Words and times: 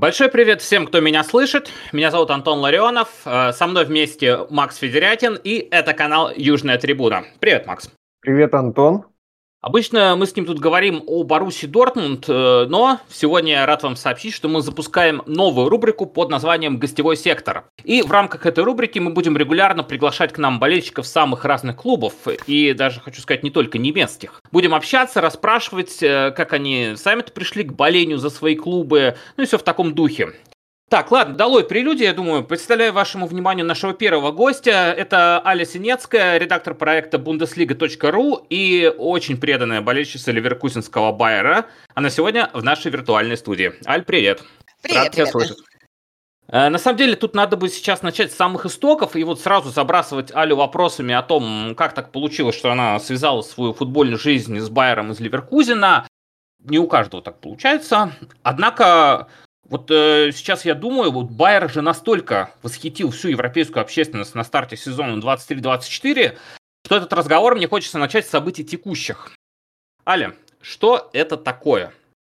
Большой 0.00 0.30
привет 0.30 0.62
всем, 0.62 0.86
кто 0.86 1.00
меня 1.00 1.22
слышит. 1.22 1.70
Меня 1.92 2.10
зовут 2.10 2.30
Антон 2.30 2.60
Ларионов. 2.60 3.08
Э, 3.26 3.52
со 3.52 3.66
мной 3.66 3.84
вместе 3.84 4.46
Макс 4.48 4.78
Федерятин. 4.78 5.38
И 5.44 5.68
это 5.70 5.92
канал 5.92 6.30
Южная 6.34 6.78
Трибуна. 6.78 7.24
Привет, 7.38 7.66
Макс. 7.66 7.90
Привет, 8.22 8.54
Антон. 8.54 9.04
Обычно 9.62 10.16
мы 10.16 10.26
с 10.26 10.34
ним 10.34 10.46
тут 10.46 10.58
говорим 10.58 11.02
о 11.06 11.22
Баруси 11.22 11.66
Дортмунд, 11.66 12.24
э, 12.28 12.66
но 12.66 12.98
сегодня 13.10 13.52
я 13.52 13.66
рад 13.66 13.82
вам 13.82 13.94
сообщить, 13.94 14.32
что 14.32 14.48
мы 14.48 14.62
запускаем 14.62 15.22
новую 15.26 15.68
рубрику 15.68 16.06
под 16.06 16.30
названием 16.30 16.78
«Гостевой 16.78 17.14
сектор». 17.14 17.64
И 17.84 18.00
в 18.00 18.10
рамках 18.10 18.46
этой 18.46 18.64
рубрики 18.64 18.98
мы 18.98 19.10
будем 19.10 19.36
регулярно 19.36 19.82
приглашать 19.82 20.32
к 20.32 20.38
нам 20.38 20.60
болельщиков 20.60 21.06
самых 21.06 21.44
разных 21.44 21.76
клубов, 21.76 22.14
и 22.46 22.72
даже, 22.72 23.00
хочу 23.00 23.20
сказать, 23.20 23.42
не 23.42 23.50
только 23.50 23.76
немецких. 23.76 24.40
Будем 24.50 24.74
общаться, 24.74 25.20
расспрашивать, 25.20 26.02
э, 26.02 26.32
как 26.34 26.54
они 26.54 26.94
сами-то 26.96 27.30
пришли 27.30 27.64
к 27.64 27.74
болению 27.74 28.16
за 28.16 28.30
свои 28.30 28.56
клубы, 28.56 29.16
ну 29.36 29.42
и 29.42 29.46
все 29.46 29.58
в 29.58 29.62
таком 29.62 29.94
духе. 29.94 30.32
Так, 30.90 31.12
ладно, 31.12 31.36
долой 31.36 31.62
прелюдия, 31.62 32.08
я 32.08 32.12
думаю. 32.12 32.42
Представляю 32.42 32.92
вашему 32.92 33.28
вниманию 33.28 33.64
нашего 33.64 33.94
первого 33.94 34.32
гостя. 34.32 34.92
Это 34.92 35.40
Аля 35.46 35.64
Синецкая, 35.64 36.36
редактор 36.36 36.74
проекта 36.74 37.16
Bundesliga.ru 37.16 38.44
и 38.50 38.92
очень 38.98 39.40
преданная 39.40 39.82
болельщица 39.82 40.32
ливеркузинского 40.32 41.12
Байера. 41.12 41.66
Она 41.94 42.10
сегодня 42.10 42.50
в 42.54 42.64
нашей 42.64 42.90
виртуальной 42.90 43.36
студии. 43.36 43.72
Аль, 43.86 44.02
привет. 44.02 44.42
Привет, 44.82 45.04
Рад 45.04 45.12
тебя 45.12 45.26
слышать. 45.26 45.58
Э, 46.48 46.68
на 46.70 46.78
самом 46.78 46.98
деле, 46.98 47.14
тут 47.14 47.36
надо 47.36 47.56
бы 47.56 47.68
сейчас 47.68 48.02
начать 48.02 48.32
с 48.32 48.36
самых 48.36 48.66
истоков 48.66 49.14
и 49.14 49.22
вот 49.22 49.40
сразу 49.40 49.70
забрасывать 49.70 50.34
Алю 50.34 50.56
вопросами 50.56 51.14
о 51.14 51.22
том, 51.22 51.76
как 51.76 51.94
так 51.94 52.10
получилось, 52.10 52.56
что 52.56 52.72
она 52.72 52.98
связала 52.98 53.42
свою 53.42 53.74
футбольную 53.74 54.18
жизнь 54.18 54.58
с 54.58 54.68
Байером 54.68 55.12
из 55.12 55.20
Ливеркузина. 55.20 56.08
Не 56.64 56.80
у 56.80 56.88
каждого 56.88 57.22
так 57.22 57.38
получается. 57.40 58.10
Однако 58.42 59.28
вот 59.70 59.88
э, 59.92 60.32
сейчас 60.34 60.64
я 60.64 60.74
думаю, 60.74 61.12
вот 61.12 61.30
Байер 61.30 61.70
же 61.70 61.80
настолько 61.80 62.50
восхитил 62.62 63.12
всю 63.12 63.28
европейскую 63.28 63.80
общественность 63.82 64.34
на 64.34 64.42
старте 64.42 64.76
сезона 64.76 65.20
23-24, 65.20 66.36
что 66.84 66.96
этот 66.96 67.12
разговор 67.12 67.54
мне 67.54 67.68
хочется 67.68 67.98
начать 67.98 68.26
с 68.26 68.30
событий 68.30 68.64
текущих. 68.64 69.30
Аля, 70.04 70.34
что 70.60 71.08
это 71.12 71.36
такое? 71.36 71.92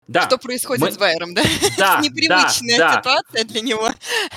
Да, 0.09 0.23
что 0.23 0.37
происходит 0.37 0.83
мы... 0.83 0.91
с 0.91 0.97
Байером, 0.97 1.33
да? 1.33 1.43
да 1.77 1.99
Непривычная 2.03 2.77
да, 2.77 2.97
ситуация 2.97 3.45
для 3.45 3.61
него. 3.61 3.89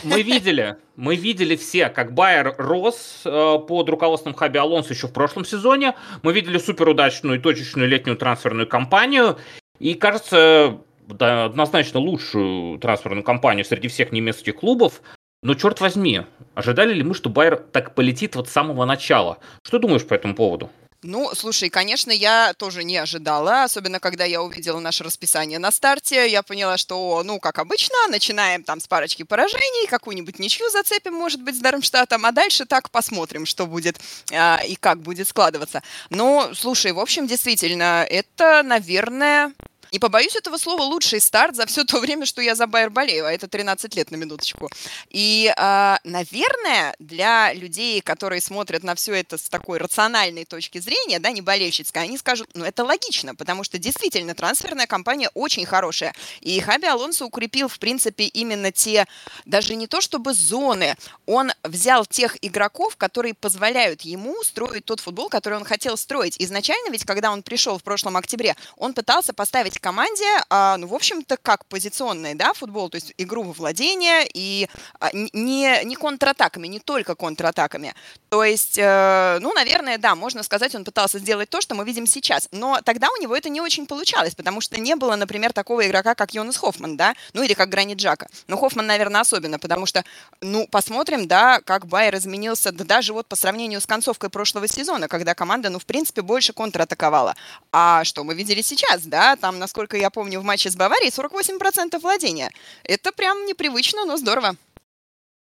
Мы 0.04 0.22
видели, 0.22 0.76
мы 0.94 1.16
видели 1.16 1.56
все, 1.56 1.88
как 1.88 2.14
Байер 2.14 2.54
рос 2.58 3.22
э, 3.24 3.58
под 3.66 3.88
руководством 3.88 4.34
Хаби 4.34 4.58
Алонсо 4.58 4.94
еще 4.94 5.08
в 5.08 5.12
прошлом 5.12 5.44
сезоне. 5.44 5.96
Мы 6.22 6.32
видели 6.32 6.58
суперудачную 6.58 7.40
и 7.40 7.42
точечную 7.42 7.88
летнюю 7.88 8.16
трансферную 8.16 8.68
кампанию. 8.68 9.36
И 9.80 9.94
кажется, 9.94 10.78
да, 10.78 10.78
однозначно 11.08 12.00
лучшую 12.00 12.78
трансферную 12.78 13.24
кампанию 13.24 13.64
среди 13.64 13.88
всех 13.88 14.12
немецких 14.12 14.56
клубов. 14.56 15.02
Но 15.42 15.54
черт 15.54 15.80
возьми, 15.80 16.22
ожидали 16.54 16.94
ли 16.94 17.02
мы, 17.02 17.14
что 17.14 17.28
Байер 17.28 17.56
так 17.56 17.94
полетит 17.94 18.34
вот 18.34 18.48
с 18.48 18.52
самого 18.52 18.84
начала? 18.86 19.38
Что 19.62 19.78
думаешь 19.78 20.06
по 20.06 20.14
этому 20.14 20.34
поводу? 20.34 20.70
Ну, 21.06 21.30
слушай, 21.34 21.68
конечно, 21.68 22.10
я 22.10 22.54
тоже 22.54 22.82
не 22.82 22.96
ожидала, 22.96 23.64
особенно 23.64 24.00
когда 24.00 24.24
я 24.24 24.40
увидела 24.40 24.80
наше 24.80 25.04
расписание 25.04 25.58
на 25.58 25.70
старте. 25.70 26.30
Я 26.30 26.42
поняла, 26.42 26.78
что, 26.78 27.22
ну, 27.22 27.38
как 27.40 27.58
обычно, 27.58 27.94
начинаем 28.08 28.64
там 28.64 28.80
с 28.80 28.88
парочки 28.88 29.22
поражений, 29.22 29.86
какую-нибудь 29.86 30.38
ничью 30.38 30.70
зацепим, 30.70 31.12
может 31.12 31.42
быть, 31.42 31.56
с 31.56 31.60
Дармштадтом, 31.60 32.24
а 32.24 32.32
дальше 32.32 32.64
так 32.64 32.88
посмотрим, 32.90 33.44
что 33.44 33.66
будет 33.66 34.00
а, 34.32 34.62
и 34.66 34.76
как 34.76 35.02
будет 35.02 35.28
складываться. 35.28 35.82
Но, 36.08 36.52
слушай, 36.54 36.92
в 36.92 36.98
общем, 36.98 37.26
действительно, 37.26 38.06
это, 38.08 38.62
наверное, 38.62 39.52
не 39.94 40.00
побоюсь 40.00 40.34
этого 40.34 40.58
слова, 40.58 40.82
лучший 40.82 41.20
старт 41.20 41.54
за 41.54 41.66
все 41.66 41.84
то 41.84 42.00
время, 42.00 42.26
что 42.26 42.42
я 42.42 42.56
за 42.56 42.66
Байер 42.66 42.90
болею, 42.90 43.26
а 43.26 43.32
это 43.32 43.46
13 43.46 43.94
лет 43.94 44.10
на 44.10 44.16
минуточку. 44.16 44.68
И, 45.08 45.54
э, 45.56 45.96
наверное, 46.02 46.96
для 46.98 47.54
людей, 47.54 48.00
которые 48.00 48.40
смотрят 48.40 48.82
на 48.82 48.96
все 48.96 49.12
это 49.12 49.38
с 49.38 49.42
такой 49.42 49.78
рациональной 49.78 50.46
точки 50.46 50.78
зрения, 50.78 51.20
да, 51.20 51.30
не 51.30 51.42
болельщицкой, 51.42 52.02
они 52.02 52.18
скажут, 52.18 52.50
ну, 52.54 52.64
это 52.64 52.82
логично, 52.82 53.36
потому 53.36 53.62
что 53.62 53.78
действительно 53.78 54.34
трансферная 54.34 54.88
кампания 54.88 55.30
очень 55.32 55.64
хорошая. 55.64 56.12
И 56.40 56.58
Хаби 56.58 56.86
Алонсо 56.86 57.24
укрепил, 57.24 57.68
в 57.68 57.78
принципе, 57.78 58.24
именно 58.24 58.72
те, 58.72 59.06
даже 59.44 59.76
не 59.76 59.86
то 59.86 60.00
чтобы 60.00 60.34
зоны, 60.34 60.96
он 61.24 61.52
взял 61.62 62.04
тех 62.04 62.36
игроков, 62.42 62.96
которые 62.96 63.34
позволяют 63.34 64.02
ему 64.02 64.42
строить 64.42 64.86
тот 64.86 64.98
футбол, 64.98 65.28
который 65.28 65.56
он 65.56 65.64
хотел 65.64 65.96
строить. 65.96 66.34
Изначально 66.40 66.90
ведь, 66.90 67.04
когда 67.04 67.30
он 67.30 67.44
пришел 67.44 67.78
в 67.78 67.84
прошлом 67.84 68.16
октябре, 68.16 68.56
он 68.76 68.92
пытался 68.92 69.32
поставить 69.32 69.78
команде, 69.84 70.24
а, 70.48 70.78
ну, 70.78 70.86
в 70.86 70.94
общем-то, 70.94 71.36
как 71.36 71.66
позиционный, 71.66 72.34
да, 72.34 72.54
футбол, 72.54 72.88
то 72.88 72.94
есть 72.96 73.12
игру 73.18 73.42
во 73.42 73.52
владение 73.52 74.26
и 74.32 74.66
а, 74.98 75.10
не, 75.12 75.84
не 75.84 75.94
контратаками, 75.94 76.68
не 76.68 76.80
только 76.80 77.14
контратаками. 77.14 77.92
То 78.30 78.42
есть, 78.42 78.78
э, 78.78 79.38
ну, 79.40 79.52
наверное, 79.52 79.98
да, 79.98 80.14
можно 80.14 80.42
сказать, 80.42 80.74
он 80.74 80.84
пытался 80.84 81.18
сделать 81.18 81.50
то, 81.50 81.60
что 81.60 81.74
мы 81.74 81.84
видим 81.84 82.06
сейчас. 82.06 82.48
Но 82.50 82.80
тогда 82.82 83.08
у 83.16 83.22
него 83.22 83.36
это 83.36 83.50
не 83.50 83.60
очень 83.60 83.86
получалось, 83.86 84.34
потому 84.34 84.62
что 84.62 84.80
не 84.80 84.96
было, 84.96 85.16
например, 85.16 85.52
такого 85.52 85.86
игрока, 85.86 86.14
как 86.14 86.34
Йонас 86.34 86.56
Хоффман, 86.56 86.96
да, 86.96 87.14
ну, 87.34 87.42
или 87.42 87.52
как 87.52 87.68
Гранит 87.68 87.98
Джака. 87.98 88.26
Но 88.48 88.56
Хоффман, 88.56 88.86
наверное, 88.86 89.20
особенно, 89.20 89.58
потому 89.58 89.86
что, 89.86 90.02
ну, 90.40 90.66
посмотрим, 90.66 91.28
да, 91.28 91.60
как 91.60 91.86
Байер 91.86 92.16
изменился, 92.16 92.72
да, 92.72 92.84
даже 92.84 93.12
вот 93.12 93.28
по 93.28 93.36
сравнению 93.36 93.80
с 93.80 93.86
концовкой 93.86 94.30
прошлого 94.30 94.66
сезона, 94.66 95.08
когда 95.08 95.34
команда, 95.34 95.68
ну, 95.68 95.78
в 95.78 95.84
принципе, 95.84 96.22
больше 96.22 96.52
контратаковала. 96.54 97.36
А 97.70 98.02
что 98.04 98.24
мы 98.24 98.34
видели 98.34 98.62
сейчас, 98.62 99.02
да, 99.02 99.36
там, 99.36 99.58
насколько 99.74 99.96
я 99.96 100.08
помню, 100.10 100.38
в 100.38 100.44
матче 100.44 100.70
с 100.70 100.76
Баварией 100.76 101.10
48% 101.10 101.98
владения. 101.98 102.50
Это 102.84 103.10
прям 103.10 103.44
непривычно, 103.44 104.04
но 104.04 104.16
здорово. 104.16 104.54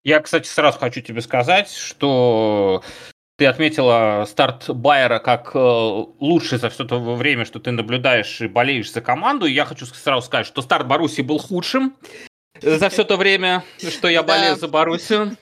Я, 0.02 0.18
кстати, 0.18 0.48
сразу 0.48 0.78
хочу 0.80 1.00
тебе 1.00 1.20
сказать, 1.20 1.70
что 1.70 2.82
ты 3.38 3.46
отметила 3.46 4.24
старт 4.28 4.68
Байера 4.68 5.20
как 5.20 5.54
э, 5.54 5.58
лучший 5.58 6.58
за 6.58 6.70
все 6.70 6.84
то 6.84 6.98
время, 6.98 7.44
что 7.44 7.60
ты 7.60 7.70
наблюдаешь 7.70 8.40
и 8.40 8.48
болеешь 8.48 8.90
за 8.90 9.00
команду. 9.00 9.46
И 9.46 9.52
я 9.52 9.64
хочу 9.64 9.86
сразу 9.86 10.26
сказать, 10.26 10.46
что 10.46 10.60
старт 10.60 10.88
Баруси 10.88 11.20
был 11.20 11.38
худшим 11.38 11.96
за 12.60 12.88
все 12.88 13.04
то 13.04 13.16
время, 13.16 13.62
что 13.78 14.08
я 14.08 14.24
болею 14.24 14.56
за 14.56 14.66
Боруссию. 14.66 15.36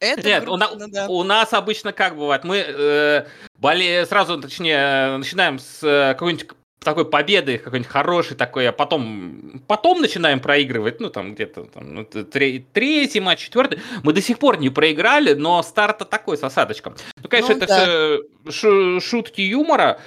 Это 0.00 0.26
Нет, 0.26 0.44
грустно, 0.44 0.68
у, 0.68 0.88
да. 0.88 1.06
у 1.08 1.22
нас 1.22 1.52
обычно 1.52 1.92
как 1.92 2.16
бывает, 2.16 2.44
мы 2.44 2.64
э, 2.66 3.26
боле... 3.58 4.06
сразу, 4.06 4.40
точнее, 4.40 5.18
начинаем 5.18 5.58
с 5.58 5.82
э, 5.82 6.14
какой-нибудь 6.14 6.48
такой 6.84 7.04
победы 7.04 7.58
какой-нибудь 7.58 7.90
хороший 7.90 8.36
такой, 8.36 8.68
а 8.68 8.72
потом, 8.72 9.60
потом 9.66 10.00
начинаем 10.00 10.40
проигрывать, 10.40 11.00
ну, 11.00 11.10
там, 11.10 11.34
где-то, 11.34 11.64
там, 11.64 11.94
ну, 11.94 12.04
третий 12.04 13.20
матч, 13.20 13.40
четвертый, 13.40 13.80
мы 14.02 14.12
до 14.12 14.20
сих 14.22 14.38
пор 14.38 14.58
не 14.58 14.70
проиграли, 14.70 15.34
но 15.34 15.62
старт 15.62 16.08
такой 16.08 16.36
с 16.36 16.44
осадочком. 16.44 16.94
Ну, 17.22 17.28
конечно, 17.28 17.54
ну, 17.54 17.60
это 17.60 17.66
да. 17.66 18.50
все 18.50 19.00
шутки 19.00 19.40
юмора, 19.40 19.98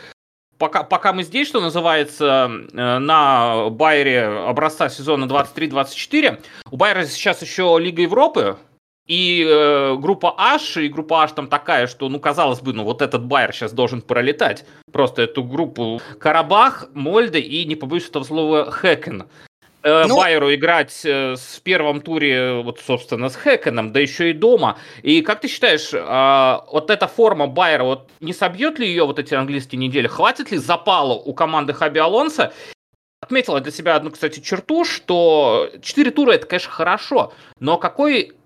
пока, 0.57 0.83
пока 0.83 1.13
мы 1.13 1.23
здесь, 1.23 1.47
что 1.47 1.61
называется, 1.61 2.49
э, 2.49 2.97
на 2.99 3.69
Байере 3.69 4.25
образца 4.25 4.89
сезона 4.89 5.25
23-24, 5.25 6.41
у 6.71 6.77
Байера 6.77 7.05
сейчас 7.05 7.41
еще 7.41 7.77
Лига 7.79 8.01
Европы, 8.01 8.57
и 9.07 9.45
э, 9.47 9.95
группа 9.97 10.35
H, 10.37 10.77
и 10.77 10.89
группа 10.89 11.23
H 11.23 11.33
там 11.33 11.47
такая, 11.47 11.87
что, 11.87 12.09
ну, 12.09 12.19
казалось 12.19 12.59
бы, 12.59 12.73
ну, 12.73 12.83
вот 12.83 13.01
этот 13.01 13.25
Байер 13.25 13.53
сейчас 13.53 13.71
должен 13.71 14.01
пролетать. 14.01 14.65
Просто 14.91 15.21
эту 15.23 15.43
группу 15.43 16.01
Карабах, 16.19 16.89
Мольде 16.93 17.39
и, 17.39 17.65
не 17.65 17.75
побоюсь 17.75 18.09
этого 18.09 18.23
слова, 18.23 18.69
Хэкен. 18.69 19.25
Э, 19.83 20.05
ну... 20.07 20.17
Байеру 20.17 20.53
играть 20.53 21.05
э, 21.05 21.35
в 21.35 21.61
первом 21.61 22.01
туре, 22.01 22.61
вот, 22.61 22.79
собственно, 22.85 23.29
с 23.29 23.35
Хэкеном, 23.35 23.93
да 23.93 24.01
еще 24.01 24.31
и 24.31 24.33
дома. 24.33 24.77
И 25.03 25.21
как 25.21 25.39
ты 25.39 25.47
считаешь, 25.47 25.93
э, 25.93 26.71
вот 26.71 26.89
эта 26.89 27.07
форма 27.07 27.47
Байера, 27.47 27.83
вот 27.85 28.09
не 28.19 28.33
собьет 28.33 28.79
ли 28.79 28.87
ее 28.87 29.05
вот 29.05 29.19
эти 29.19 29.33
английские 29.33 29.79
недели? 29.79 30.07
Хватит 30.07 30.51
ли 30.51 30.57
запала 30.57 31.13
у 31.13 31.33
команды 31.33 31.73
Хаби 31.73 31.99
Алонса? 31.99 32.51
Отметила 33.21 33.61
для 33.61 33.71
себя 33.71 33.95
одну, 33.95 34.11
кстати, 34.11 34.41
черту, 34.41 34.83
что 34.83 35.69
4 35.81 36.11
тура 36.11 36.33
это, 36.33 36.45
конечно, 36.45 36.71
хорошо, 36.71 37.33
но 37.59 37.77
какой 37.77 38.36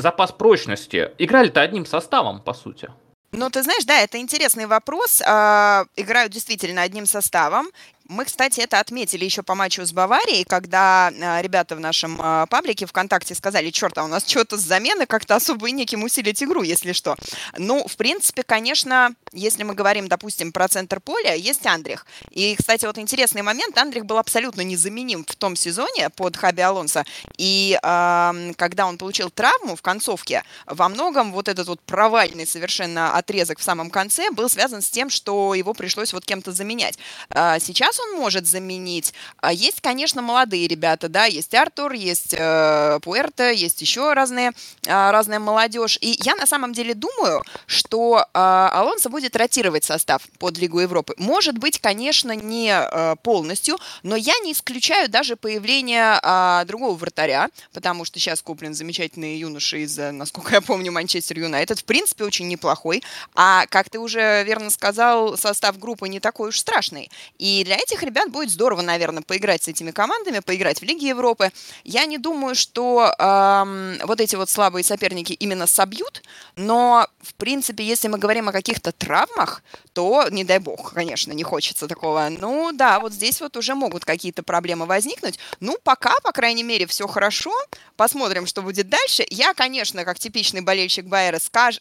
запас 0.00 0.32
прочности? 0.32 1.10
Играли-то 1.18 1.60
одним 1.60 1.86
составом, 1.86 2.40
по 2.40 2.54
сути. 2.54 2.90
Ну, 3.32 3.50
ты 3.50 3.62
знаешь, 3.62 3.84
да, 3.84 4.00
это 4.00 4.18
интересный 4.18 4.66
вопрос. 4.66 5.22
А, 5.26 5.84
играют 5.96 6.32
действительно 6.32 6.82
одним 6.82 7.04
составом. 7.04 7.66
Мы, 8.08 8.24
кстати, 8.24 8.60
это 8.60 8.80
отметили 8.80 9.26
еще 9.26 9.42
по 9.42 9.54
матчу 9.54 9.84
с 9.84 9.92
Баварией, 9.92 10.44
когда 10.44 11.12
э, 11.12 11.42
ребята 11.42 11.76
в 11.76 11.80
нашем 11.80 12.18
э, 12.18 12.46
паблике 12.48 12.86
ВКонтакте 12.86 13.34
сказали, 13.34 13.68
черт, 13.68 13.98
а 13.98 14.04
у 14.04 14.06
нас 14.06 14.26
что-то 14.26 14.56
с 14.56 14.62
замены 14.62 15.04
как-то 15.04 15.36
особо 15.36 15.68
и 15.68 15.72
неким 15.72 16.02
усилить 16.04 16.42
игру, 16.42 16.62
если 16.62 16.92
что. 16.92 17.16
Ну, 17.58 17.86
в 17.86 17.98
принципе, 17.98 18.44
конечно, 18.44 19.14
если 19.32 19.62
мы 19.62 19.74
говорим, 19.74 20.08
допустим, 20.08 20.52
про 20.52 20.68
центр 20.68 21.00
поля, 21.00 21.34
есть 21.34 21.66
Андрих. 21.66 22.06
И, 22.30 22.56
кстати, 22.56 22.86
вот 22.86 22.96
интересный 22.96 23.42
момент, 23.42 23.76
Андрих 23.76 24.06
был 24.06 24.16
абсолютно 24.16 24.62
незаменим 24.62 25.26
в 25.28 25.36
том 25.36 25.54
сезоне 25.54 26.08
под 26.08 26.34
Хаби 26.34 26.62
Алонсо. 26.62 27.04
И 27.36 27.78
э, 27.82 28.52
когда 28.56 28.86
он 28.86 28.96
получил 28.96 29.28
травму 29.28 29.76
в 29.76 29.82
концовке, 29.82 30.44
во 30.64 30.88
многом 30.88 31.30
вот 31.30 31.46
этот 31.46 31.68
вот 31.68 31.82
провальный 31.82 32.46
совершенно 32.46 33.18
отрезок 33.18 33.58
в 33.58 33.62
самом 33.62 33.90
конце 33.90 34.30
был 34.30 34.48
связан 34.48 34.80
с 34.80 34.88
тем, 34.88 35.10
что 35.10 35.52
его 35.52 35.74
пришлось 35.74 36.14
вот 36.14 36.24
кем-то 36.24 36.52
заменять. 36.52 36.98
Сейчас 37.34 37.97
он 37.98 38.16
может 38.16 38.46
заменить. 38.46 39.14
А 39.40 39.52
есть, 39.52 39.80
конечно, 39.80 40.22
молодые 40.22 40.66
ребята, 40.66 41.08
да, 41.08 41.24
есть 41.24 41.54
Артур, 41.54 41.92
есть 41.92 42.34
э, 42.36 42.98
Пуэрто, 43.02 43.50
есть 43.50 43.80
еще 43.80 44.12
разные, 44.12 44.52
э, 44.84 45.10
разная 45.10 45.38
молодежь. 45.38 45.98
И 46.00 46.18
я 46.22 46.34
на 46.34 46.46
самом 46.46 46.72
деле 46.72 46.94
думаю, 46.94 47.42
что 47.66 48.18
э, 48.20 48.24
Алонсо 48.32 49.08
будет 49.08 49.36
ротировать 49.36 49.84
состав 49.84 50.22
под 50.38 50.58
Лигу 50.58 50.80
Европы. 50.80 51.14
Может 51.18 51.58
быть, 51.58 51.78
конечно, 51.80 52.32
не 52.32 52.70
э, 52.70 53.16
полностью, 53.22 53.78
но 54.02 54.16
я 54.16 54.34
не 54.40 54.52
исключаю 54.52 55.08
даже 55.08 55.36
появление 55.36 56.18
э, 56.22 56.64
другого 56.66 56.94
вратаря, 56.96 57.48
потому 57.72 58.04
что 58.04 58.18
сейчас 58.18 58.42
куплен 58.42 58.74
замечательный 58.74 59.36
юноша 59.36 59.78
из, 59.78 59.98
э, 59.98 60.10
насколько 60.10 60.54
я 60.54 60.60
помню, 60.60 60.92
Манчестер 60.92 61.38
Юнайтед. 61.38 61.78
В 61.78 61.84
принципе, 61.84 62.24
очень 62.24 62.48
неплохой. 62.48 63.02
А, 63.34 63.66
как 63.66 63.90
ты 63.90 63.98
уже 63.98 64.44
верно 64.44 64.70
сказал, 64.70 65.36
состав 65.36 65.78
группы 65.78 66.08
не 66.08 66.20
такой 66.20 66.50
уж 66.50 66.58
страшный. 66.58 67.10
И 67.38 67.64
для 67.64 67.76
этих 67.88 68.02
ребят 68.02 68.30
будет 68.30 68.50
здорово, 68.50 68.82
наверное, 68.82 69.22
поиграть 69.22 69.62
с 69.62 69.68
этими 69.68 69.90
командами, 69.90 70.40
поиграть 70.40 70.80
в 70.80 70.84
Лиге 70.84 71.08
Европы. 71.08 71.50
Я 71.84 72.04
не 72.04 72.18
думаю, 72.18 72.54
что 72.54 73.14
эм, 73.18 73.98
вот 74.04 74.20
эти 74.20 74.36
вот 74.36 74.50
слабые 74.50 74.84
соперники 74.84 75.32
именно 75.32 75.66
собьют, 75.66 76.22
но, 76.56 77.08
в 77.22 77.34
принципе, 77.34 77.84
если 77.84 78.08
мы 78.08 78.18
говорим 78.18 78.48
о 78.48 78.52
каких-то 78.52 78.92
травмах, 78.92 79.62
то, 79.94 80.26
не 80.30 80.44
дай 80.44 80.58
бог, 80.58 80.92
конечно, 80.92 81.32
не 81.32 81.42
хочется 81.42 81.88
такого. 81.88 82.28
Ну, 82.28 82.72
да, 82.72 83.00
вот 83.00 83.12
здесь 83.12 83.40
вот 83.40 83.56
уже 83.56 83.74
могут 83.74 84.04
какие-то 84.04 84.42
проблемы 84.42 84.86
возникнуть. 84.86 85.38
Ну, 85.60 85.76
пока, 85.82 86.14
по 86.22 86.32
крайней 86.32 86.62
мере, 86.62 86.86
все 86.86 87.06
хорошо. 87.06 87.52
Посмотрим, 87.96 88.46
что 88.46 88.62
будет 88.62 88.88
дальше. 88.88 89.26
Я, 89.30 89.54
конечно, 89.54 90.04
как 90.04 90.18
типичный 90.18 90.60
болельщик 90.60 91.06
Байера, 91.06 91.38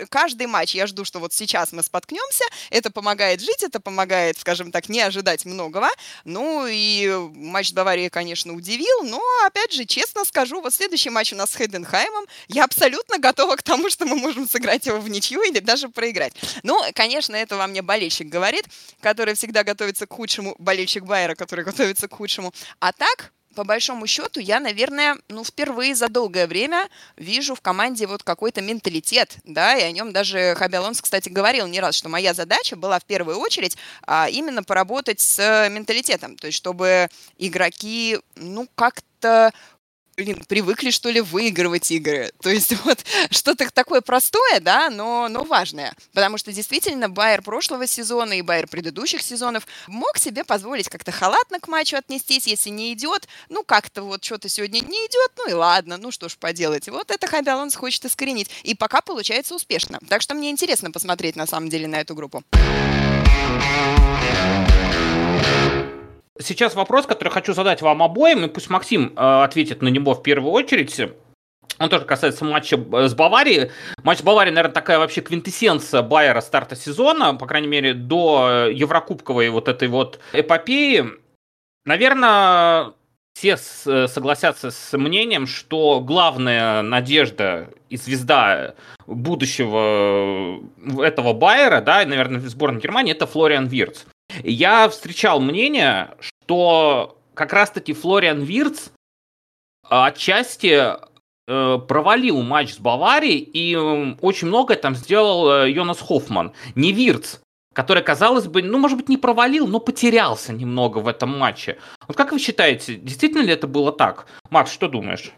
каждый 0.10 0.48
матч 0.48 0.74
я 0.74 0.88
жду, 0.88 1.06
что 1.06 1.20
вот 1.20 1.34
сейчас 1.34 1.72
мы 1.74 1.84
споткнемся. 1.84 2.46
Это 2.70 2.90
помогает 2.90 3.42
жить, 3.42 3.62
это 3.62 3.80
помогает, 3.80 4.40
скажем 4.40 4.72
так, 4.72 4.90
не 4.90 5.02
ожидать 5.02 5.46
многого. 5.46 5.90
Ну, 6.26 6.66
и 6.68 7.08
матч 7.34 7.70
с 7.70 8.10
конечно, 8.10 8.54
удивил. 8.54 9.04
Но, 9.04 9.22
опять 9.46 9.74
же, 9.74 9.86
честно 9.86 10.26
скажу, 10.26 10.62
вот 10.62 10.74
следующий 10.74 11.10
матч 11.10 11.34
у 11.34 11.36
нас 11.36 11.52
с 11.52 11.56
Хейденхаймом. 11.56 12.26
Я 12.48 12.64
абсолютно 12.64 13.18
готова 13.18 13.56
к 13.56 13.64
тому, 13.64 13.90
что 13.90 14.06
мы 14.06 14.16
можем 14.16 14.48
сыграть 14.48 14.86
его 14.86 15.00
в 15.00 15.10
ничью 15.10 15.42
или 15.44 15.60
даже 15.60 15.90
проиграть. 15.90 16.34
Ну, 16.64 16.80
конечно, 16.94 17.36
это 17.36 17.58
во 17.58 17.68
мне 17.68 17.82
болельщик 17.82 18.28
говорит, 18.28 18.66
который 19.02 19.34
всегда 19.36 19.64
готовится 19.64 20.08
к 20.08 20.14
худшему, 20.14 20.56
болельщик 20.60 21.04
Байера, 21.04 21.36
который 21.36 21.66
готовится 21.66 22.08
к 22.08 22.14
худшему. 22.14 22.54
А 22.80 22.92
так, 22.92 23.32
по 23.58 23.64
большому 23.64 24.06
счету, 24.06 24.40
я, 24.40 24.60
наверное, 24.60 25.18
ну, 25.30 25.44
впервые 25.44 25.96
за 25.96 26.10
долгое 26.10 26.46
время 26.46 26.88
вижу 27.16 27.56
в 27.56 27.62
команде 27.62 28.06
вот 28.06 28.22
какой-то 28.22 28.62
менталитет, 28.62 29.38
да, 29.46 29.76
и 29.76 29.82
о 29.82 29.92
нем 29.92 30.14
даже 30.14 30.54
Хаби 30.56 30.76
Алонс, 30.76 31.02
кстати, 31.02 31.30
говорил 31.30 31.66
не 31.66 31.80
раз, 31.80 31.96
что 31.96 32.08
моя 32.08 32.36
задача 32.36 32.76
была 32.76 33.00
в 33.00 33.06
первую 33.06 33.40
очередь 33.40 33.76
а, 34.06 34.30
именно 34.30 34.62
поработать 34.62 35.20
с 35.20 35.70
менталитетом, 35.72 36.38
то 36.38 36.46
есть 36.46 36.58
чтобы 36.58 37.10
игроки, 37.40 38.20
ну, 38.36 38.68
как-то 38.76 39.52
блин, 40.18 40.44
привыкли, 40.48 40.90
что 40.90 41.10
ли, 41.10 41.22
выигрывать 41.22 41.92
игры. 41.92 42.32
То 42.42 42.50
есть 42.50 42.74
вот 42.86 43.06
что-то 43.30 43.70
такое 43.72 44.02
простое, 44.02 44.60
да, 44.60 44.90
но, 44.90 45.28
но 45.30 45.44
важное. 45.44 45.96
Потому 46.14 46.38
что 46.38 46.52
действительно 46.52 47.08
Байер 47.08 47.44
прошлого 47.44 47.86
сезона 47.86 48.34
и 48.34 48.42
Байер 48.42 48.68
предыдущих 48.68 49.22
сезонов 49.22 49.68
мог 49.88 50.18
себе 50.18 50.44
позволить 50.44 50.90
как-то 50.90 51.12
халатно 51.12 51.60
к 51.60 51.68
матчу 51.68 51.96
отнестись, 51.96 52.48
если 52.48 52.72
не 52.72 52.94
идет, 52.94 53.28
ну 53.50 53.64
как-то 53.64 54.02
вот 54.02 54.24
что-то 54.24 54.50
сегодня 54.50 54.80
не 54.80 54.98
идет, 54.98 55.32
ну 55.38 55.50
и 55.50 55.54
ладно, 55.54 55.98
ну 55.98 56.12
что 56.12 56.30
ж 56.30 56.38
поделать. 56.38 56.90
Вот 56.90 57.12
это 57.12 57.28
Хаби 57.28 57.50
Алонс 57.50 57.76
хочет 57.76 58.04
искоренить. 58.06 58.50
И 58.64 58.74
пока 58.74 59.02
получается 59.02 59.54
успешно. 59.54 60.00
Так 60.10 60.22
что 60.24 60.34
мне 60.34 60.50
интересно 60.50 60.92
посмотреть 60.92 61.36
на 61.36 61.46
самом 61.46 61.70
деле 61.70 61.88
на 61.88 61.98
эту 61.98 62.16
группу. 62.16 62.44
Сейчас 66.40 66.76
вопрос, 66.76 67.06
который 67.06 67.30
хочу 67.30 67.54
задать 67.54 67.82
вам 67.82 68.04
обоим, 68.04 68.46
и 68.46 68.48
пусть 68.48 68.70
Максим 68.70 69.14
э, 69.16 69.44
ответит 69.44 69.82
на 69.82 69.88
него 69.88 70.14
в 70.14 70.22
первую 70.22 70.52
очередь. 70.52 71.00
Он 71.80 71.90
тоже 71.90 72.06
касается 72.06 72.46
матча 72.46 72.78
с 72.78 73.14
Баварией. 73.14 73.72
Матч 74.04 74.20
с 74.20 74.24
Баварией, 74.24 74.54
наверное, 74.54 74.74
такая 74.74 75.00
вообще 75.00 75.22
квинтэссенция 75.22 76.02
Байера 76.02 76.42
старта 76.42 76.76
сезона, 76.76 77.36
по 77.36 77.46
крайней 77.46 77.68
мере, 77.68 77.94
до 77.94 78.68
Еврокубковой 78.72 79.50
вот 79.50 79.68
этой 79.68 79.88
вот 79.88 80.20
эпопеи. 80.34 81.06
Наверное, 81.86 82.94
все 83.34 83.58
согласятся 83.58 84.72
с 84.72 84.98
мнением, 84.98 85.46
что 85.46 86.02
главная 86.02 86.82
надежда 86.82 87.70
и 87.90 87.98
звезда 87.98 88.74
будущего 89.06 90.64
этого 91.04 91.34
Байера, 91.34 91.82
да, 91.82 92.02
и, 92.02 92.06
наверное, 92.06 92.42
сборной 92.42 92.82
Германии, 92.82 93.14
это 93.14 93.28
Флориан 93.28 93.68
Вирц. 93.68 94.06
Я 94.44 94.90
встречал 94.90 95.40
мнение, 95.40 96.16
что 96.20 97.18
как 97.34 97.54
раз-таки 97.54 97.94
Флориан 97.94 98.42
Вирц 98.42 98.90
отчасти 99.90 100.96
э, 101.48 101.78
провалил 101.78 102.42
матч 102.42 102.74
с 102.74 102.80
Баварией, 102.80 103.40
и 103.40 103.76
очень 104.22 104.48
многое 104.48 104.78
там 104.78 104.96
сделал 104.96 105.64
э, 105.64 105.72
Йонас 105.72 106.00
Хоффман. 106.02 106.54
Не 106.76 106.92
Вирц, 106.92 107.38
который, 107.74 108.04
казалось 108.04 108.48
бы, 108.48 108.64
ну, 108.64 108.80
может 108.80 108.98
быть, 108.98 109.10
не 109.10 109.18
провалил, 109.18 109.68
но 109.68 109.80
потерялся 109.80 110.52
немного 110.52 110.98
в 110.98 111.08
этом 111.08 111.38
матче. 111.38 111.78
Вот 112.08 112.18
как 112.18 112.32
вы 112.32 112.40
считаете, 112.40 112.96
действительно 112.96 113.42
ли 113.42 113.54
это 113.54 113.68
было 113.68 113.92
так? 113.92 114.26
Макс, 114.50 114.72
что 114.72 114.88
думаешь? 114.88 115.32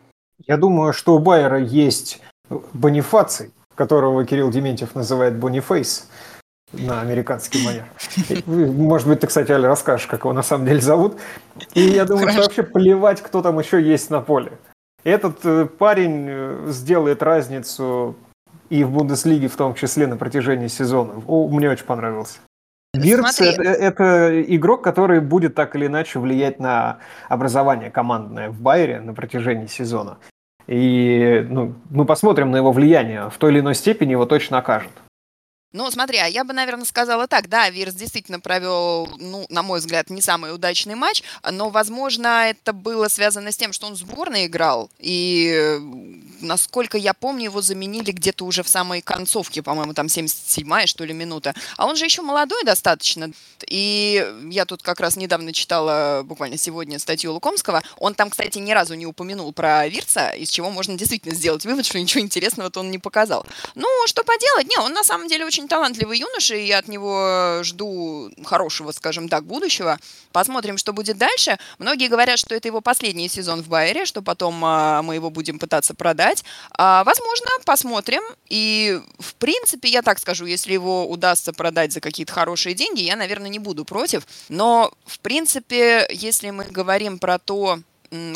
Я 0.48 0.58
думаю, 0.58 0.94
что 0.94 1.16
у 1.16 1.20
Байера 1.20 1.60
есть 1.60 2.22
Бонифаций, 2.74 3.52
которого 3.76 4.26
Кирилл 4.26 4.50
Дементьев 4.50 4.96
называет 4.96 5.38
Бонифейс 5.38 6.10
на 6.74 7.02
американский 7.02 7.64
манер. 7.66 7.86
Может 8.46 9.08
быть, 9.08 9.20
ты, 9.20 9.28
кстати, 9.28 9.52
Аля, 9.52 9.68
расскажешь, 9.68 10.08
как 10.08 10.22
его 10.22 10.34
на 10.34 10.44
самом 10.44 10.66
деле 10.66 10.82
зовут. 10.82 11.18
И 11.74 11.82
я 11.82 12.06
думаю, 12.06 12.28
Хорошо. 12.28 12.44
что 12.44 12.62
вообще 12.62 12.64
плевать, 12.64 13.22
кто 13.22 13.42
там 13.42 13.60
еще 13.60 13.82
есть 13.82 14.10
на 14.10 14.22
поле. 14.22 14.52
Этот 15.04 15.46
э, 15.46 15.66
парень 15.66 16.26
э, 16.30 16.66
сделает 16.68 17.24
разницу 17.24 18.16
и 18.70 18.84
в 18.84 18.92
Бундеслиге 18.92 19.48
в 19.48 19.56
том 19.56 19.74
числе 19.74 20.08
на 20.08 20.18
протяжении 20.18 20.68
сезона. 20.68 21.14
О, 21.26 21.48
мне 21.48 21.70
очень 21.70 21.86
понравился. 21.86 22.40
Вирц 22.94 23.40
это, 23.40 23.62
это 23.62 24.42
игрок, 24.42 24.84
который 24.84 25.22
будет 25.22 25.56
так 25.56 25.76
или 25.76 25.86
иначе 25.86 26.20
влиять 26.20 26.60
на 26.60 26.98
образование 27.28 27.92
командное 27.92 28.50
в 28.50 28.60
Байере 28.62 29.00
на 29.00 29.14
протяжении 29.14 29.68
сезона. 29.68 30.18
И 30.68 31.46
ну, 31.50 31.76
мы 31.90 32.06
посмотрим 32.06 32.52
на 32.52 32.58
его 32.58 32.72
влияние. 32.72 33.30
В 33.30 33.38
той 33.38 33.52
или 33.52 33.60
иной 33.60 33.76
степени 33.76 34.12
его 34.12 34.26
точно 34.26 34.58
окажет. 34.60 34.92
Ну, 35.72 35.90
смотри, 35.92 36.18
а 36.18 36.26
я 36.26 36.44
бы, 36.44 36.54
наверное, 36.54 36.86
сказала 36.86 37.28
так. 37.28 37.48
Да, 37.48 37.70
Вирс 37.70 37.94
действительно 37.94 38.40
провел, 38.40 39.08
ну, 39.20 39.46
на 39.50 39.62
мой 39.62 39.80
взгляд, 39.80 40.10
не 40.10 40.22
самый 40.22 40.54
удачный 40.54 40.96
матч, 40.96 41.22
но, 41.50 41.70
возможно, 41.70 42.50
это 42.50 42.74
было 42.74 43.08
связано 43.08 43.52
с 43.52 43.58
тем, 43.58 43.72
что 43.72 43.86
он 43.86 43.96
сборной 43.96 44.48
играл, 44.48 44.90
и, 44.98 45.78
насколько 46.42 46.98
я 46.98 47.14
помню, 47.14 47.46
его 47.46 47.62
заменили 47.62 48.12
где-то 48.12 48.46
уже 48.46 48.64
в 48.64 48.68
самой 48.68 49.02
концовке, 49.02 49.62
по-моему, 49.62 49.94
там 49.94 50.08
77-я, 50.08 50.88
что 50.88 51.06
ли, 51.06 51.14
минута. 51.14 51.54
А 51.78 51.86
он 51.86 51.96
же 51.96 52.06
еще 52.06 52.24
молодой 52.24 52.64
достаточно. 52.64 53.32
И 53.68 54.26
я 54.50 54.66
тут 54.66 54.82
как 54.82 55.00
раз 55.00 55.18
недавно 55.18 55.54
читала, 55.54 56.24
буквально 56.24 56.58
сегодня, 56.58 56.98
статью 56.98 57.34
Лукомского. 57.34 57.84
Он 57.98 58.16
там, 58.16 58.32
кстати, 58.32 58.58
ни 58.58 58.72
разу 58.72 58.96
не 58.96 59.06
упомянул 59.06 59.54
про 59.54 59.88
Вирца, 59.88 60.32
из 60.32 60.50
чего 60.50 60.72
можно 60.72 60.96
действительно 60.98 61.36
сделать 61.36 61.66
вывод, 61.66 61.86
что 61.86 62.00
ничего 62.00 62.22
интересного-то 62.22 62.80
он 62.80 62.90
не 62.90 62.98
показал. 62.98 63.46
Ну, 63.76 63.88
что 64.08 64.24
поделать? 64.24 64.68
Не, 64.68 64.80
он 64.80 64.94
на 64.94 65.04
самом 65.04 65.28
деле 65.28 65.46
очень 65.46 65.59
очень 65.60 65.68
талантливый 65.68 66.20
юноша, 66.20 66.56
и 66.56 66.66
я 66.66 66.78
от 66.78 66.88
него 66.88 67.60
жду 67.64 68.32
хорошего, 68.46 68.92
скажем 68.92 69.28
так, 69.28 69.44
будущего. 69.44 70.00
Посмотрим, 70.32 70.78
что 70.78 70.94
будет 70.94 71.18
дальше. 71.18 71.58
Многие 71.80 72.08
говорят, 72.08 72.40
что 72.40 72.56
это 72.56 72.70
его 72.70 72.80
последний 72.80 73.28
сезон 73.28 73.62
в 73.62 73.68
Байере, 73.68 74.06
что 74.06 74.22
потом 74.22 74.64
а, 74.64 75.02
мы 75.02 75.16
его 75.16 75.30
будем 75.30 75.60
пытаться 75.60 75.94
продать. 75.94 76.46
А, 76.72 77.04
возможно, 77.04 77.48
посмотрим. 77.66 78.22
И, 78.48 79.02
в 79.20 79.36
принципе, 79.36 79.90
я 79.90 80.02
так 80.02 80.20
скажу, 80.20 80.46
если 80.46 80.72
его 80.72 81.10
удастся 81.10 81.52
продать 81.52 81.92
за 81.92 82.00
какие-то 82.00 82.32
хорошие 82.32 82.74
деньги, 82.74 83.02
я, 83.02 83.18
наверное, 83.18 83.50
не 83.50 83.60
буду 83.60 83.84
против. 83.84 84.26
Но, 84.48 84.94
в 85.06 85.20
принципе, 85.20 86.08
если 86.10 86.52
мы 86.52 86.64
говорим 86.66 87.20
про 87.20 87.38
то, 87.38 87.80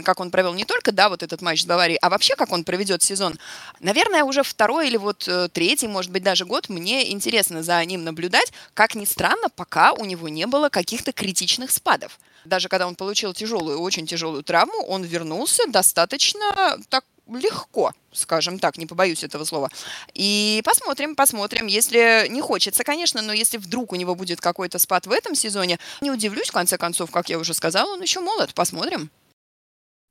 как 0.03 0.19
он 0.19 0.31
провел 0.31 0.53
не 0.53 0.65
только, 0.65 0.91
да, 0.91 1.09
вот 1.09 1.23
этот 1.23 1.41
матч 1.41 1.63
с 1.63 1.65
Баварией, 1.65 1.97
а 2.01 2.09
вообще, 2.09 2.35
как 2.35 2.51
он 2.51 2.63
проведет 2.63 3.01
сезон. 3.01 3.37
Наверное, 3.79 4.23
уже 4.23 4.43
второй 4.43 4.87
или 4.87 4.97
вот 4.97 5.27
э, 5.27 5.49
третий, 5.51 5.87
может 5.87 6.11
быть, 6.11 6.23
даже 6.23 6.45
год 6.45 6.69
мне 6.69 7.11
интересно 7.11 7.63
за 7.63 7.83
ним 7.85 8.03
наблюдать. 8.03 8.51
Как 8.73 8.95
ни 8.95 9.05
странно, 9.05 9.49
пока 9.55 9.93
у 9.93 10.05
него 10.05 10.29
не 10.29 10.45
было 10.47 10.69
каких-то 10.69 11.11
критичных 11.11 11.71
спадов. 11.71 12.19
Даже 12.45 12.67
когда 12.67 12.87
он 12.87 12.95
получил 12.95 13.33
тяжелую, 13.33 13.79
очень 13.79 14.05
тяжелую 14.05 14.43
травму, 14.43 14.83
он 14.85 15.03
вернулся 15.03 15.63
достаточно 15.67 16.77
так 16.89 17.05
легко, 17.27 17.93
скажем 18.11 18.59
так, 18.59 18.77
не 18.77 18.85
побоюсь 18.85 19.23
этого 19.23 19.45
слова. 19.45 19.69
И 20.13 20.61
посмотрим, 20.65 21.15
посмотрим. 21.15 21.67
Если 21.67 22.27
не 22.29 22.41
хочется, 22.41 22.83
конечно, 22.83 23.21
но 23.21 23.33
если 23.33 23.57
вдруг 23.57 23.93
у 23.93 23.95
него 23.95 24.13
будет 24.15 24.41
какой-то 24.41 24.77
спад 24.79 25.07
в 25.07 25.11
этом 25.11 25.35
сезоне, 25.35 25.79
не 26.01 26.11
удивлюсь, 26.11 26.49
в 26.49 26.53
конце 26.53 26.77
концов, 26.77 27.11
как 27.11 27.29
я 27.29 27.39
уже 27.39 27.53
сказала, 27.53 27.93
он 27.93 28.01
еще 28.01 28.19
молод. 28.19 28.53
Посмотрим. 28.53 29.09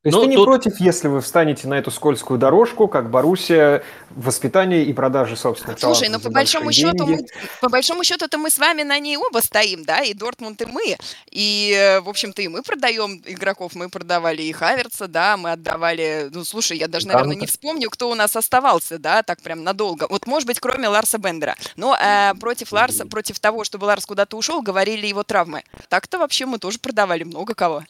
То 0.02 0.08
есть 0.08 0.16
ну, 0.16 0.24
ты 0.24 0.30
не 0.30 0.34
тут... 0.34 0.46
против, 0.46 0.80
если 0.80 1.06
вы 1.06 1.20
встанете 1.20 1.68
на 1.68 1.74
эту 1.74 1.92
скользкую 1.92 2.36
дорожку, 2.36 2.88
как 2.88 3.08
Боруссия, 3.08 3.84
воспитание 4.10 4.84
и 4.84 4.92
продажи 4.92 5.36
собственных 5.36 5.78
Слушай, 5.78 6.08
ну 6.08 6.18
по 6.18 6.28
большому 6.28 6.72
счету 6.72 7.06
мы, 7.06 7.24
по 7.60 7.68
большому 7.68 8.02
счету 8.02 8.24
это 8.24 8.36
мы 8.36 8.50
с 8.50 8.58
вами 8.58 8.82
на 8.82 8.98
ней 8.98 9.16
оба 9.16 9.38
стоим, 9.38 9.84
да, 9.84 10.00
и 10.00 10.12
Дортмунд 10.12 10.60
и 10.60 10.66
мы, 10.66 10.96
и 11.30 12.00
в 12.02 12.08
общем-то 12.08 12.42
и 12.42 12.48
мы 12.48 12.62
продаем 12.62 13.22
игроков, 13.24 13.76
мы 13.76 13.88
продавали 13.88 14.42
и 14.42 14.50
Хаверца, 14.50 15.06
да, 15.06 15.36
мы 15.36 15.52
отдавали, 15.52 16.30
ну 16.32 16.42
слушай, 16.42 16.76
я 16.76 16.88
даже, 16.88 17.06
наверное, 17.06 17.36
не 17.36 17.46
вспомню, 17.46 17.88
кто 17.88 18.10
у 18.10 18.16
нас 18.16 18.34
оставался, 18.34 18.98
да, 18.98 19.22
так 19.22 19.40
прям 19.40 19.62
надолго. 19.62 20.08
Вот 20.10 20.26
может 20.26 20.48
быть 20.48 20.58
кроме 20.58 20.88
Ларса 20.88 21.18
Бендера, 21.18 21.54
но 21.76 21.96
э, 21.96 22.34
против 22.40 22.72
Ларса, 22.72 23.06
против 23.06 23.38
того, 23.38 23.62
чтобы 23.62 23.84
Ларс 23.84 24.04
куда-то 24.04 24.36
ушел, 24.36 24.62
говорили 24.62 25.06
его 25.06 25.22
травмы. 25.22 25.62
Так-то 25.88 26.18
вообще 26.18 26.44
мы 26.44 26.58
тоже 26.58 26.80
продавали 26.80 27.22
много 27.22 27.54
кого. 27.54 27.84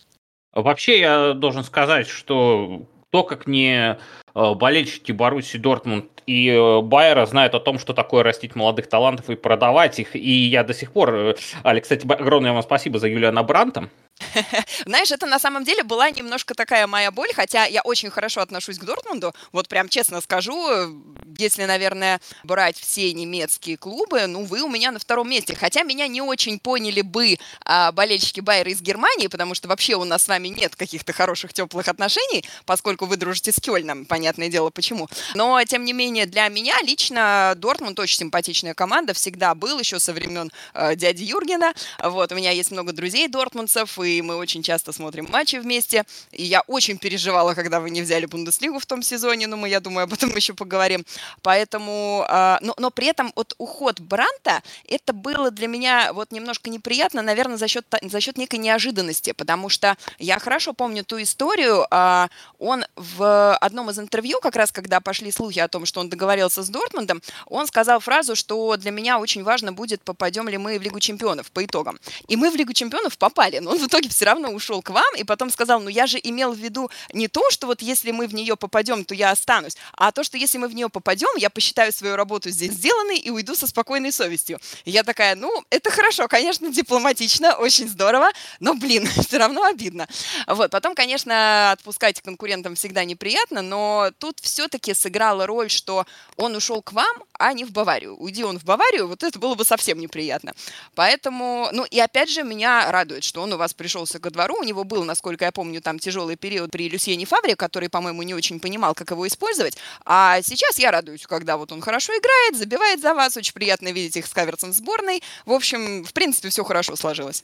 Вообще 0.54 1.00
я 1.00 1.32
должен 1.32 1.64
сказать, 1.64 2.09
что 2.09 2.82
то, 3.11 3.25
как 3.25 3.47
не 3.47 3.99
э, 4.35 4.54
болельщики 4.54 5.12
Баруси, 5.12 5.59
Дортмунд 5.59 6.23
и 6.26 6.49
э, 6.49 6.80
Байера 6.80 7.26
знают 7.26 7.54
о 7.54 7.61
том, 7.61 7.78
что 7.78 7.92
такое 7.92 8.23
растить 8.23 8.54
молодых 8.54 8.88
талантов 8.88 9.28
и 9.30 9.37
продавать 9.37 9.99
их. 9.99 10.16
И 10.16 10.30
я 10.30 10.64
до 10.64 10.75
сих 10.75 10.92
пор... 10.92 11.14
Э, 11.14 11.35
Алекс, 11.62 11.85
кстати, 11.85 12.06
огромное 12.11 12.52
вам 12.52 12.62
спасибо 12.62 12.99
за 12.99 13.09
Юлиана 13.09 13.42
Бранта. 13.42 13.88
Знаешь, 14.87 15.11
это 15.11 15.26
на 15.26 15.38
самом 15.38 15.64
деле 15.64 15.83
была 15.83 16.11
немножко 16.11 16.54
такая 16.54 16.87
моя 16.87 17.11
боль, 17.11 17.31
хотя 17.35 17.64
я 17.64 17.83
очень 17.83 18.11
хорошо 18.11 18.40
отношусь 18.40 18.78
к 18.78 18.85
Дортмунду. 18.85 19.35
Вот 19.52 19.69
прям 19.69 19.88
честно 19.88 20.21
скажу, 20.21 21.00
если, 21.38 21.64
наверное, 21.64 22.21
брать 22.45 22.76
все 22.76 23.12
немецкие 23.12 23.76
клубы, 23.76 24.26
ну, 24.26 24.45
вы 24.45 24.62
у 24.62 24.69
меня 24.69 24.90
на 24.92 24.99
втором 24.99 25.31
месте. 25.31 25.54
Хотя 25.54 25.83
меня 25.83 26.07
не 26.07 26.23
очень 26.23 26.59
поняли 26.59 27.00
бы 27.02 27.38
а, 27.64 27.92
болельщики 27.92 28.40
Байера 28.40 28.71
из 28.71 28.81
Германии, 28.81 29.26
потому 29.26 29.54
что 29.54 29.69
вообще 29.69 29.95
у 29.95 30.04
нас 30.04 30.23
с 30.23 30.28
вами 30.28 30.49
нет 30.49 30.76
каких-то 30.76 31.12
хороших 31.12 31.52
теплых 31.52 31.88
отношений, 31.88 32.45
поскольку 32.64 33.07
вы 33.07 33.16
дружите 33.16 33.52
с 33.52 33.61
Кёльном, 33.61 34.04
понятное 34.04 34.49
дело, 34.49 34.71
почему. 34.71 35.09
Но, 35.35 35.62
тем 35.64 35.85
не 35.85 35.92
менее, 35.92 36.26
для 36.26 36.49
меня 36.49 36.75
лично 36.83 37.54
Дортмунд 37.57 37.99
очень 37.99 38.19
симпатичная 38.19 38.75
команда, 38.75 39.14
всегда 39.14 39.54
был 39.54 39.78
еще 39.78 39.99
со 39.99 40.12
времен 40.12 40.50
э, 40.75 40.97
дяди 40.97 41.25
Юргена. 41.25 41.75
Вот, 42.02 42.33
у 42.33 42.35
меня 42.35 42.50
есть 42.50 42.71
много 42.71 42.92
друзей 42.92 43.28
дортмундцев, 43.28 43.99
и 44.02 44.23
мы 44.23 44.37
очень 44.37 44.62
часто 44.62 44.92
смотрим 44.92 45.28
матчи 45.30 45.56
вместе. 45.56 46.04
И 46.30 46.44
я 46.44 46.62
очень 46.66 46.99
переживала, 46.99 47.54
когда 47.54 47.80
вы 47.80 47.90
не 47.90 48.02
взяли 48.02 48.26
Бундеслигу 48.26 48.78
в 48.78 48.87
том 48.87 49.02
сезоне, 49.02 49.47
но 49.47 49.56
мы, 49.56 49.68
я 49.68 49.80
думаю, 49.80 50.04
об 50.04 50.12
этом 50.12 50.30
еще 50.37 50.54
поговорим. 50.54 51.04
Поэтому, 51.42 52.26
э, 52.28 52.59
но, 52.61 52.75
но 52.78 52.90
при 52.90 53.06
этом 53.06 53.32
вот 53.37 53.54
уход 53.59 54.00
Бранта, 54.00 54.62
это 54.88 55.12
было 55.12 55.50
для 55.50 55.68
меня 55.68 56.12
вот 56.12 56.32
немножко 56.32 56.71
неприятно, 56.71 57.23
наверное, 57.23 57.56
за 57.56 57.68
счет, 57.68 57.87
за 58.02 58.21
счет 58.21 58.38
некой 58.38 58.59
неожиданности, 58.59 59.32
потому 59.32 59.68
что 59.68 59.97
я 60.18 60.38
хорошо 60.38 60.73
помню 60.73 61.04
ту 61.04 61.21
историю, 61.21 61.87
э, 61.90 62.28
он 62.59 62.85
в 62.97 63.56
одном 63.56 63.90
из 63.90 63.99
интервью, 63.99 64.40
как 64.40 64.56
раз 64.56 64.73
когда 64.73 65.00
пошли 65.00 65.30
слухи 65.30 65.59
о 65.59 65.68
том, 65.68 65.87
что 65.87 66.00
он 66.00 66.09
договорился 66.09 66.62
с 66.62 66.68
Дортмундом, 66.68 67.23
он 67.47 67.66
сказал 67.66 68.00
фразу, 68.00 68.37
что 68.37 68.76
для 68.76 68.90
меня 68.90 69.18
очень 69.18 69.42
важно 69.42 69.73
будет, 69.73 70.02
попадем 70.02 70.49
ли 70.49 70.59
мы 70.59 70.78
в 70.78 70.82
Лигу 70.82 71.00
чемпионов 71.00 71.50
по 71.50 71.64
итогам. 71.64 71.99
И 72.28 72.37
мы 72.37 72.50
в 72.50 72.56
Лигу 72.56 72.73
чемпионов 72.73 73.18
попали, 73.18 73.59
но 73.59 73.73
он 73.73 73.78
итоге 73.92 74.08
все 74.08 74.25
равно 74.25 74.49
ушел 74.50 74.80
к 74.80 74.88
вам 74.88 75.14
и 75.16 75.22
потом 75.22 75.50
сказал, 75.50 75.78
ну 75.80 75.90
я 75.90 76.06
же 76.06 76.18
имел 76.22 76.52
в 76.52 76.56
виду 76.56 76.90
не 77.12 77.28
то, 77.28 77.50
что 77.50 77.66
вот 77.66 77.82
если 77.82 78.11
мы 78.11 78.26
в 78.26 78.34
нее 78.34 78.56
попадем, 78.56 79.04
то 79.04 79.14
я 79.14 79.30
останусь, 79.30 79.76
а 79.92 80.12
то, 80.12 80.25
что 80.25 80.38
если 80.38 80.56
мы 80.56 80.68
в 80.68 80.75
нее 80.75 80.88
попадем, 80.88 81.28
я 81.37 81.50
посчитаю 81.50 81.92
свою 81.92 82.16
работу 82.16 82.49
здесь 82.49 82.72
сделанной 82.72 83.18
и 83.18 83.28
уйду 83.28 83.54
со 83.54 83.66
спокойной 83.66 84.11
совестью. 84.11 84.58
И 84.87 84.90
я 84.90 85.02
такая, 85.02 85.34
ну, 85.34 85.62
это 85.68 85.90
хорошо, 85.90 86.26
конечно, 86.26 86.72
дипломатично, 86.72 87.54
очень 87.56 87.87
здорово, 87.87 88.30
но, 88.61 88.72
блин, 88.75 89.06
все 89.28 89.37
равно 89.37 89.64
обидно. 89.64 90.08
Вот, 90.46 90.70
потом, 90.70 90.94
конечно, 90.94 91.72
отпускать 91.72 92.22
конкурентам 92.22 92.75
всегда 92.75 93.04
неприятно, 93.04 93.61
но 93.61 94.11
тут 94.18 94.40
все-таки 94.40 94.94
сыграла 94.94 95.46
роль, 95.46 95.68
что 95.68 96.06
он 96.37 96.56
ушел 96.56 96.80
к 96.80 96.92
вам, 96.92 97.25
а 97.38 97.52
не 97.52 97.64
в 97.64 97.72
Баварию. 97.72 98.16
Уйди 98.16 98.42
он 98.42 98.58
в 98.58 98.64
Баварию, 98.64 99.06
вот 99.06 99.22
это 99.22 99.38
было 99.38 99.54
бы 99.54 99.66
совсем 99.66 99.99
неприятно. 99.99 100.54
Поэтому, 100.94 101.68
ну 101.72 101.84
и 101.84 102.00
опять 102.00 102.30
же, 102.30 102.42
меня 102.42 102.90
радует, 102.90 103.22
что 103.25 103.42
он 103.42 103.52
у 103.52 103.56
вас 103.58 103.75
пришелся 103.82 104.20
ко 104.20 104.30
двору. 104.30 104.54
У 104.60 104.62
него 104.62 104.84
был, 104.84 105.02
насколько 105.02 105.44
я 105.44 105.50
помню, 105.50 105.80
там 105.80 105.98
тяжелый 105.98 106.36
период 106.36 106.70
при 106.70 106.88
Люсьене 106.88 107.26
Фавре, 107.26 107.56
который, 107.56 107.88
по-моему, 107.88 108.22
не 108.22 108.32
очень 108.32 108.60
понимал, 108.60 108.94
как 108.94 109.10
его 109.10 109.26
использовать. 109.26 109.76
А 110.04 110.40
сейчас 110.42 110.78
я 110.78 110.92
радуюсь, 110.92 111.26
когда 111.26 111.56
вот 111.56 111.72
он 111.72 111.80
хорошо 111.80 112.12
играет, 112.12 112.56
забивает 112.56 113.00
за 113.00 113.12
вас. 113.12 113.36
Очень 113.36 113.54
приятно 113.54 113.90
видеть 113.90 114.16
их 114.16 114.26
с 114.26 114.32
Каверсом 114.32 114.70
в 114.70 114.74
сборной. 114.74 115.20
В 115.46 115.52
общем, 115.52 116.04
в 116.04 116.12
принципе, 116.12 116.50
все 116.50 116.62
хорошо 116.62 116.94
сложилось. 116.94 117.42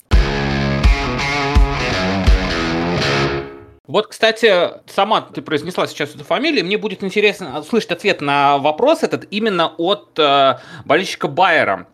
Вот, 3.89 4.07
кстати, 4.09 4.71
сама 4.87 5.23
ты 5.23 5.43
произнесла 5.43 5.89
сейчас 5.89 6.15
эту 6.15 6.23
фамилию, 6.23 6.65
мне 6.65 6.77
будет 6.77 7.03
интересно 7.03 7.59
услышать 7.59 7.91
ответ 7.91 8.21
на 8.21 8.59
вопрос 8.59 9.03
этот 9.03 9.27
именно 9.33 9.75
от 9.79 10.17
э, 10.19 10.59
болельщика 10.85 11.27
Байера. 11.27 11.89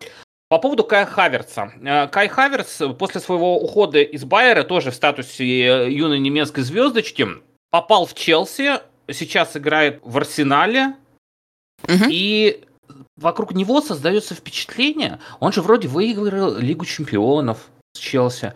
По 0.54 0.61
поводу 0.61 0.84
Кая 0.84 1.04
Хаверца. 1.04 1.73
Э, 1.82 2.06
Кай 2.06 2.28
Хаверц 2.28 2.80
после 2.96 3.20
своего 3.20 3.61
ухода 3.61 4.00
из 4.00 4.25
Байера, 4.25 4.62
тоже 4.62 4.92
в 4.92 4.94
статусе 4.94 5.44
э, 5.44 5.90
юной 5.90 6.20
немецкой 6.20 6.61
звездочки, 6.61 7.26
попал 7.70 8.06
в 8.06 8.14
Челси, 8.14 8.75
сейчас 9.11 9.56
играет 9.56 9.99
в 10.04 10.16
Арсенале, 10.16 10.94
угу. 11.82 12.04
и 12.08 12.62
вокруг 13.16 13.52
него 13.52 13.80
создается 13.80 14.37
впечатление, 14.37 15.18
он 15.40 15.52
же 15.52 15.61
вроде 15.61 15.88
выиграл 15.88 16.54
Лигу 16.56 16.84
чемпионов 16.84 17.58
с 17.96 17.99
Челси, 17.99 18.54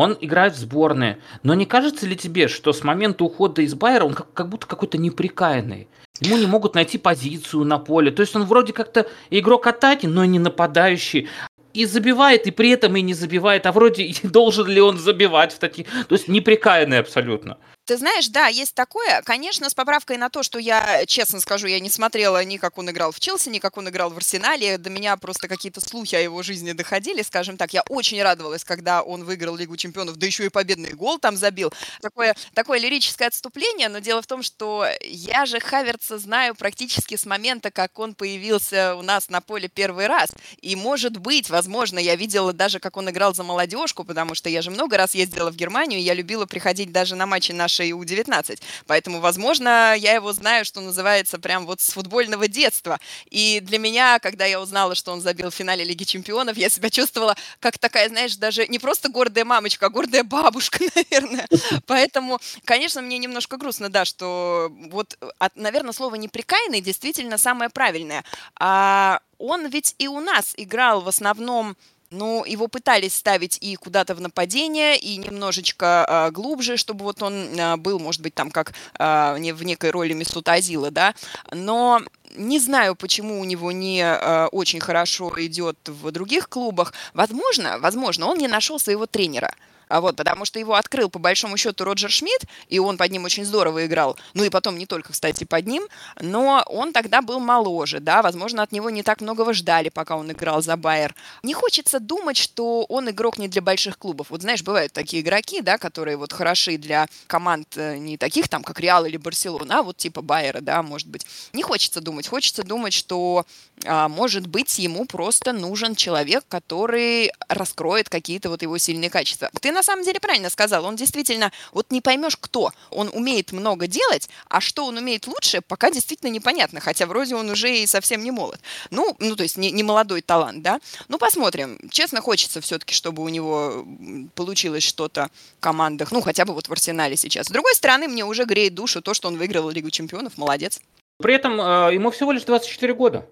он 0.00 0.16
играет 0.18 0.54
в 0.54 0.58
сборные. 0.58 1.18
Но 1.42 1.52
не 1.52 1.66
кажется 1.66 2.06
ли 2.06 2.16
тебе, 2.16 2.48
что 2.48 2.72
с 2.72 2.82
момента 2.82 3.22
ухода 3.22 3.60
из 3.60 3.74
Байера 3.74 4.06
он 4.06 4.14
как, 4.14 4.32
как 4.32 4.48
будто 4.48 4.66
какой-то 4.66 4.96
неприкаянный? 4.96 5.88
Ему 6.20 6.38
не 6.38 6.46
могут 6.46 6.74
найти 6.74 6.96
позицию 6.96 7.64
на 7.64 7.78
поле. 7.78 8.10
То 8.10 8.22
есть 8.22 8.34
он 8.34 8.44
вроде 8.44 8.72
как-то 8.72 9.06
игрок 9.28 9.66
атаки, 9.66 10.06
но 10.06 10.24
не 10.24 10.38
нападающий. 10.38 11.28
И 11.74 11.84
забивает, 11.84 12.46
и 12.46 12.50
при 12.50 12.70
этом 12.70 12.96
и 12.96 13.02
не 13.02 13.12
забивает. 13.12 13.66
А 13.66 13.72
вроде 13.72 14.10
должен 14.22 14.68
ли 14.68 14.80
он 14.80 14.96
забивать 14.96 15.52
в 15.52 15.58
таких... 15.58 15.86
То 16.08 16.14
есть 16.14 16.28
неприкаянный 16.28 16.98
абсолютно. 16.98 17.58
Ты 17.90 17.96
знаешь, 17.96 18.28
да, 18.28 18.46
есть 18.46 18.76
такое. 18.76 19.20
Конечно, 19.22 19.68
с 19.68 19.74
поправкой 19.74 20.16
на 20.16 20.28
то, 20.28 20.44
что 20.44 20.60
я, 20.60 21.04
честно 21.06 21.40
скажу, 21.40 21.66
я 21.66 21.80
не 21.80 21.90
смотрела 21.90 22.44
ни 22.44 22.56
как 22.56 22.78
он 22.78 22.88
играл 22.88 23.10
в 23.10 23.18
Челси, 23.18 23.48
ни 23.48 23.58
как 23.58 23.76
он 23.78 23.88
играл 23.88 24.10
в 24.10 24.16
Арсенале. 24.16 24.78
До 24.78 24.90
меня 24.90 25.16
просто 25.16 25.48
какие-то 25.48 25.80
слухи 25.80 26.14
о 26.14 26.20
его 26.20 26.40
жизни 26.44 26.70
доходили, 26.70 27.22
скажем 27.22 27.56
так. 27.56 27.72
Я 27.72 27.82
очень 27.88 28.22
радовалась, 28.22 28.62
когда 28.62 29.02
он 29.02 29.24
выиграл 29.24 29.56
Лигу 29.56 29.76
чемпионов, 29.76 30.18
да 30.18 30.26
еще 30.26 30.46
и 30.46 30.50
победный 30.50 30.92
гол 30.92 31.18
там 31.18 31.36
забил. 31.36 31.72
Такое, 32.00 32.36
такое 32.54 32.78
лирическое 32.78 33.26
отступление, 33.26 33.88
но 33.88 33.98
дело 33.98 34.22
в 34.22 34.26
том, 34.28 34.44
что 34.44 34.86
я 35.02 35.44
же 35.44 35.58
Хаверца 35.58 36.16
знаю 36.18 36.54
практически 36.54 37.16
с 37.16 37.26
момента, 37.26 37.72
как 37.72 37.98
он 37.98 38.14
появился 38.14 38.94
у 38.94 39.02
нас 39.02 39.30
на 39.30 39.40
поле 39.40 39.66
первый 39.66 40.06
раз. 40.06 40.30
И, 40.62 40.76
может 40.76 41.16
быть, 41.16 41.50
возможно, 41.50 41.98
я 41.98 42.14
видела 42.14 42.52
даже, 42.52 42.78
как 42.78 42.96
он 42.96 43.10
играл 43.10 43.34
за 43.34 43.42
молодежку, 43.42 44.04
потому 44.04 44.36
что 44.36 44.48
я 44.48 44.62
же 44.62 44.70
много 44.70 44.96
раз 44.96 45.16
ездила 45.16 45.50
в 45.50 45.56
Германию, 45.56 46.00
я 46.00 46.14
любила 46.14 46.46
приходить 46.46 46.92
даже 46.92 47.16
на 47.16 47.26
матчи 47.26 47.50
нашей 47.50 47.79
нашей 47.80 47.92
У-19. 47.92 48.60
Поэтому, 48.86 49.20
возможно, 49.20 49.94
я 49.96 50.14
его 50.14 50.32
знаю, 50.32 50.64
что 50.64 50.80
называется, 50.80 51.38
прям 51.38 51.66
вот 51.66 51.80
с 51.80 51.90
футбольного 51.90 52.48
детства. 52.48 52.98
И 53.30 53.60
для 53.60 53.78
меня, 53.78 54.18
когда 54.18 54.44
я 54.44 54.60
узнала, 54.60 54.94
что 54.94 55.12
он 55.12 55.20
забил 55.20 55.50
в 55.50 55.54
финале 55.54 55.84
Лиги 55.84 56.04
Чемпионов, 56.04 56.56
я 56.56 56.68
себя 56.68 56.90
чувствовала 56.90 57.36
как 57.60 57.78
такая, 57.78 58.08
знаешь, 58.08 58.36
даже 58.36 58.66
не 58.66 58.78
просто 58.78 59.08
гордая 59.08 59.44
мамочка, 59.44 59.86
а 59.86 59.88
гордая 59.88 60.24
бабушка, 60.24 60.84
наверное. 60.94 61.48
Поэтому, 61.86 62.38
конечно, 62.64 63.02
мне 63.02 63.18
немножко 63.18 63.56
грустно, 63.56 63.88
да, 63.88 64.04
что 64.04 64.70
вот, 64.90 65.18
наверное, 65.54 65.92
слово 65.92 66.16
«неприкаянный» 66.16 66.80
действительно 66.80 67.38
самое 67.38 67.70
правильное. 67.70 68.24
А 68.58 69.20
он 69.38 69.66
ведь 69.68 69.94
и 69.98 70.08
у 70.08 70.20
нас 70.20 70.54
играл 70.56 71.00
в 71.00 71.08
основном 71.08 71.76
ну, 72.10 72.44
его 72.44 72.68
пытались 72.68 73.14
ставить 73.14 73.58
и 73.60 73.76
куда-то 73.76 74.14
в 74.14 74.20
нападение, 74.20 74.98
и 74.98 75.16
немножечко 75.16 76.06
э, 76.08 76.30
глубже, 76.32 76.76
чтобы 76.76 77.04
вот 77.04 77.22
он 77.22 77.34
э, 77.34 77.76
был, 77.76 77.98
может 77.98 78.20
быть, 78.20 78.34
там 78.34 78.50
как 78.50 78.72
не 78.98 79.52
в 79.52 79.62
некой 79.62 79.90
роли 79.90 80.12
Месута 80.12 80.54
Азила, 80.54 80.90
да, 80.90 81.14
но 81.52 82.00
не 82.36 82.58
знаю, 82.58 82.94
почему 82.94 83.40
у 83.40 83.44
него 83.44 83.72
не 83.72 84.02
э, 84.02 84.46
очень 84.46 84.80
хорошо 84.80 85.32
идет 85.36 85.76
в 85.86 86.10
других 86.10 86.48
клубах. 86.48 86.92
Возможно, 87.14 87.78
возможно, 87.78 88.26
он 88.26 88.38
не 88.38 88.48
нашел 88.48 88.78
своего 88.78 89.06
тренера. 89.06 89.54
А 89.90 90.00
вот, 90.00 90.14
потому 90.14 90.44
что 90.44 90.60
его 90.60 90.74
открыл 90.74 91.10
по 91.10 91.18
большому 91.18 91.56
счету 91.56 91.84
Роджер 91.84 92.10
Шмидт, 92.10 92.44
и 92.68 92.78
он 92.78 92.96
под 92.96 93.10
ним 93.10 93.24
очень 93.24 93.44
здорово 93.44 93.86
играл. 93.86 94.16
Ну 94.34 94.44
и 94.44 94.48
потом 94.48 94.78
не 94.78 94.86
только, 94.86 95.12
кстати, 95.12 95.42
под 95.42 95.66
ним, 95.66 95.82
но 96.20 96.62
он 96.66 96.92
тогда 96.92 97.22
был 97.22 97.40
моложе, 97.40 97.98
да, 97.98 98.22
возможно, 98.22 98.62
от 98.62 98.70
него 98.70 98.88
не 98.88 99.02
так 99.02 99.20
многого 99.20 99.52
ждали, 99.52 99.88
пока 99.88 100.16
он 100.16 100.30
играл 100.30 100.62
за 100.62 100.76
Байер. 100.76 101.14
Не 101.42 101.54
хочется 101.54 101.98
думать, 101.98 102.36
что 102.36 102.84
он 102.84 103.10
игрок 103.10 103.38
не 103.38 103.48
для 103.48 103.62
больших 103.62 103.98
клубов. 103.98 104.28
Вот 104.30 104.42
знаешь, 104.42 104.62
бывают 104.62 104.92
такие 104.92 105.22
игроки, 105.22 105.60
да, 105.60 105.76
которые 105.76 106.16
вот 106.16 106.32
хороши 106.32 106.78
для 106.78 107.08
команд 107.26 107.76
э, 107.76 107.96
не 107.98 108.16
таких 108.16 108.48
там, 108.48 108.62
как 108.62 108.78
Реал 108.78 109.04
или 109.06 109.16
Барселона, 109.16 109.80
а 109.80 109.82
вот 109.82 109.96
типа 109.96 110.22
Байера, 110.22 110.60
да, 110.60 110.84
может 110.84 111.08
быть. 111.08 111.26
Не 111.52 111.64
хочется 111.64 112.00
думать. 112.00 112.28
Хочется 112.28 112.62
думать, 112.62 112.92
что, 112.92 113.44
а, 113.84 114.08
может 114.08 114.46
быть, 114.46 114.78
ему 114.78 115.04
просто 115.04 115.52
нужен 115.52 115.96
человек, 115.96 116.44
который 116.48 117.32
раскроет 117.48 118.08
какие-то 118.08 118.50
вот 118.50 118.62
его 118.62 118.78
сильные 118.78 119.10
качества. 119.10 119.50
Ты 119.60 119.72
на 119.80 119.84
самом 119.84 120.04
деле 120.04 120.20
правильно 120.20 120.50
сказал. 120.50 120.84
Он 120.84 120.94
действительно, 120.94 121.52
вот 121.72 121.90
не 121.90 122.02
поймешь, 122.02 122.36
кто. 122.36 122.70
Он 122.90 123.08
умеет 123.14 123.52
много 123.52 123.86
делать, 123.86 124.28
а 124.50 124.60
что 124.60 124.84
он 124.84 124.98
умеет 124.98 125.26
лучше, 125.26 125.62
пока 125.62 125.90
действительно 125.90 126.28
непонятно. 126.28 126.80
Хотя 126.80 127.06
вроде 127.06 127.34
он 127.34 127.48
уже 127.48 127.74
и 127.74 127.86
совсем 127.86 128.22
не 128.22 128.30
молод. 128.30 128.60
Ну, 128.90 129.16
ну 129.18 129.36
то 129.36 129.42
есть 129.42 129.56
не, 129.56 129.70
не 129.70 129.82
молодой 129.82 130.20
талант, 130.20 130.62
да. 130.62 130.80
Ну, 131.08 131.16
посмотрим. 131.16 131.78
Честно, 131.90 132.20
хочется 132.20 132.60
все-таки, 132.60 132.94
чтобы 132.94 133.22
у 133.22 133.28
него 133.30 133.86
получилось 134.34 134.82
что-то 134.82 135.30
в 135.56 135.60
командах. 135.60 136.12
Ну, 136.12 136.20
хотя 136.20 136.44
бы 136.44 136.52
вот 136.52 136.68
в 136.68 136.72
Арсенале 136.72 137.16
сейчас. 137.16 137.46
С 137.46 137.50
другой 137.50 137.74
стороны, 137.74 138.06
мне 138.06 138.26
уже 138.26 138.44
греет 138.44 138.74
душу 138.74 139.00
то, 139.00 139.14
что 139.14 139.28
он 139.28 139.38
выиграл 139.38 139.70
Лигу 139.70 139.88
чемпионов. 139.88 140.36
Молодец. 140.36 140.82
При 141.22 141.34
этом 141.34 141.58
э, 141.58 141.94
ему 141.94 142.10
всего 142.10 142.32
лишь 142.32 142.44
24 142.44 142.92
года. 142.92 143.26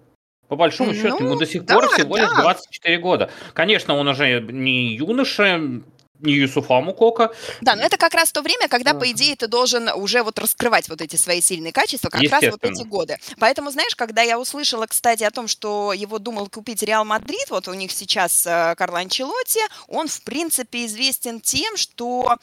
По 0.47 0.55
большому 0.55 0.95
счету, 0.95 1.17
ну, 1.19 1.25
ему 1.27 1.35
до 1.35 1.45
сих 1.45 1.63
да, 1.63 1.75
пор 1.75 1.89
всего 1.89 2.17
да. 2.17 2.23
лишь 2.23 2.31
24 2.31 2.97
года. 2.97 3.29
Конечно, 3.53 3.93
он 3.93 4.07
уже 4.07 4.41
не 4.41 4.95
юноша, 4.95 5.61
не 6.19 6.33
Юсуфа 6.33 6.81
Мукоко. 6.81 7.31
Да, 7.61 7.75
но 7.75 7.83
это 7.83 7.97
как 7.97 8.13
раз 8.13 8.31
то 8.31 8.41
время, 8.41 8.67
когда, 8.67 8.93
по 8.93 9.09
идее, 9.11 9.35
ты 9.35 9.47
должен 9.47 9.89
уже 9.89 10.23
вот 10.23 10.39
раскрывать 10.39 10.89
вот 10.89 11.01
эти 11.01 11.15
свои 11.15 11.41
сильные 11.41 11.71
качества, 11.71 12.09
как 12.09 12.21
раз 12.29 12.43
вот 12.43 12.63
эти 12.63 12.83
годы. 12.83 13.17
Поэтому, 13.39 13.71
знаешь, 13.71 13.95
когда 13.95 14.21
я 14.21 14.39
услышала, 14.39 14.85
кстати, 14.85 15.23
о 15.23 15.31
том, 15.31 15.47
что 15.47 15.93
его 15.93 16.19
думал 16.19 16.47
купить 16.47 16.83
Реал 16.83 17.05
Мадрид, 17.05 17.49
вот 17.49 17.67
у 17.67 17.73
них 17.73 17.91
сейчас 17.91 18.45
э, 18.45 18.75
Карло 18.77 18.99
Анчелотти, 18.99 19.61
он, 19.87 20.07
в 20.07 20.21
принципе, 20.23 20.85
известен 20.85 21.39
тем, 21.39 21.77
что 21.77 22.37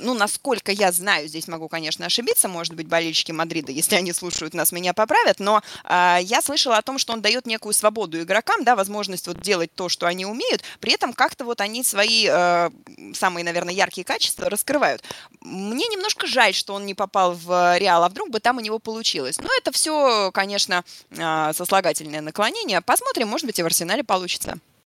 ну, 0.00 0.14
насколько 0.14 0.72
я 0.72 0.92
знаю, 0.92 1.28
здесь 1.28 1.48
могу, 1.48 1.68
конечно, 1.68 2.06
ошибиться, 2.06 2.48
может 2.48 2.74
быть, 2.74 2.86
болельщики 2.86 3.32
Мадрида, 3.32 3.72
если 3.72 3.96
они 3.96 4.12
слушают 4.12 4.54
нас, 4.54 4.72
меня 4.72 4.94
поправят, 4.94 5.40
но 5.40 5.62
э, 5.84 6.18
я 6.22 6.40
слышала 6.42 6.78
о 6.78 6.82
том, 6.82 6.98
что 6.98 7.12
он 7.12 7.20
дает 7.20 7.46
некую 7.46 7.72
свободу 7.72 8.20
игрокам, 8.20 8.64
да, 8.64 8.76
возможность 8.76 9.26
вот 9.26 9.40
делать 9.40 9.74
то, 9.74 9.88
что 9.88 10.06
они 10.06 10.26
умеют, 10.26 10.62
при 10.80 10.92
этом 10.92 11.12
как-то 11.12 11.44
вот 11.44 11.60
они 11.60 11.82
свои 11.82 12.26
э, 12.28 12.70
самые, 13.14 13.44
наверное, 13.44 13.74
яркие 13.74 14.04
качества 14.04 14.48
раскрывают. 14.48 15.02
Мне 15.40 15.86
немножко 15.86 16.26
жаль, 16.26 16.54
что 16.54 16.74
он 16.74 16.86
не 16.86 16.94
попал 16.94 17.34
в 17.34 17.78
Реал, 17.78 18.04
а 18.04 18.08
вдруг 18.08 18.30
бы 18.30 18.40
там 18.40 18.56
у 18.58 18.60
него 18.60 18.78
получилось. 18.78 19.38
Но 19.38 19.48
это 19.58 19.72
все, 19.72 20.30
конечно, 20.32 20.84
э, 21.10 21.52
сослагательное 21.54 22.20
наклонение. 22.20 22.80
Посмотрим, 22.80 23.28
может 23.28 23.46
быть, 23.46 23.58
и 23.58 23.62
в 23.62 23.66
Арсенале 23.66 24.04
получится. 24.04 24.58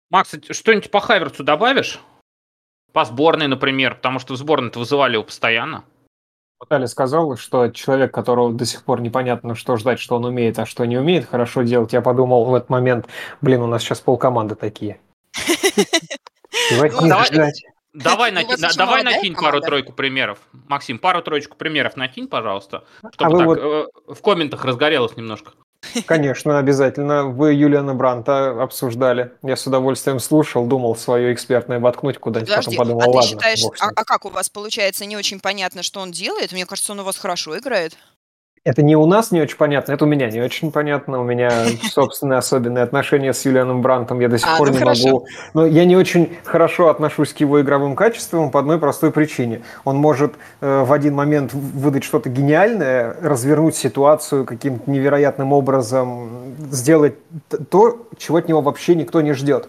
Макс, 0.10 0.30
что-нибудь 0.52 0.92
по 0.92 1.00
Хайверцу 1.00 1.44
добавишь? 1.44 2.00
По 2.94 3.06
сборной, 3.06 3.48
например, 3.48 3.96
потому 3.96 4.20
что 4.20 4.34
в 4.34 4.38
сборной-то 4.38 4.80
вызывали 4.80 5.14
его 5.14 5.24
постоянно. 5.24 5.84
Наталья 6.62 6.88
сказала, 6.88 7.36
что 7.36 7.68
человек, 7.70 8.14
которого 8.14 8.54
до 8.54 8.66
сих 8.66 8.84
пор 8.86 9.02
непонятно, 9.02 9.56
что 9.56 9.76
ждать, 9.76 10.00
что 10.00 10.16
он 10.16 10.26
умеет, 10.26 10.58
а 10.60 10.66
что 10.66 10.86
не 10.86 10.98
умеет 10.98 11.28
хорошо 11.28 11.64
делать, 11.64 11.92
я 11.92 12.02
подумал 12.02 12.46
в 12.46 12.56
этот 12.56 12.70
момент, 12.70 13.08
блин, 13.42 13.62
у 13.62 13.68
нас 13.68 13.82
сейчас 13.82 14.00
полкоманды 14.00 14.56
такие. 14.56 15.02
Давай, 17.94 18.32
давай 18.76 19.04
накинь 19.04 19.36
пару-тройку 19.36 19.94
примеров. 19.94 20.40
Максим, 20.68 20.98
пару-троечку 20.98 21.56
примеров 21.56 21.96
накинь, 21.96 22.28
пожалуйста, 22.28 22.86
а 23.04 23.12
чтобы 23.12 23.56
так 23.56 23.64
э, 23.64 24.14
в 24.14 24.22
комментах 24.22 24.66
разгорелось 24.66 25.16
немножко. 25.16 25.52
Конечно, 26.06 26.60
обязательно. 26.60 27.26
Вы 27.26 27.54
Юлиана 27.54 27.94
Бранта 27.94 28.62
обсуждали. 28.62 29.32
Я 29.42 29.56
с 29.56 29.66
удовольствием 29.68 30.20
слушал, 30.20 30.66
думал 30.66 30.96
свое 30.96 31.34
экспертное 31.34 31.80
воткнуть 31.80 32.18
куда-нибудь, 32.18 32.50
Подожди, 32.50 32.78
потом 32.78 32.98
подумал, 33.00 33.16
а 33.16 33.16
ладно. 33.16 33.30
Считаешь, 33.30 33.64
а, 33.80 33.90
а 33.96 34.04
как 34.04 34.26
у 34.26 34.30
вас 34.30 34.50
получается, 34.50 35.06
не 35.06 35.18
очень 35.18 35.40
понятно, 35.40 35.84
что 35.84 36.00
он 36.00 36.12
делает? 36.12 36.52
Мне 36.52 36.66
кажется, 36.66 36.92
он 36.92 37.00
у 37.00 37.04
вас 37.04 37.18
хорошо 37.18 37.58
играет. 37.58 37.98
Это 38.66 38.82
не 38.82 38.96
у 38.96 39.06
нас 39.06 39.32
не 39.32 39.42
очень 39.42 39.58
понятно, 39.58 39.92
это 39.92 40.06
у 40.06 40.08
меня 40.08 40.30
не 40.30 40.40
очень 40.40 40.72
понятно. 40.72 41.20
У 41.20 41.24
меня 41.24 41.52
собственные 41.84 42.38
особенные 42.38 42.84
отношения 42.86 43.34
с 43.34 43.44
Юлианом 43.44 43.82
Брантом. 43.82 44.22
Я 44.22 44.30
до 44.30 44.38
сих 44.38 44.48
а, 44.48 44.58
пор 44.58 44.68
ну 44.68 44.74
не 44.74 44.80
хорошо. 44.80 45.08
могу. 45.08 45.28
Но 45.54 45.66
я 45.66 45.84
не 45.84 45.98
очень 45.98 46.38
хорошо 46.46 46.88
отношусь 46.88 47.34
к 47.34 47.38
его 47.38 47.60
игровым 47.60 47.98
качествам 47.98 48.52
по 48.52 48.62
одной 48.62 48.80
простой 48.80 49.12
причине. 49.12 49.64
Он 49.84 49.98
может 49.98 50.36
э, 50.62 50.84
в 50.84 50.94
один 50.94 51.14
момент 51.14 51.54
выдать 51.54 52.06
что-то 52.06 52.30
гениальное, 52.30 53.18
развернуть 53.22 53.76
ситуацию 53.76 54.46
каким-то 54.46 54.90
невероятным 54.90 55.52
образом, 55.52 56.56
сделать 56.72 57.16
то, 57.70 58.08
чего 58.18 58.38
от 58.38 58.48
него 58.48 58.62
вообще 58.62 58.96
никто 58.96 59.20
не 59.20 59.34
ждет. 59.34 59.68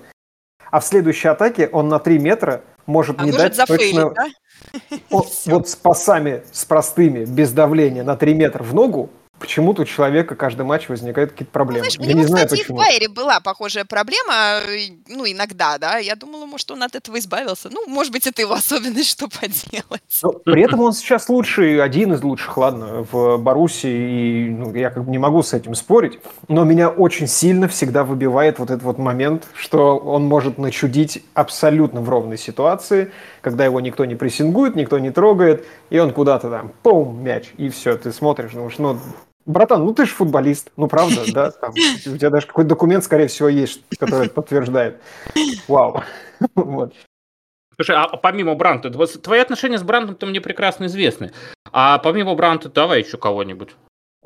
А 0.70 0.78
в 0.78 0.85
следующей 0.85 1.28
атаке 1.28 1.68
он 1.72 1.88
на 1.88 1.98
3 1.98 2.20
метра 2.20 2.62
может 2.87 3.20
а 3.20 3.25
не 3.25 3.33
может 3.33 3.57
дать 3.57 3.68
точно... 3.68 4.11
Да? 4.11 4.27
Вот 5.11 5.68
с 5.68 5.77
пасами, 5.77 6.42
с 6.53 6.64
простыми, 6.64 7.25
без 7.25 7.53
давления 7.53 8.03
на 8.03 8.16
3 8.16 8.35
метра 8.35 8.62
в 8.62 8.75
ногу, 8.75 9.11
почему-то 9.38 9.83
у 9.83 9.85
человека 9.85 10.35
каждый 10.35 10.64
матч 10.64 10.88
возникают 10.88 11.33
какие-то 11.33 11.53
проблемы. 11.53 11.87
Ну, 11.87 11.90
знаешь, 11.90 12.09
Я 12.09 12.14
не 12.14 12.25
знаю, 12.25 12.47
кстати, 12.47 12.62
почему. 12.62 12.79
в 12.79 12.81
Байере 12.81 13.09
была 13.09 13.40
похожая 13.40 13.85
проблема, 13.85 14.61
ну, 15.09 15.27
иногда, 15.27 15.79
да. 15.79 15.99
Я 15.99 16.16
думала, 16.16 16.47
может, 16.47 16.70
он 16.70 16.83
от 16.83 16.94
этого 16.94 17.18
избавился. 17.18 17.68
Ну, 17.70 17.87
может 17.87 18.12
быть, 18.12 18.27
это 18.27 18.42
его 18.42 18.55
особенность, 18.55 19.11
что 19.11 19.29
поделать. 19.29 20.03
Но 20.23 20.33
при 20.33 20.62
этом 20.62 20.81
он 20.81 20.92
сейчас 20.92 21.29
лучший, 21.29 21.83
один 21.83 22.12
из 22.12 22.23
лучших, 22.23 22.57
ладно, 22.57 23.07
в 23.11 23.37
Баруси, 23.38 23.87
и 23.87 24.49
ну, 24.51 24.75
я 24.75 24.90
как 24.90 25.05
бы 25.05 25.11
не 25.11 25.18
могу 25.18 25.42
с 25.42 25.53
этим 25.53 25.75
спорить, 25.75 26.20
но 26.49 26.64
меня 26.64 26.88
очень 26.88 27.27
сильно 27.27 27.68
всегда 27.68 28.05
выбивает 28.05 28.59
вот 28.59 28.70
этот 28.70 28.83
вот 28.83 28.99
момент, 28.99 29.47
что 29.55 29.97
он 29.99 30.25
может 30.25 30.59
начудить 30.59 31.23
абсолютно 31.35 32.01
в 32.01 32.09
ровной 32.09 32.38
ситуации, 32.38 33.12
когда 33.44 33.66
его 33.66 33.78
никто 33.80 34.07
не 34.07 34.14
прессингует, 34.14 34.74
никто 34.74 34.98
не 34.98 35.11
трогает, 35.11 35.66
и 35.90 35.98
он 35.98 36.12
куда-то 36.12 36.48
там, 36.48 36.72
пум, 36.83 37.22
мяч, 37.22 37.52
и 37.59 37.68
все, 37.68 37.96
ты 37.96 38.11
смотришь, 38.11 38.52
думаешь, 38.52 38.78
ну, 38.78 38.98
Братан, 39.44 39.85
ну 39.85 39.92
ты 39.92 40.07
же 40.07 40.12
футболист, 40.12 40.72
ну 40.78 40.88
правда, 40.88 41.22
да? 41.30 41.50
Там, 41.50 41.70
у 42.07 42.16
тебя 42.16 42.30
даже 42.30 42.46
какой-то 42.46 42.70
документ, 42.70 43.04
скорее 43.04 43.26
всего, 43.26 43.50
есть, 43.50 43.83
который 43.98 44.26
это 44.26 44.35
подтверждает. 44.35 45.00
Вау. 45.68 46.02
Вот. 46.57 46.94
Слушай, 47.76 47.96
а 47.96 48.16
помимо 48.16 48.54
Бранта, 48.54 48.90
твои 48.90 49.40
отношения 49.40 49.78
с 49.78 49.83
Брантом-то 49.83 50.26
мне 50.26 50.40
прекрасно 50.40 50.87
известны. 50.87 51.33
А 51.72 51.98
помимо 51.98 52.35
Бранта, 52.35 52.68
давай 52.68 53.02
еще 53.02 53.18
кого-нибудь. 53.18 53.70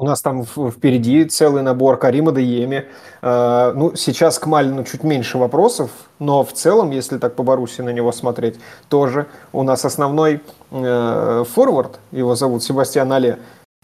У 0.00 0.04
нас 0.04 0.22
там 0.22 0.44
впереди 0.44 1.24
целый 1.24 1.62
набор 1.62 1.98
Карима 1.98 2.30
Дееми. 2.30 2.87
Э, 3.20 3.72
ну, 3.74 3.96
сейчас 3.96 4.38
к 4.38 4.46
Малину 4.46 4.84
чуть 4.84 5.02
меньше 5.02 5.38
вопросов, 5.38 5.90
но 6.20 6.44
в 6.44 6.52
целом, 6.52 6.92
если 6.92 7.18
так 7.18 7.34
по 7.34 7.42
Баруси 7.42 7.80
на 7.80 7.90
него 7.90 8.12
смотреть, 8.12 8.61
тоже 8.88 9.26
у 9.52 9.64
нас 9.64 9.84
основной 9.84 10.40
э, 10.70 11.44
форвард, 11.52 11.98
его 12.12 12.37
зовут 12.37 12.62
Себастьян 12.62 13.12
Але, 13.12 13.38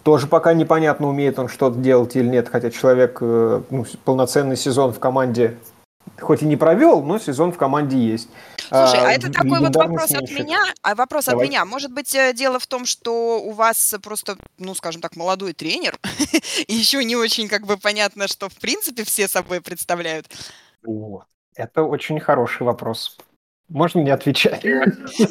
тоже 0.05 0.29
пока 0.29 0.55
непонятно, 0.55 1.09
умеет 1.09 1.41
он 1.41 1.49
что-то 1.49 1.81
делать 1.81 2.15
или 2.15 2.29
нет, 2.29 2.49
хотя 2.49 2.71
человек 2.71 3.19
э, 3.21 3.63
ну, 3.71 3.85
полноценный 4.05 4.57
сезон 4.57 4.93
в 4.93 5.01
команде 5.01 5.57
хоть 6.21 6.43
и 6.43 6.47
не 6.47 6.57
провел, 6.57 7.03
но 7.03 7.19
сезон 7.19 7.53
в 7.53 7.59
команде 7.59 7.97
есть. 7.99 8.29
Слушай, 8.69 9.01
а, 9.01 9.09
а 9.09 9.13
это 9.13 9.33
такой 9.33 9.61
вот 9.61 9.75
вопрос 9.75 10.13
от 10.13 10.31
меня. 10.31 10.61
А 10.83 10.95
вопрос 10.95 11.27
Давай. 11.27 11.45
от 11.45 11.51
меня. 11.51 11.65
Может 11.65 11.93
быть, 11.93 12.15
э, 12.15 12.33
дело 12.33 12.59
в 12.59 12.67
том, 12.67 12.87
что 12.87 13.41
у 13.41 13.51
вас 13.51 13.95
просто, 14.03 14.37
ну, 14.59 14.75
скажем 14.75 15.01
так, 15.01 15.17
молодой 15.17 15.53
тренер, 15.53 15.99
и 16.67 16.75
еще 16.75 17.05
не 17.05 17.17
очень 17.17 17.49
как 17.49 17.67
бы 17.67 17.77
понятно, 17.77 18.29
что 18.29 18.49
в 18.49 18.55
принципе 18.55 19.05
все 19.05 19.29
собой 19.29 19.61
представляют. 19.61 20.27
Вот. 20.83 21.25
Это 21.55 21.83
очень 21.83 22.19
хороший 22.21 22.63
вопрос. 22.63 23.17
Можно 23.69 24.01
не 24.01 24.11
отвечать? 24.11 24.63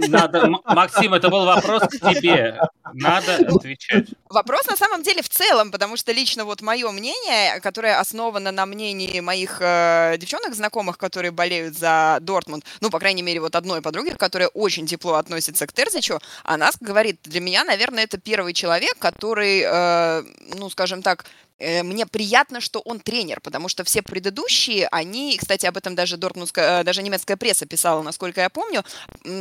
Надо, 0.07 0.49
Максим, 0.65 1.13
это 1.13 1.29
был 1.29 1.45
вопрос 1.45 1.83
к 1.83 1.91
тебе. 1.91 2.59
Надо 2.93 3.35
отвечать. 3.35 4.07
Вопрос 4.29 4.67
на 4.67 4.75
самом 4.75 5.03
деле 5.03 5.21
в 5.21 5.29
целом, 5.29 5.71
потому 5.71 5.97
что 5.97 6.11
лично 6.11 6.43
вот 6.43 6.61
мое 6.61 6.89
мнение, 6.91 7.59
которое 7.61 7.99
основано 7.99 8.51
на 8.51 8.65
мнении 8.65 9.19
моих 9.19 9.57
э, 9.61 10.15
девчонок 10.17 10.55
знакомых, 10.55 10.97
которые 10.97 11.31
болеют 11.31 11.77
за 11.77 12.17
Дортмунд, 12.21 12.65
ну, 12.81 12.89
по 12.89 12.99
крайней 12.99 13.21
мере, 13.21 13.39
вот 13.39 13.55
одной 13.55 13.81
подруги, 13.81 14.09
которая 14.17 14.47
очень 14.49 14.87
тепло 14.87 15.13
относится 15.13 15.67
к 15.67 15.73
Терзичу, 15.73 16.19
она 16.43 16.71
говорит, 16.79 17.19
для 17.23 17.39
меня, 17.39 17.63
наверное, 17.63 18.03
это 18.03 18.17
первый 18.17 18.53
человек, 18.53 18.97
который, 18.97 19.61
э, 19.63 20.23
ну, 20.57 20.69
скажем 20.69 21.03
так, 21.03 21.25
мне 21.59 22.05
приятно, 22.05 22.59
что 22.61 22.79
он 22.79 22.99
тренер, 22.99 23.39
потому 23.41 23.69
что 23.69 23.83
все 23.83 24.01
предыдущие, 24.01 24.87
они, 24.91 25.37
кстати, 25.37 25.65
об 25.65 25.77
этом 25.77 25.95
даже 25.95 26.17
Дортмундская, 26.17 26.81
э, 26.81 26.83
даже 26.83 27.03
немецкая 27.03 27.37
пресса 27.37 27.65
писала, 27.65 28.01
насколько 28.01 28.41
я 28.41 28.49
помню, 28.49 28.83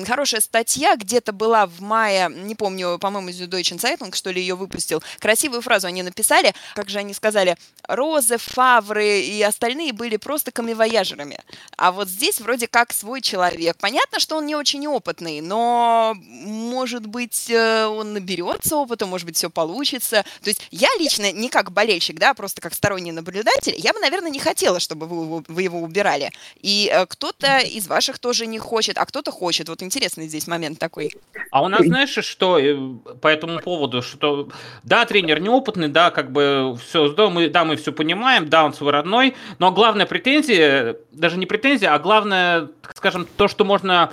хорошая 0.06 0.40
статья 0.40 0.96
где-то 0.96 1.32
была 1.32 1.66
в 1.66 1.80
мае, 1.80 2.28
не 2.30 2.54
помню, 2.54 2.98
по-моему, 2.98 3.30
из 3.30 3.40
Deutschen 3.40 3.78
Zeitung, 3.78 4.14
что 4.14 4.30
ли, 4.30 4.40
ее 4.40 4.54
выпустил. 4.54 5.02
Красивую 5.18 5.62
фразу 5.62 5.86
они 5.86 6.02
написали, 6.02 6.54
как 6.74 6.90
же 6.90 6.98
они 6.98 7.14
сказали, 7.14 7.56
Розы, 7.88 8.36
Фавры 8.38 9.20
и 9.22 9.42
остальные 9.42 9.92
были 9.92 10.16
просто 10.16 10.52
камевояжерами. 10.52 11.40
А 11.76 11.92
вот 11.92 12.08
здесь 12.08 12.40
вроде 12.40 12.68
как 12.68 12.92
свой 12.92 13.20
человек. 13.20 13.76
Понятно, 13.78 14.20
что 14.20 14.36
он 14.36 14.46
не 14.46 14.54
очень 14.54 14.86
опытный, 14.86 15.40
но, 15.40 16.14
может 16.16 17.06
быть, 17.06 17.50
э, 17.50 17.86
он 17.86 18.12
наберется 18.12 18.76
опыта, 18.76 19.06
может 19.06 19.26
быть, 19.26 19.36
все 19.36 19.50
получится. 19.50 20.24
То 20.42 20.50
есть 20.50 20.60
я 20.70 20.88
лично 20.98 21.32
не 21.32 21.48
как 21.48 21.72
болельщик 21.72 22.01
болельщик, 22.02 22.18
да, 22.18 22.34
просто 22.34 22.60
как 22.60 22.74
сторонний 22.74 23.12
наблюдатель, 23.12 23.74
я 23.76 23.92
бы, 23.92 24.00
наверное, 24.00 24.30
не 24.30 24.38
хотела, 24.38 24.80
чтобы 24.80 25.06
вы, 25.06 25.44
вы 25.46 25.62
его 25.62 25.80
убирали. 25.80 26.30
И 26.60 26.90
э, 26.92 27.06
кто-то 27.06 27.58
из 27.58 27.86
ваших 27.86 28.18
тоже 28.18 28.46
не 28.46 28.58
хочет, 28.58 28.98
а 28.98 29.04
кто-то 29.04 29.30
хочет. 29.30 29.68
Вот 29.68 29.82
интересный 29.82 30.28
здесь 30.28 30.46
момент 30.46 30.78
такой. 30.78 31.10
А 31.50 31.62
у 31.62 31.68
нас, 31.68 31.82
знаешь, 31.82 32.24
что 32.24 32.58
э, 32.58 32.76
по 33.20 33.28
этому 33.28 33.60
поводу, 33.60 34.02
что 34.02 34.48
да, 34.82 35.04
тренер 35.04 35.40
неопытный, 35.40 35.88
да, 35.88 36.10
как 36.10 36.32
бы 36.32 36.76
все, 36.84 37.08
да, 37.12 37.28
мы, 37.28 37.48
да, 37.48 37.64
мы 37.64 37.76
все 37.76 37.92
понимаем, 37.92 38.48
да, 38.48 38.64
он 38.64 38.74
свой 38.74 38.92
родной, 38.92 39.34
но 39.58 39.72
главная 39.72 40.06
претензия, 40.06 40.96
даже 41.12 41.38
не 41.38 41.46
претензия, 41.46 41.94
а 41.94 41.98
главное, 41.98 42.68
скажем, 42.94 43.26
то, 43.36 43.48
что 43.48 43.64
можно 43.64 44.10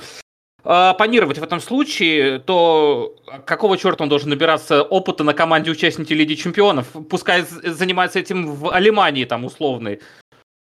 оппонировать 0.63 1.37
в 1.37 1.43
этом 1.43 1.59
случае, 1.59 2.39
то 2.39 3.15
какого 3.45 3.77
черта 3.77 4.03
он 4.03 4.09
должен 4.09 4.29
набираться 4.29 4.83
опыта 4.83 5.23
на 5.23 5.33
команде 5.33 5.71
участники 5.71 6.13
Лиги 6.13 6.35
Чемпионов? 6.35 6.87
Пускай 7.09 7.45
занимается 7.63 8.19
этим 8.19 8.53
в 8.53 8.73
Алимании 8.73 9.25
там 9.25 9.45
условной. 9.45 10.01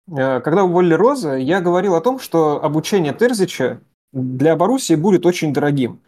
Э, 0.07 0.39
когда 0.41 0.63
уволили 0.63 0.93
Роза, 0.93 1.35
я 1.35 1.61
говорил 1.61 1.95
о 1.95 2.01
том, 2.01 2.19
что 2.19 2.63
обучение 2.63 3.13
Терзича 3.13 3.81
для 4.11 4.55
Боруссии 4.55 4.95
будет 4.95 5.25
очень 5.25 5.53
дорогим. 5.53 6.01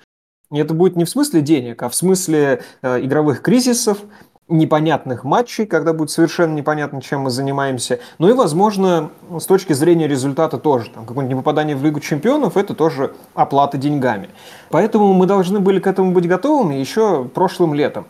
И 0.51 0.57
это 0.57 0.73
будет 0.73 0.95
не 0.95 1.03
в 1.03 1.09
смысле 1.09 1.41
денег, 1.41 1.83
а 1.83 1.89
в 1.89 1.95
смысле 1.95 2.63
э, 2.81 3.01
игровых 3.01 3.41
кризисов, 3.41 3.99
непонятных 4.49 5.23
матчей, 5.23 5.65
когда 5.65 5.93
будет 5.93 6.09
совершенно 6.09 6.53
непонятно, 6.53 7.01
чем 7.01 7.21
мы 7.21 7.29
занимаемся. 7.29 7.99
Ну 8.17 8.29
и, 8.29 8.33
возможно, 8.33 9.09
с 9.37 9.45
точки 9.45 9.73
зрения 9.73 10.07
результата 10.07 10.57
тоже. 10.57 10.89
Там, 10.89 11.05
какое-нибудь 11.05 11.37
непопадание 11.37 11.75
в 11.75 11.83
Лигу 11.83 11.99
чемпионов– 11.99 12.55
это 12.57 12.73
тоже 12.73 13.13
оплата 13.33 13.77
деньгами. 13.77 14.29
Поэтому 14.69 15.13
мы 15.13 15.25
должны 15.25 15.59
были 15.59 15.79
к 15.79 15.87
этому 15.87 16.11
быть 16.11 16.27
готовыми 16.27 16.75
еще 16.75 17.25
прошлым 17.25 17.73
летом. 17.73 18.07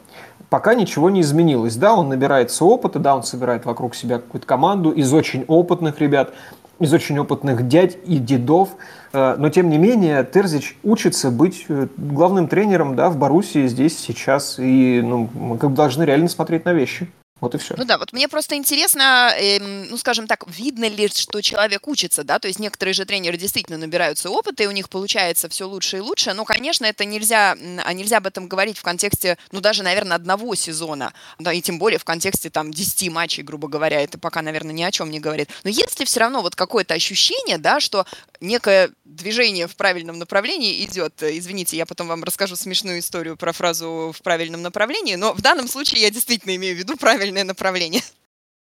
Пока 0.49 0.75
ничего 0.75 1.09
не 1.09 1.21
изменилось. 1.21 1.75
Да, 1.75 1.95
он 1.95 2.09
набирается 2.09 2.63
опыта, 2.63 2.99
да, 2.99 3.15
он 3.15 3.23
собирает 3.23 3.65
вокруг 3.65 3.95
себя 3.95 4.17
какую-то 4.17 4.47
команду 4.47 4.91
из 4.91 5.11
очень 5.13 5.43
опытных 5.47 5.99
ребят, 5.99 6.33
из 6.79 6.93
очень 6.93 7.17
опытных 7.19 7.67
дядь 7.67 7.97
и 8.05 8.17
дедов, 8.17 8.69
э, 9.13 9.35
но 9.37 9.49
тем 9.49 9.69
не 9.69 9.77
менее 9.77 10.23
Терзич 10.23 10.77
учится 10.83 11.31
быть 11.31 11.65
э, 11.69 11.87
главным 11.97 12.47
тренером 12.47 12.95
да, 12.95 13.09
в 13.09 13.17
Боруссии 13.17 13.67
здесь, 13.67 13.97
сейчас, 13.97 14.59
и 14.59 15.01
ну, 15.03 15.29
мы 15.33 15.57
как 15.57 15.71
бы 15.71 15.75
должны 15.75 16.03
реально 16.03 16.29
смотреть 16.29 16.65
на 16.65 16.73
вещи. 16.73 17.07
Вот 17.39 17.53
и 17.53 17.57
все. 17.59 17.75
Ну 17.77 17.85
да, 17.85 17.99
вот 17.99 18.13
мне 18.13 18.27
просто 18.27 18.55
интересно, 18.55 19.31
э, 19.37 19.59
ну 19.59 19.95
скажем 19.97 20.25
так, 20.25 20.45
видно 20.47 20.89
ли, 20.89 21.07
что 21.07 21.41
человек 21.41 21.87
учится, 21.87 22.23
да, 22.23 22.39
то 22.39 22.47
есть 22.47 22.59
некоторые 22.59 22.93
же 22.95 23.05
тренеры 23.05 23.37
действительно 23.37 23.77
набираются 23.77 24.31
опыта, 24.31 24.63
и 24.63 24.67
у 24.67 24.71
них 24.71 24.89
получается 24.89 25.47
все 25.47 25.67
лучше 25.67 25.97
и 25.97 25.99
лучше, 25.99 26.33
но, 26.33 26.45
конечно, 26.45 26.85
это 26.85 27.05
нельзя, 27.05 27.55
а 27.85 27.93
нельзя 27.93 28.17
об 28.17 28.25
этом 28.25 28.47
говорить 28.47 28.79
в 28.79 28.83
контексте, 28.83 29.37
ну 29.51 29.61
даже, 29.61 29.83
наверное, 29.83 30.15
одного 30.15 30.55
сезона, 30.55 31.13
да, 31.37 31.53
и 31.53 31.61
тем 31.61 31.77
более 31.77 31.99
в 31.99 32.05
контексте 32.05 32.49
там 32.49 32.71
10 32.71 33.11
матчей, 33.11 33.43
грубо 33.43 33.67
говоря, 33.67 34.01
это 34.01 34.17
пока, 34.17 34.41
наверное, 34.41 34.73
ни 34.73 34.83
о 34.83 34.91
чем 34.91 35.11
не 35.11 35.19
говорит. 35.19 35.49
Но 35.63 35.69
если 35.69 36.05
все 36.05 36.21
равно 36.21 36.41
вот 36.41 36.55
какое-то 36.55 36.95
ощущение, 36.95 37.59
да, 37.59 37.79
что 37.79 38.07
некое 38.41 38.89
движение 39.05 39.67
в 39.67 39.75
правильном 39.75 40.17
направлении 40.17 40.83
идет, 40.85 41.21
извините, 41.21 41.77
я 41.77 41.85
потом 41.85 42.07
вам 42.07 42.23
расскажу 42.23 42.55
смешную 42.55 42.99
историю 42.99 43.37
про 43.37 43.53
фразу 43.53 44.11
в 44.17 44.21
правильном 44.23 44.63
направлении, 44.63 45.15
но 45.15 45.33
в 45.33 45.41
данном 45.41 45.67
случае 45.67 46.01
я 46.01 46.09
действительно 46.09 46.55
имею 46.55 46.75
в 46.75 46.79
виду 46.79 46.97
правильно 46.97 47.26
правильное 47.27 47.43
направление. 47.43 48.01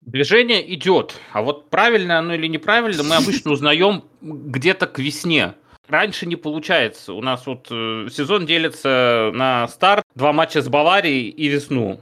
Движение 0.01 0.75
идет, 0.75 1.14
а 1.33 1.42
вот 1.42 1.70
правильно 1.70 2.18
оно 2.18 2.35
или 2.35 2.48
неправильно 2.48 3.03
мы 3.03 3.16
обычно 3.16 3.51
узнаем 3.53 4.05
где-то 4.20 4.87
к 4.87 4.98
весне. 4.98 5.55
Раньше 5.88 6.27
не 6.27 6.37
получается. 6.37 7.12
У 7.12 7.20
нас 7.20 7.46
вот 7.46 7.66
э, 7.70 8.09
сезон 8.11 8.46
делится 8.46 9.31
на 9.35 9.68
старт, 9.68 10.05
два 10.14 10.33
матча 10.33 10.62
с 10.62 10.68
Баварией 10.68 11.29
и 11.29 11.48
весну. 11.48 12.01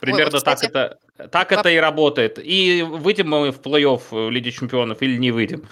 Примерно 0.00 0.26
Ой, 0.26 0.30
вот, 0.32 0.38
кстати, 0.38 0.66
так 0.66 0.98
это 1.16 1.28
так 1.30 1.52
это 1.52 1.68
и 1.68 1.76
работает. 1.76 2.38
И 2.42 2.82
выйдем 2.82 3.28
мы 3.28 3.50
в 3.50 3.60
плей-офф 3.60 4.30
Лиги 4.30 4.50
Чемпионов 4.50 5.02
или 5.02 5.16
не 5.16 5.30
выйдем. 5.30 5.62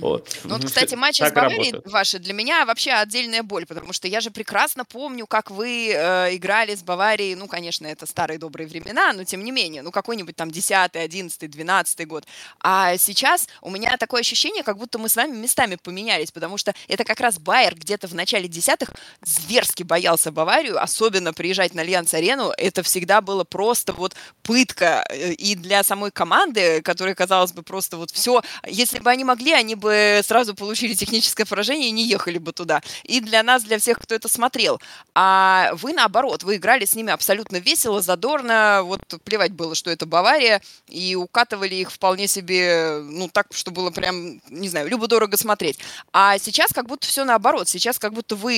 Вот. 0.00 0.40
Ну, 0.44 0.56
вот, 0.56 0.64
кстати, 0.64 0.94
матчи 0.94 1.22
с 1.22 1.32
Баварией 1.32 1.80
ваши 1.84 2.18
для 2.18 2.32
меня 2.32 2.64
вообще 2.64 2.92
отдельная 2.92 3.42
боль, 3.42 3.66
потому 3.66 3.92
что 3.92 4.08
я 4.08 4.20
же 4.20 4.30
прекрасно 4.30 4.84
помню, 4.84 5.26
как 5.26 5.50
вы 5.50 5.92
э, 5.92 6.34
играли 6.34 6.74
с 6.74 6.82
Баварией, 6.82 7.34
ну, 7.34 7.46
конечно, 7.46 7.86
это 7.86 8.06
старые 8.06 8.38
добрые 8.38 8.66
времена, 8.66 9.12
но 9.12 9.24
тем 9.24 9.44
не 9.44 9.52
менее, 9.52 9.82
ну, 9.82 9.90
какой-нибудь 9.90 10.36
там 10.36 10.50
10 10.50 10.96
11 10.96 11.50
12 11.50 12.06
год. 12.06 12.24
А 12.60 12.96
сейчас 12.96 13.48
у 13.60 13.70
меня 13.70 13.96
такое 13.96 14.20
ощущение, 14.20 14.62
как 14.62 14.78
будто 14.78 14.98
мы 14.98 15.08
с 15.08 15.16
вами 15.16 15.36
местами 15.36 15.76
поменялись, 15.76 16.32
потому 16.32 16.58
что 16.58 16.74
это 16.88 17.04
как 17.04 17.20
раз 17.20 17.38
Байер 17.38 17.74
где-то 17.74 18.08
в 18.08 18.14
начале 18.14 18.48
десятых 18.48 18.90
зверски 19.22 19.82
боялся 19.82 20.32
Баварию, 20.32 20.82
особенно 20.82 21.32
приезжать 21.32 21.74
на 21.74 21.82
Альянс-арену, 21.82 22.52
это 22.56 22.82
всегда 22.82 23.20
было 23.20 23.44
просто 23.44 23.92
вот 23.92 24.14
пытка 24.42 25.04
э, 25.08 25.32
и 25.32 25.54
для 25.54 25.82
самой 25.82 26.10
команды, 26.10 26.82
которая, 26.82 27.14
казалось 27.14 27.52
бы, 27.52 27.62
просто 27.62 27.96
вот 27.96 28.10
все, 28.10 28.42
если 28.66 28.98
бы 28.98 29.10
они 29.10 29.24
могли, 29.24 29.52
они 29.52 29.74
бы 29.74 29.83
бы 29.84 30.20
сразу 30.24 30.54
получили 30.54 30.94
техническое 30.94 31.44
поражение 31.44 31.88
и 31.88 31.92
не 31.92 32.06
ехали 32.06 32.38
бы 32.38 32.52
туда. 32.52 32.82
И 33.02 33.20
для 33.20 33.42
нас, 33.42 33.62
для 33.62 33.78
всех, 33.78 33.98
кто 33.98 34.14
это 34.14 34.28
смотрел. 34.28 34.80
А 35.14 35.70
вы, 35.74 35.92
наоборот, 35.92 36.42
вы 36.42 36.56
играли 36.56 36.86
с 36.86 36.94
ними 36.94 37.12
абсолютно 37.12 37.58
весело, 37.58 38.00
задорно, 38.00 38.80
вот 38.84 39.02
плевать 39.24 39.52
было, 39.52 39.74
что 39.74 39.90
это 39.90 40.06
Бавария, 40.06 40.62
и 40.88 41.14
укатывали 41.16 41.74
их 41.74 41.92
вполне 41.92 42.26
себе, 42.26 43.00
ну, 43.02 43.28
так, 43.28 43.48
что 43.52 43.70
было 43.70 43.90
прям, 43.90 44.40
не 44.48 44.68
знаю, 44.68 44.88
любо-дорого 44.88 45.36
смотреть. 45.36 45.78
А 46.12 46.38
сейчас 46.38 46.72
как 46.72 46.86
будто 46.86 47.06
все 47.06 47.24
наоборот. 47.24 47.68
Сейчас 47.68 47.98
как 47.98 48.14
будто 48.14 48.36
вы 48.36 48.54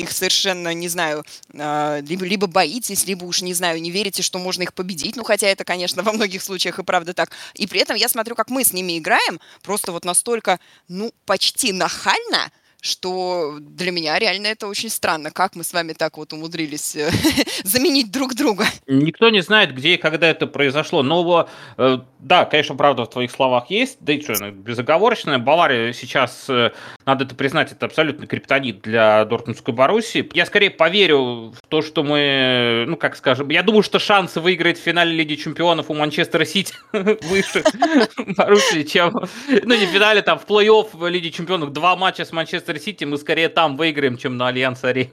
их 0.00 0.12
совершенно, 0.12 0.72
не 0.72 0.88
знаю, 0.88 1.24
а, 1.54 2.00
либо, 2.00 2.24
либо 2.24 2.46
боитесь, 2.46 3.06
либо 3.06 3.24
уж, 3.24 3.42
не 3.42 3.52
знаю, 3.52 3.82
не 3.82 3.90
верите, 3.90 4.22
что 4.22 4.38
можно 4.38 4.62
их 4.62 4.72
победить. 4.72 5.16
Ну, 5.16 5.24
хотя 5.24 5.48
это, 5.48 5.64
конечно, 5.64 6.02
во 6.02 6.12
многих 6.12 6.42
случаях 6.42 6.78
и 6.78 6.82
правда 6.82 7.12
так. 7.12 7.30
И 7.54 7.66
при 7.66 7.80
этом 7.80 7.96
я 7.96 8.08
смотрю, 8.08 8.34
как 8.34 8.48
мы 8.48 8.64
с 8.64 8.72
ними 8.72 8.96
играем, 8.96 9.40
просто 9.62 9.92
вот 9.92 10.04
настолько 10.04 10.58
ну, 10.88 11.12
почти 11.24 11.72
нахально, 11.72 12.50
что 12.80 13.58
для 13.60 13.90
меня 13.90 14.18
реально 14.18 14.48
это 14.48 14.66
очень 14.66 14.90
странно, 14.90 15.30
как 15.30 15.56
мы 15.56 15.64
с 15.64 15.72
вами 15.72 15.92
так 15.92 16.16
вот 16.16 16.32
умудрились 16.32 16.96
э, 16.96 17.10
заменить 17.64 18.10
друг 18.10 18.34
друга. 18.34 18.64
Никто 18.86 19.28
не 19.30 19.42
знает, 19.42 19.74
где 19.74 19.94
и 19.94 19.96
когда 19.96 20.28
это 20.28 20.46
произошло, 20.46 21.02
но 21.02 21.48
э, 21.76 21.98
да, 22.18 22.44
конечно, 22.44 22.74
правда 22.74 23.04
в 23.04 23.10
твоих 23.10 23.30
словах 23.30 23.70
есть, 23.70 23.98
да 24.00 24.12
и 24.12 24.20
что, 24.20 24.50
безоговорочно, 24.50 25.38
Бавария 25.38 25.92
сейчас, 25.92 26.46
э, 26.48 26.72
надо 27.06 27.24
это 27.24 27.34
признать, 27.34 27.72
это 27.72 27.86
абсолютно 27.86 28.26
криптонит 28.26 28.80
для 28.82 29.24
Дортмундской 29.24 29.74
Боруссии. 29.74 30.28
Я 30.32 30.46
скорее 30.46 30.70
поверю 30.70 31.50
в 31.50 31.60
то, 31.68 31.82
что 31.82 32.02
мы, 32.02 32.84
ну, 32.88 32.96
как 32.96 33.16
скажем, 33.16 33.50
я 33.50 33.62
думаю, 33.62 33.82
что 33.82 33.98
шансы 33.98 34.40
выиграть 34.40 34.78
в 34.78 34.82
финале 34.82 35.12
Лиги 35.12 35.34
Чемпионов 35.34 35.90
у 35.90 35.94
Манчестера 35.94 36.44
Сити 36.44 36.74
выше 36.92 37.62
Боруссии, 38.36 38.82
чем, 38.84 39.12
ну, 39.48 39.74
не 39.74 39.86
в 39.86 39.90
финале, 39.90 40.22
там, 40.22 40.38
в 40.38 40.46
плей-офф 40.46 41.08
Лиги 41.08 41.28
Чемпионов, 41.28 41.72
два 41.72 41.96
матча 41.96 42.24
с 42.24 42.32
Манчестер 42.32 42.69
Манчестер 42.70 42.92
Сити 42.92 43.04
мы 43.04 43.18
скорее 43.18 43.48
там 43.48 43.76
выиграем, 43.76 44.16
чем 44.16 44.36
на 44.36 44.46
Альянс 44.46 44.84
Арене. 44.84 45.10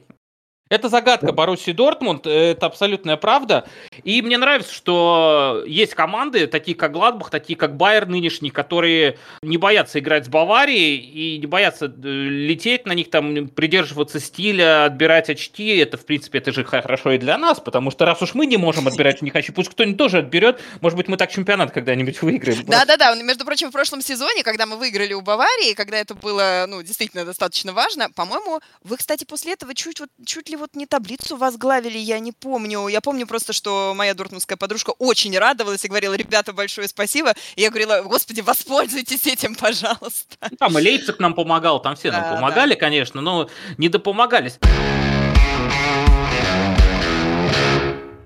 Это 0.70 0.90
загадка 0.90 1.32
Боруссии 1.32 1.72
Дортмунд, 1.72 2.28
это 2.28 2.66
абсолютная 2.66 3.16
правда. 3.18 3.68
И 4.04 4.22
мне 4.22 4.38
нравится, 4.38 4.74
что 4.74 5.64
есть 5.66 5.94
команды, 5.94 6.48
такие 6.48 6.76
как 6.76 6.92
Гладбах, 6.92 7.30
такие 7.30 7.58
как 7.58 7.78
Байер 7.78 8.08
нынешний, 8.08 8.50
которые 8.50 9.18
не 9.42 9.58
боятся 9.58 10.00
играть 10.00 10.26
с 10.26 10.30
Баварией 10.30 10.98
и 10.98 11.38
не 11.38 11.46
боятся 11.46 11.86
э, 11.86 11.90
лететь 11.90 12.86
на 12.86 12.94
них, 12.94 13.10
там, 13.10 13.48
придерживаться 13.48 14.20
стиля, 14.20 14.86
отбирать 14.86 15.30
очки. 15.30 15.78
Это, 15.78 15.98
в 15.98 16.06
принципе, 16.06 16.40
это 16.40 16.52
же 16.52 16.66
хорошо 16.66 17.12
и 17.12 17.18
для 17.18 17.38
нас, 17.38 17.60
потому 17.60 17.90
что 17.92 18.06
раз 18.06 18.22
уж 18.22 18.34
мы 18.34 18.46
не 18.46 18.58
можем 18.58 18.88
отбирать 18.88 19.22
у 19.22 19.26
них 19.26 19.36
очки, 19.36 19.52
пусть 19.52 19.70
кто-нибудь 19.70 19.98
тоже 19.98 20.20
отберет, 20.20 20.60
может 20.82 20.98
быть, 20.98 21.08
мы 21.08 21.18
так 21.18 21.32
чемпионат 21.32 21.72
когда-нибудь 21.72 22.22
выиграем. 22.22 22.66
Да-да-да, 22.66 23.16
между 23.16 23.46
прочим, 23.46 23.70
в 23.70 23.72
прошлом 23.72 24.02
сезоне, 24.02 24.44
когда 24.44 24.66
мы 24.66 24.78
выиграли 24.78 25.14
у 25.14 25.22
Баварии, 25.22 25.74
когда 25.74 25.98
это 25.98 26.14
было, 26.14 26.66
ну, 26.68 26.82
действительно 26.84 27.24
достаточно 27.24 27.72
важно, 27.72 28.10
по-моему, 28.12 28.60
вы, 28.84 28.98
кстати, 28.98 29.24
после 29.24 29.54
этого 29.54 29.74
чуть, 29.74 30.00
вот, 30.00 30.10
чуть 30.26 30.50
ли 30.50 30.57
вот 30.58 30.76
не 30.76 30.86
таблицу 30.86 31.38
возглавили, 31.38 31.98
я 31.98 32.20
не 32.20 32.32
помню. 32.32 32.88
Я 32.88 33.02
помню 33.02 33.26
просто, 33.28 33.54
что 33.54 33.94
моя 33.96 34.14
дортмундская 34.14 34.58
подружка 34.58 34.92
очень 35.00 35.38
радовалась 35.38 35.86
и 35.86 35.88
говорила, 35.88 36.14
ребята, 36.14 36.54
большое 36.54 36.88
спасибо. 36.88 37.34
И 37.56 37.62
я 37.62 37.70
говорила, 37.70 38.02
господи, 38.02 38.42
воспользуйтесь 38.42 39.26
этим, 39.28 39.56
пожалуйста. 39.56 40.36
Ну, 40.52 40.58
там 40.58 40.78
и 40.78 40.82
Лейпциг 40.82 41.20
нам 41.20 41.34
помогал, 41.34 41.82
там 41.82 41.96
все 41.96 42.12
да, 42.12 42.22
нам 42.22 42.36
помогали, 42.36 42.74
да. 42.74 42.80
конечно, 42.80 43.22
но 43.22 43.50
не 43.78 43.90
допомогались. 43.90 44.60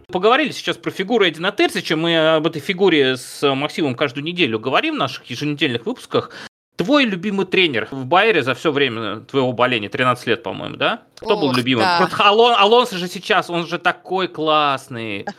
Поговорили 0.08 0.52
сейчас 0.52 0.76
про 0.76 0.91
фигуру 0.91 1.28
Эдина 1.28 1.52
Терзича. 1.52 1.96
Мы 1.96 2.36
об 2.36 2.46
этой 2.46 2.62
фигуре 2.62 3.15
с 3.15 3.56
Максимом 3.56 3.96
каждую 3.96 4.26
неделю 4.26 4.60
говорим 4.60 4.96
в 4.96 4.98
наших 4.98 5.26
еженедельных 5.30 5.86
выпусках. 5.86 6.32
Твой 6.76 7.06
любимый 7.06 7.46
тренер 7.46 7.88
в 7.91 8.06
Байере 8.06 8.44
за 8.44 8.54
все 8.54 8.72
время 8.72 9.22
твоего 9.22 9.54
боления, 9.54 9.88
13 9.88 10.28
лет, 10.28 10.44
по-моему, 10.44 10.76
да? 10.78 11.04
Кто 11.22 11.36
Ох, 11.36 11.42
был 11.42 11.54
любимым? 11.54 11.86
Да. 11.86 12.10
Алон, 12.18 12.56
Алонсо 12.58 12.98
же 12.98 13.08
сейчас, 13.08 13.48
он 13.52 13.68
же 13.68 13.78
такой 13.78 14.28
классный. 14.28 15.26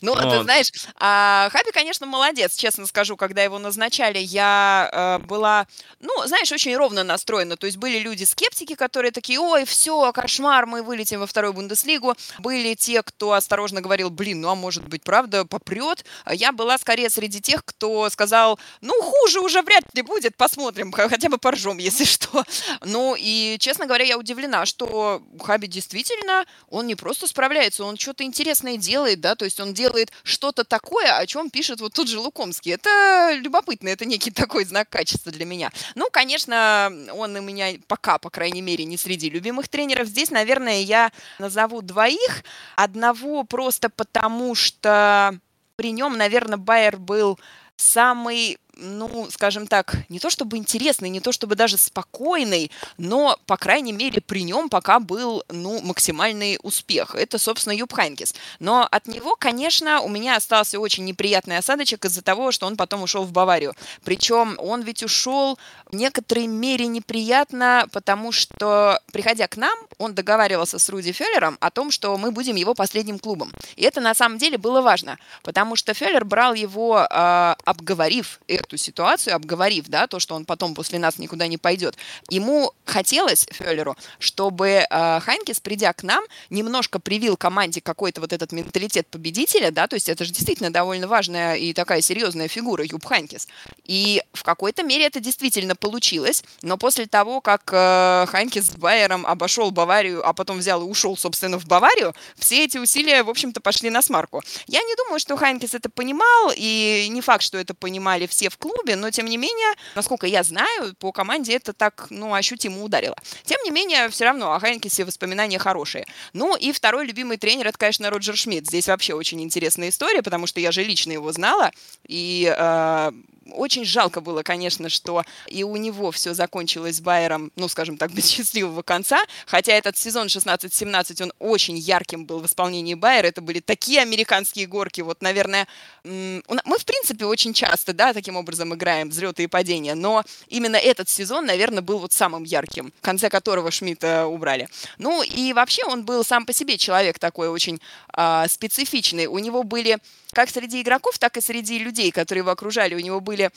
Ну, 0.00 0.14
ты 0.14 0.42
знаешь, 0.42 0.70
а, 0.98 1.48
Хаби, 1.50 1.70
конечно, 1.72 2.06
молодец, 2.06 2.56
честно 2.56 2.86
скажу, 2.86 3.16
когда 3.16 3.42
его 3.42 3.58
назначали, 3.58 4.18
я 4.18 4.90
э, 4.92 5.26
была, 5.26 5.66
ну, 6.00 6.10
знаешь, 6.26 6.50
очень 6.52 6.76
ровно 6.76 7.04
настроена. 7.04 7.56
То 7.56 7.66
есть 7.66 7.78
были 7.78 7.98
люди-скептики, 7.98 8.74
которые 8.74 9.12
такие, 9.12 9.38
ой, 9.38 9.64
все, 9.64 10.12
кошмар, 10.12 10.66
мы 10.66 10.82
вылетим 10.82 11.20
во 11.20 11.26
вторую 11.26 11.54
Бундеслигу. 11.54 12.14
Были 12.38 12.74
те, 12.74 13.02
кто 13.02 13.32
осторожно 13.32 13.80
говорил, 13.80 14.10
блин, 14.10 14.42
ну, 14.42 14.48
а 14.50 14.54
может 14.54 14.86
быть, 14.88 15.02
правда, 15.02 15.44
попрет. 15.44 16.04
Я 16.30 16.52
была 16.52 16.76
скорее 16.76 17.08
среди 17.08 17.40
тех, 17.40 17.64
кто 17.64 18.10
сказал, 18.10 18.58
ну, 18.80 18.92
хуже 19.00 19.40
уже 19.40 19.62
вряд 19.62 19.84
ли 19.94 20.02
будет, 20.02 20.36
посмотрим, 20.36 20.92
хотя 20.92 21.28
бы 21.28 21.38
поржем, 21.38 21.78
если 21.78 22.04
что. 22.04 22.44
Ну, 22.82 23.16
и, 23.18 23.56
честно 23.58 23.86
говоря, 23.86 24.04
я 24.04 24.18
удивлена, 24.18 24.66
что 24.66 25.13
Хаби 25.40 25.66
действительно, 25.66 26.44
он 26.68 26.86
не 26.86 26.94
просто 26.94 27.26
справляется, 27.26 27.84
он 27.84 27.96
что-то 27.96 28.24
интересное 28.24 28.76
делает, 28.76 29.20
да, 29.20 29.34
то 29.34 29.44
есть 29.44 29.60
он 29.60 29.74
делает 29.74 30.10
что-то 30.22 30.64
такое, 30.64 31.16
о 31.16 31.26
чем 31.26 31.50
пишет 31.50 31.80
вот 31.80 31.92
тут 31.92 32.08
же 32.08 32.18
Лукомский. 32.18 32.72
Это 32.72 33.32
любопытно, 33.34 33.88
это 33.88 34.04
некий 34.04 34.30
такой 34.30 34.64
знак 34.64 34.88
качества 34.88 35.32
для 35.32 35.44
меня. 35.44 35.70
Ну, 35.94 36.08
конечно, 36.10 36.92
он 37.12 37.36
у 37.36 37.42
меня 37.42 37.74
пока, 37.86 38.18
по 38.18 38.30
крайней 38.30 38.62
мере, 38.62 38.84
не 38.84 38.96
среди 38.96 39.30
любимых 39.30 39.68
тренеров. 39.68 40.08
Здесь, 40.08 40.30
наверное, 40.30 40.80
я 40.80 41.12
назову 41.38 41.82
двоих. 41.82 42.44
Одного 42.76 43.44
просто 43.44 43.88
потому, 43.90 44.54
что 44.54 45.38
при 45.76 45.92
нем, 45.92 46.16
наверное, 46.16 46.58
Байер 46.58 46.96
был 46.96 47.38
самый 47.76 48.58
ну, 48.76 49.28
скажем 49.30 49.66
так, 49.66 49.96
не 50.08 50.18
то 50.18 50.30
чтобы 50.30 50.56
интересный, 50.56 51.08
не 51.08 51.20
то 51.20 51.32
чтобы 51.32 51.54
даже 51.54 51.76
спокойный, 51.76 52.70
но, 52.98 53.38
по 53.46 53.56
крайней 53.56 53.92
мере, 53.92 54.20
при 54.20 54.42
нем 54.42 54.68
пока 54.68 55.00
был, 55.00 55.44
ну, 55.48 55.80
максимальный 55.80 56.58
успех. 56.62 57.14
Это, 57.14 57.38
собственно, 57.38 57.72
Юб 57.72 57.92
Хайнкис. 57.92 58.34
Но 58.58 58.86
от 58.90 59.06
него, 59.06 59.36
конечно, 59.36 60.00
у 60.00 60.08
меня 60.08 60.36
остался 60.36 60.80
очень 60.80 61.04
неприятный 61.04 61.58
осадочек 61.58 62.04
из-за 62.04 62.22
того, 62.22 62.52
что 62.52 62.66
он 62.66 62.76
потом 62.76 63.02
ушел 63.02 63.24
в 63.24 63.32
Баварию. 63.32 63.74
Причем 64.04 64.56
он 64.58 64.82
ведь 64.82 65.02
ушел 65.02 65.58
в 65.90 65.96
некоторой 65.96 66.46
мере 66.46 66.86
неприятно, 66.86 67.88
потому 67.92 68.32
что, 68.32 69.00
приходя 69.12 69.46
к 69.48 69.56
нам, 69.56 69.76
он 69.98 70.14
договаривался 70.14 70.78
с 70.78 70.88
Руди 70.88 71.12
Феллером 71.12 71.56
о 71.60 71.70
том, 71.70 71.90
что 71.90 72.16
мы 72.16 72.30
будем 72.30 72.56
его 72.56 72.74
последним 72.74 73.18
клубом. 73.18 73.52
И 73.76 73.84
это 73.84 74.00
на 74.00 74.14
самом 74.14 74.38
деле 74.38 74.58
было 74.58 74.80
важно, 74.80 75.18
потому 75.42 75.76
что 75.76 75.94
Феллер 75.94 76.24
брал 76.24 76.54
его, 76.54 77.06
э, 77.08 77.54
обговорив 77.64 78.40
эту 78.64 78.76
ситуацию, 78.76 79.34
обговорив, 79.34 79.86
да, 79.88 80.06
то, 80.06 80.18
что 80.18 80.34
он 80.34 80.44
потом 80.44 80.74
после 80.74 80.98
нас 80.98 81.18
никуда 81.18 81.46
не 81.46 81.58
пойдет, 81.58 81.96
ему 82.28 82.72
хотелось, 82.84 83.46
Феллеру, 83.50 83.96
чтобы 84.18 84.84
э, 84.88 85.20
Хайнкес, 85.20 85.60
придя 85.60 85.92
к 85.92 86.02
нам, 86.02 86.24
немножко 86.50 86.98
привил 86.98 87.36
команде 87.36 87.80
какой-то 87.80 88.20
вот 88.20 88.32
этот 88.32 88.52
менталитет 88.52 89.06
победителя, 89.08 89.70
да, 89.70 89.86
то 89.86 89.94
есть 89.94 90.08
это 90.08 90.24
же 90.24 90.32
действительно 90.32 90.70
довольно 90.72 91.06
важная 91.06 91.54
и 91.54 91.72
такая 91.72 92.00
серьезная 92.00 92.48
фигура 92.48 92.84
Юб 92.84 93.04
Хайнкес. 93.04 93.48
И 93.84 94.22
в 94.32 94.42
какой-то 94.42 94.82
мере 94.82 95.06
это 95.06 95.20
действительно 95.20 95.76
получилось, 95.76 96.42
но 96.62 96.76
после 96.76 97.06
того, 97.06 97.40
как 97.40 97.70
э, 97.72 98.26
Хайнкес 98.28 98.66
с 98.66 98.76
Байером 98.76 99.26
обошел 99.26 99.70
Баварию, 99.70 100.26
а 100.26 100.32
потом 100.32 100.58
взял 100.58 100.82
и 100.82 100.84
ушел, 100.84 101.16
собственно, 101.16 101.58
в 101.58 101.66
Баварию, 101.66 102.14
все 102.36 102.64
эти 102.64 102.78
усилия, 102.78 103.22
в 103.22 103.30
общем-то, 103.30 103.60
пошли 103.60 103.90
на 103.90 104.02
смарку. 104.02 104.42
Я 104.66 104.82
не 104.82 104.94
думаю, 104.96 105.20
что 105.20 105.36
Хайнкес 105.36 105.74
это 105.74 105.90
понимал, 105.90 106.52
и 106.56 107.06
не 107.10 107.20
факт, 107.20 107.42
что 107.42 107.58
это 107.58 107.74
понимали 107.74 108.26
все 108.26 108.48
клубе, 108.58 108.96
но 108.96 109.10
тем 109.10 109.26
не 109.26 109.36
менее, 109.36 109.74
насколько 109.94 110.26
я 110.26 110.42
знаю, 110.42 110.94
по 110.98 111.12
команде 111.12 111.54
это 111.54 111.72
так, 111.72 112.06
ну, 112.10 112.34
ощутимо 112.34 112.82
ударило. 112.82 113.16
Тем 113.44 113.58
не 113.64 113.70
менее, 113.70 114.08
все 114.08 114.24
равно 114.24 114.52
о 114.52 114.60
Хайнкесе 114.60 115.04
воспоминания 115.04 115.58
хорошие. 115.58 116.06
Ну 116.32 116.56
и 116.56 116.72
второй 116.72 117.06
любимый 117.06 117.36
тренер, 117.36 117.68
это, 117.68 117.78
конечно, 117.78 118.10
Роджер 118.10 118.36
Шмидт. 118.36 118.66
Здесь 118.66 118.88
вообще 118.88 119.14
очень 119.14 119.42
интересная 119.42 119.88
история, 119.88 120.22
потому 120.22 120.46
что 120.46 120.60
я 120.60 120.72
же 120.72 120.82
лично 120.82 121.12
его 121.12 121.32
знала, 121.32 121.70
и 122.06 122.54
э, 122.56 123.12
очень 123.52 123.84
жалко 123.84 124.20
было, 124.20 124.42
конечно, 124.42 124.88
что 124.88 125.24
и 125.46 125.64
у 125.64 125.76
него 125.76 126.10
все 126.10 126.34
закончилось 126.34 126.96
с 126.96 127.00
Байером, 127.00 127.52
ну, 127.56 127.68
скажем 127.68 127.96
так, 127.96 128.10
без 128.14 128.28
счастливого 128.28 128.82
конца, 128.82 129.20
хотя 129.46 129.72
этот 129.72 129.96
сезон 129.96 130.28
16-17, 130.28 131.22
он 131.22 131.32
очень 131.38 131.76
ярким 131.76 132.26
был 132.26 132.40
в 132.40 132.46
исполнении 132.46 132.94
Байера, 132.94 133.26
это 133.26 133.40
были 133.40 133.60
такие 133.60 134.00
американские 134.00 134.66
горки, 134.66 135.00
вот, 135.00 135.22
наверное, 135.22 135.66
мы, 136.04 136.78
в 136.78 136.84
принципе, 136.84 137.26
очень 137.26 137.54
часто, 137.54 137.92
да, 137.92 138.12
таким 138.12 138.36
образом 138.36 138.74
играем 138.74 139.08
взлеты 139.08 139.44
и 139.44 139.46
падения, 139.46 139.94
но 139.94 140.24
именно 140.48 140.76
этот 140.76 141.08
сезон, 141.08 141.46
наверное, 141.46 141.82
был 141.82 141.98
вот 141.98 142.12
самым 142.12 142.44
ярким, 142.44 142.92
в 143.00 143.04
конце 143.04 143.28
которого 143.28 143.70
Шмидта 143.70 144.26
убрали. 144.26 144.68
Ну, 144.98 145.22
и 145.22 145.52
вообще 145.52 145.84
он 145.84 146.04
был 146.04 146.24
сам 146.24 146.46
по 146.46 146.52
себе 146.52 146.78
человек 146.78 147.18
такой 147.18 147.48
очень 147.48 147.80
э, 148.16 148.44
специфичный, 148.48 149.26
у 149.26 149.38
него 149.38 149.62
были 149.62 149.98
как 150.34 150.50
среди 150.50 150.82
игроков, 150.82 151.18
так 151.18 151.36
и 151.36 151.40
среди 151.40 151.78
людей, 151.78 152.10
которые 152.10 152.40
его 152.40 152.50
окружали. 152.50 152.94
У 152.94 153.00
него 153.00 153.20
были 153.20 153.50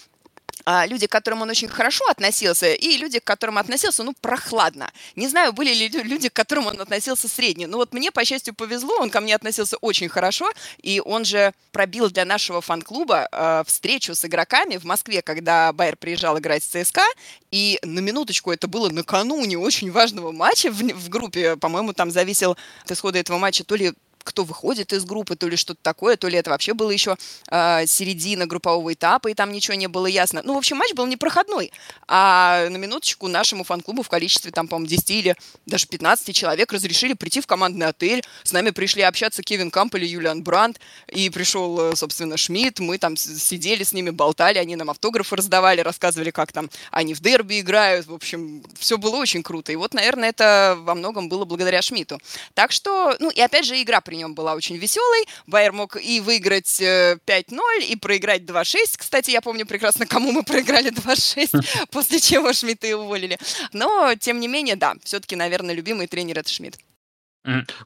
а, 0.66 0.86
люди, 0.86 1.08
к 1.08 1.12
которым 1.12 1.42
он 1.44 1.50
очень 1.50 1.70
хорошо 1.70 2.06
относился, 2.10 2.74
и 2.74 2.98
люди, 2.98 3.20
к 3.20 3.24
которым 3.24 3.58
относился, 3.58 4.04
ну, 4.04 4.14
прохладно. 4.20 4.92
Не 5.16 5.28
знаю, 5.30 5.54
были 5.54 5.74
ли 5.74 5.88
люди, 5.88 6.28
к 6.30 6.34
которым 6.34 6.68
он 6.68 6.82
относился 6.82 7.30
средне. 7.30 7.68
Но 7.68 7.78
вот 7.78 7.94
мне, 7.94 8.12
по 8.12 8.26
счастью, 8.26 8.54
повезло, 8.54 8.96
он 9.00 9.10
ко 9.10 9.22
мне 9.22 9.36
относился 9.36 9.78
очень 9.78 10.10
хорошо, 10.10 10.52
и 10.82 11.02
он 11.04 11.24
же 11.24 11.54
пробил 11.72 12.10
для 12.10 12.26
нашего 12.26 12.60
фан-клуба 12.60 13.30
э, 13.32 13.64
встречу 13.66 14.14
с 14.14 14.26
игроками 14.26 14.76
в 14.76 14.84
Москве, 14.84 15.22
когда 15.22 15.72
Байер 15.72 15.96
приезжал 15.96 16.38
играть 16.38 16.64
с 16.64 16.68
ЦСКА, 16.68 17.06
и 17.50 17.80
на 17.84 18.00
минуточку 18.00 18.52
это 18.52 18.68
было 18.68 18.90
накануне 18.90 19.58
очень 19.58 19.90
важного 19.90 20.34
матча 20.34 20.70
в, 20.70 20.80
в 20.80 21.10
группе, 21.10 21.56
по-моему, 21.56 21.94
там 21.94 22.12
зависел 22.12 22.58
от 22.84 22.92
исхода 22.92 23.20
этого 23.20 23.38
матча 23.38 23.64
то 23.64 23.76
ли 23.76 23.94
кто 24.28 24.44
выходит 24.44 24.92
из 24.92 25.06
группы, 25.06 25.38
то 25.38 25.48
ли 25.48 25.56
что-то 25.56 25.80
такое, 25.82 26.18
то 26.18 26.28
ли 26.28 26.38
это 26.38 26.50
вообще 26.50 26.74
было 26.74 26.92
еще 26.92 27.16
э, 27.50 27.86
середина 27.88 28.46
группового 28.46 28.94
этапа, 28.94 29.30
и 29.30 29.34
там 29.34 29.54
ничего 29.54 29.76
не 29.76 29.88
было 29.88 30.06
ясно. 30.06 30.42
Ну, 30.44 30.54
в 30.54 30.58
общем, 30.58 30.76
матч 30.78 30.94
был 30.94 31.08
непроходной. 31.08 31.72
А 32.08 32.68
на 32.70 32.76
минуточку 32.76 33.30
нашему 33.30 33.64
фан-клубу 33.64 34.04
в 34.04 34.10
количестве, 34.10 34.52
там, 34.52 34.68
по-моему, 34.68 34.90
10 34.90 35.10
или 35.12 35.36
даже 35.66 35.88
15 35.88 36.36
человек 36.36 36.74
разрешили 36.74 37.14
прийти 37.14 37.40
в 37.40 37.48
командный 37.48 37.88
отель. 37.88 38.22
С 38.44 38.52
нами 38.52 38.72
пришли 38.72 39.02
общаться 39.02 39.44
Кевин 39.44 39.72
Камп 39.72 39.96
или 39.96 40.06
Юлиан 40.06 40.44
Брандт, 40.44 40.80
и 41.08 41.30
пришел, 41.30 41.80
э, 41.80 41.96
собственно, 41.96 42.36
Шмидт. 42.36 42.80
Мы 42.80 42.98
там 42.98 43.16
сидели 43.16 43.84
с 43.84 43.94
ними, 43.94 44.10
болтали, 44.10 44.58
они 44.58 44.76
нам 44.76 44.90
автографы 44.90 45.38
раздавали, 45.38 45.80
рассказывали, 45.80 46.32
как 46.32 46.52
там 46.52 46.70
они 46.92 47.14
в 47.14 47.22
дерби 47.22 47.62
играют. 47.62 48.08
В 48.08 48.14
общем, 48.14 48.64
все 48.78 48.98
было 48.98 49.16
очень 49.16 49.42
круто. 49.42 49.72
И 49.72 49.78
вот, 49.78 49.94
наверное, 49.94 50.30
это 50.30 50.76
во 50.80 50.96
многом 50.96 51.30
было 51.30 51.46
благодаря 51.46 51.82
Шмидту. 51.82 52.20
Так 52.54 52.74
что, 52.74 53.16
ну, 53.20 53.30
и 53.30 53.40
опять 53.40 53.66
же, 53.66 53.82
игра 53.82 54.02
при 54.02 54.17
нем 54.18 54.36
была 54.36 54.56
очень 54.56 54.78
веселой. 54.78 55.26
Байер 55.48 55.72
мог 55.72 55.96
и 55.96 56.20
выиграть 56.20 56.82
5-0, 56.82 57.22
э, 57.30 57.84
и 57.84 57.96
проиграть 57.96 58.42
2-6. 58.42 58.98
Кстати, 58.98 59.32
я 59.32 59.42
помню 59.42 59.66
прекрасно, 59.66 60.06
кому 60.06 60.32
мы 60.32 60.44
проиграли 60.44 60.92
2-6, 60.92 61.88
после 61.92 62.20
чего 62.20 62.52
Шмидта 62.52 62.88
и 62.88 62.94
уволили. 62.94 63.38
Но, 63.72 64.14
тем 64.20 64.40
не 64.40 64.48
менее, 64.48 64.76
да, 64.76 64.96
все-таки, 65.04 65.36
наверное, 65.36 65.74
любимый 65.74 66.08
тренер 66.08 66.40
это 66.40 66.50
Шмидт. 66.50 66.80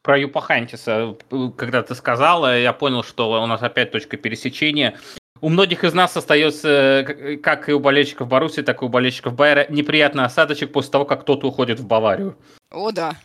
Про 0.02 0.18
Юпа 0.18 0.42
Хантиса, 0.42 1.16
когда 1.56 1.84
ты 1.84 1.94
сказала, 1.94 2.60
я 2.60 2.74
понял, 2.74 3.04
что 3.04 3.30
у 3.44 3.46
нас 3.46 3.62
опять 3.62 3.92
точка 3.92 4.18
пересечения. 4.18 4.98
У 5.40 5.50
многих 5.50 5.84
из 5.84 5.94
нас 5.94 6.16
остается, 6.16 7.38
как 7.42 7.68
и 7.68 7.74
у 7.74 7.80
болельщиков 7.80 8.28
Баруси, 8.28 8.62
так 8.62 8.82
и 8.82 8.86
у 8.86 8.90
болельщиков 8.90 9.34
Байера, 9.34 9.66
неприятный 9.70 10.24
осадочек 10.24 10.72
после 10.72 10.92
того, 10.92 11.06
как 11.06 11.22
кто-то 11.22 11.48
уходит 11.48 11.80
в 11.80 11.88
Баварию. 11.88 12.38
О, 12.70 12.92
да. 12.92 13.16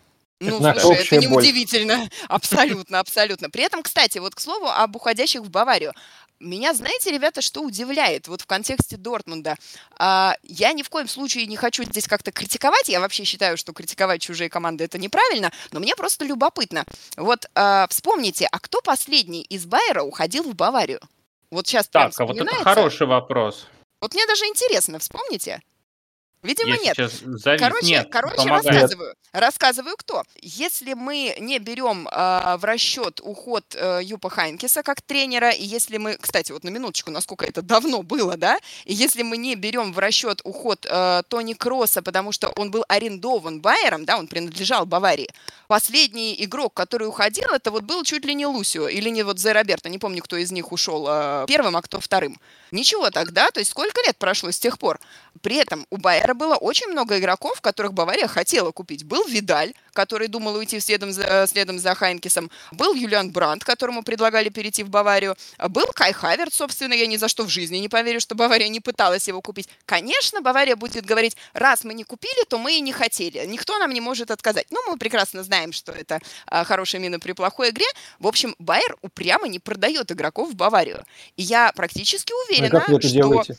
Ну, 0.40 0.58
это 0.66 0.80
слушай, 0.80 1.06
это 1.06 1.16
неудивительно. 1.16 2.08
Абсолютно, 2.28 2.98
абсолютно. 2.98 3.48
При 3.48 3.64
этом, 3.64 3.82
кстати, 3.82 4.18
вот 4.18 4.34
к 4.34 4.40
слову 4.40 4.66
об 4.66 4.94
уходящих 4.94 5.40
в 5.40 5.48
Баварию. 5.48 5.94
Меня, 6.38 6.74
знаете, 6.74 7.10
ребята, 7.10 7.40
что 7.40 7.62
удивляет 7.62 8.28
вот 8.28 8.42
в 8.42 8.46
контексте 8.46 8.98
Дортмунда? 8.98 9.56
А, 9.98 10.36
я 10.42 10.74
ни 10.74 10.82
в 10.82 10.90
коем 10.90 11.08
случае 11.08 11.46
не 11.46 11.56
хочу 11.56 11.84
здесь 11.84 12.06
как-то 12.06 12.30
критиковать. 12.30 12.90
Я 12.90 13.00
вообще 13.00 13.24
считаю, 13.24 13.56
что 13.56 13.72
критиковать 13.72 14.20
чужие 14.20 14.50
команды 14.50 14.84
это 14.84 14.98
неправильно, 14.98 15.50
но 15.72 15.80
мне 15.80 15.96
просто 15.96 16.26
любопытно. 16.26 16.84
Вот 17.16 17.46
а, 17.54 17.86
вспомните, 17.88 18.46
а 18.52 18.58
кто 18.58 18.82
последний 18.82 19.42
из 19.42 19.64
Байера 19.64 20.02
уходил 20.02 20.42
в 20.42 20.54
Баварию? 20.54 21.00
Вот 21.50 21.66
сейчас 21.66 21.88
так, 21.88 22.12
а 22.18 22.26
вот 22.26 22.36
это 22.36 22.54
хороший 22.56 23.06
вопрос. 23.06 23.66
Вот 24.02 24.12
мне 24.12 24.26
даже 24.26 24.44
интересно, 24.44 24.98
вспомните. 24.98 25.62
Видимо, 26.46 26.76
Я 26.76 26.76
нет. 26.76 26.96
Завис... 26.96 27.60
Короче, 27.60 27.86
нет, 27.86 28.08
короче 28.10 28.48
рассказываю. 28.48 29.14
Рассказываю, 29.32 29.96
кто. 29.98 30.22
Если 30.40 30.94
мы 30.94 31.36
не 31.38 31.58
берем 31.58 32.08
э, 32.08 32.56
в 32.56 32.64
расчет 32.64 33.20
уход 33.22 33.64
э, 33.74 34.00
Юпа 34.02 34.30
Хайнкеса 34.30 34.82
как 34.82 35.02
тренера, 35.02 35.50
и 35.50 35.64
если 35.64 35.98
мы, 35.98 36.16
кстати, 36.16 36.52
вот 36.52 36.64
на 36.64 36.70
минуточку, 36.70 37.10
насколько 37.10 37.44
это 37.44 37.60
давно 37.60 38.02
было, 38.02 38.36
да, 38.36 38.58
и 38.84 38.94
если 38.94 39.22
мы 39.22 39.36
не 39.36 39.54
берем 39.54 39.92
в 39.92 39.98
расчет 39.98 40.40
уход 40.44 40.86
э, 40.88 41.22
Тони 41.28 41.52
Кросса, 41.52 42.00
потому 42.00 42.32
что 42.32 42.48
он 42.56 42.70
был 42.70 42.84
арендован 42.88 43.60
Байером, 43.60 44.04
да, 44.04 44.18
он 44.18 44.26
принадлежал 44.26 44.86
Баварии, 44.86 45.28
последний 45.66 46.34
игрок, 46.44 46.72
который 46.72 47.08
уходил, 47.08 47.50
это 47.50 47.70
вот 47.70 47.82
был 47.82 48.04
чуть 48.04 48.24
ли 48.24 48.34
не 48.34 48.46
Лусио, 48.46 48.88
или 48.88 49.10
не 49.10 49.22
вот 49.22 49.38
Зе 49.38 49.52
Роберто, 49.52 49.88
не 49.88 49.98
помню, 49.98 50.22
кто 50.22 50.36
из 50.36 50.52
них 50.52 50.72
ушел 50.72 51.06
э, 51.08 51.44
первым, 51.48 51.76
а 51.76 51.82
кто 51.82 52.00
вторым. 52.00 52.40
Ничего 52.70 53.10
тогда, 53.10 53.50
то 53.50 53.60
есть 53.60 53.70
сколько 53.70 54.00
лет 54.06 54.16
прошло 54.16 54.50
с 54.50 54.58
тех 54.58 54.78
пор? 54.78 54.98
При 55.42 55.56
этом 55.56 55.86
у 55.90 55.96
Байера 55.96 56.34
было 56.36 56.54
очень 56.54 56.88
много 56.88 57.18
игроков, 57.18 57.60
которых 57.60 57.92
Бавария 57.92 58.28
хотела 58.28 58.70
купить. 58.70 59.04
Был 59.04 59.26
Видаль, 59.26 59.72
который 59.92 60.28
думал 60.28 60.54
уйти 60.54 60.78
следом 60.80 61.12
за, 61.12 61.46
следом 61.48 61.78
за 61.78 61.94
Хайнкисом. 61.94 62.50
Был 62.72 62.94
Юлиан 62.94 63.30
Брандт, 63.32 63.64
которому 63.64 64.02
предлагали 64.02 64.48
перейти 64.48 64.84
в 64.84 64.90
Баварию. 64.90 65.36
Был 65.68 65.86
Кай 65.94 66.12
Хаверт, 66.12 66.52
собственно, 66.52 66.92
я 66.92 67.06
ни 67.06 67.16
за 67.16 67.28
что 67.28 67.44
в 67.44 67.48
жизни 67.48 67.78
не 67.78 67.88
поверю, 67.88 68.20
что 68.20 68.34
Бавария 68.34 68.68
не 68.68 68.80
пыталась 68.80 69.26
его 69.26 69.40
купить. 69.40 69.68
Конечно, 69.86 70.40
Бавария 70.40 70.76
будет 70.76 71.04
говорить, 71.04 71.36
раз 71.54 71.84
мы 71.84 71.94
не 71.94 72.04
купили, 72.04 72.44
то 72.48 72.58
мы 72.58 72.76
и 72.76 72.80
не 72.80 72.92
хотели. 72.92 73.44
Никто 73.46 73.78
нам 73.78 73.92
не 73.92 74.00
может 74.00 74.30
отказать. 74.30 74.66
Ну, 74.70 74.78
мы 74.90 74.98
прекрасно 74.98 75.42
знаем, 75.42 75.72
что 75.72 75.92
это 75.92 76.20
а, 76.46 76.64
хорошая 76.64 77.00
мина 77.00 77.18
при 77.18 77.32
плохой 77.32 77.70
игре. 77.70 77.86
В 78.18 78.26
общем, 78.26 78.54
Байер 78.58 78.96
упрямо 79.02 79.48
не 79.48 79.58
продает 79.58 80.12
игроков 80.12 80.50
в 80.50 80.54
Баварию. 80.54 81.04
И 81.36 81.42
я 81.42 81.72
практически 81.72 82.32
уверена, 82.46 82.78
а 82.78 82.80
как 82.80 82.88
вы 82.88 82.96
это 82.98 83.08
что... 83.08 83.16
Делаете? 83.16 83.56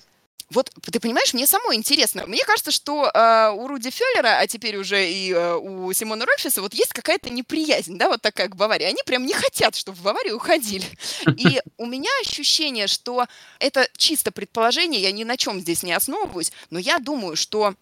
Вот 0.49 0.71
ты 0.91 0.99
понимаешь, 0.99 1.33
мне 1.33 1.45
самой 1.45 1.75
интересно. 1.75 2.25
Мне 2.25 2.41
кажется, 2.45 2.71
что 2.71 3.11
э, 3.13 3.51
у 3.51 3.67
Руди 3.67 3.89
Феллера, 3.89 4.39
а 4.39 4.47
теперь 4.47 4.77
уже 4.77 5.09
и 5.09 5.33
э, 5.33 5.55
у 5.55 5.91
Симона 5.91 6.25
Рольфиса, 6.25 6.61
вот 6.61 6.73
есть 6.73 6.93
какая-то 6.93 7.29
неприязнь, 7.29 7.97
да, 7.97 8.07
вот 8.07 8.21
такая 8.21 8.47
к 8.47 8.55
Баварии. 8.55 8.85
Они 8.85 9.01
прям 9.05 9.25
не 9.25 9.33
хотят, 9.33 9.75
чтобы 9.75 9.97
в 9.97 10.03
Баварию 10.03 10.37
уходили. 10.37 10.85
И 11.25 11.61
у 11.77 11.85
меня 11.85 12.09
ощущение, 12.21 12.87
что 12.87 13.25
это 13.59 13.89
чисто 13.97 14.31
предположение, 14.31 15.01
я 15.01 15.11
ни 15.11 15.25
на 15.25 15.35
чем 15.35 15.59
здесь 15.59 15.83
не 15.83 15.91
основываюсь, 15.91 16.53
но 16.69 16.79
я 16.79 16.99
думаю, 16.99 17.35
что 17.35 17.75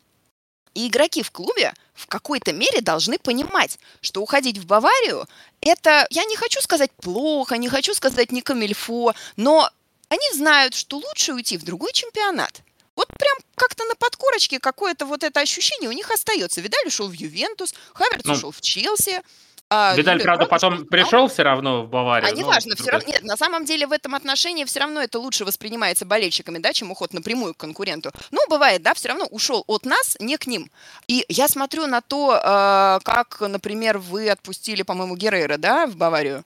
и 0.74 0.88
игроки 0.88 1.24
в 1.24 1.32
клубе 1.32 1.74
в 1.94 2.08
какой-то 2.08 2.52
мере 2.52 2.82
должны 2.82 3.18
понимать, 3.18 3.80
что 4.02 4.22
уходить 4.22 4.58
в 4.58 4.66
Баварию– 4.66 5.26
это, 5.62 6.06
я 6.10 6.26
не 6.26 6.36
хочу 6.36 6.62
сказать 6.62 6.92
плохо, 6.92 7.58
не 7.58 7.70
хочу 7.70 7.94
сказать 7.94 8.32
не 8.32 8.42
камильфо, 8.42 9.16
но 9.38 9.70
они 10.16 10.38
знают, 10.38 10.74
что 10.74 10.98
лучше 10.98 11.34
уйти 11.34 11.58
в 11.58 11.64
другой 11.64 11.92
чемпионат. 11.94 12.62
Вот 12.96 13.08
прям 13.20 13.36
как-то 13.56 13.84
на 13.86 13.96
подкорочке 13.96 14.60
какое-то 14.60 15.06
вот 15.06 15.24
это 15.24 15.42
ощущение 15.42 15.90
у 15.90 15.94
них 15.94 16.10
остается. 16.12 16.62
Видаль 16.62 16.88
ушел 16.88 17.08
в 17.10 17.14
Ювентус, 17.14 17.74
Хаверц 17.94 18.24
ну, 18.24 18.34
ушел 18.34 18.52
в 18.52 18.62
Челси. 18.62 19.22
А, 19.68 19.96
Видаль, 19.96 20.22
правда, 20.22 20.46
потом 20.46 20.86
пришел 20.86 21.28
все 21.28 21.42
равно 21.42 21.84
в 21.84 21.90
Баварию. 21.90 22.30
А 22.30 22.34
ну, 22.34 22.38
неважно, 22.38 22.76
все 22.76 22.92
равно. 22.92 23.08
Нет, 23.08 23.24
на 23.24 23.36
самом 23.36 23.66
деле 23.66 23.88
в 23.88 23.92
этом 23.92 24.14
отношении 24.14 24.64
все 24.64 24.80
равно 24.80 25.02
это 25.02 25.20
лучше 25.20 25.44
воспринимается 25.44 26.06
болельщиками, 26.06 26.60
да, 26.60 26.72
чем 26.72 26.92
уход 26.92 27.14
напрямую 27.14 27.56
к 27.56 27.58
конкуренту. 27.58 28.12
Ну, 28.32 28.40
бывает, 28.48 28.84
да, 28.84 28.94
все 28.94 29.10
равно 29.10 29.26
ушел 29.26 29.64
от 29.68 29.86
нас, 29.86 30.16
не 30.20 30.38
к 30.38 30.46
ним. 30.46 30.70
И 31.08 31.26
я 31.28 31.48
смотрю 31.48 31.88
на 31.88 32.02
то, 32.02 32.36
э, 32.36 33.00
как, 33.04 33.42
например, 33.42 33.98
вы 33.98 34.30
отпустили, 34.30 34.84
по-моему, 34.84 35.18
Геррера, 35.18 35.58
да, 35.58 35.88
в 35.88 35.96
Баварию. 35.96 36.46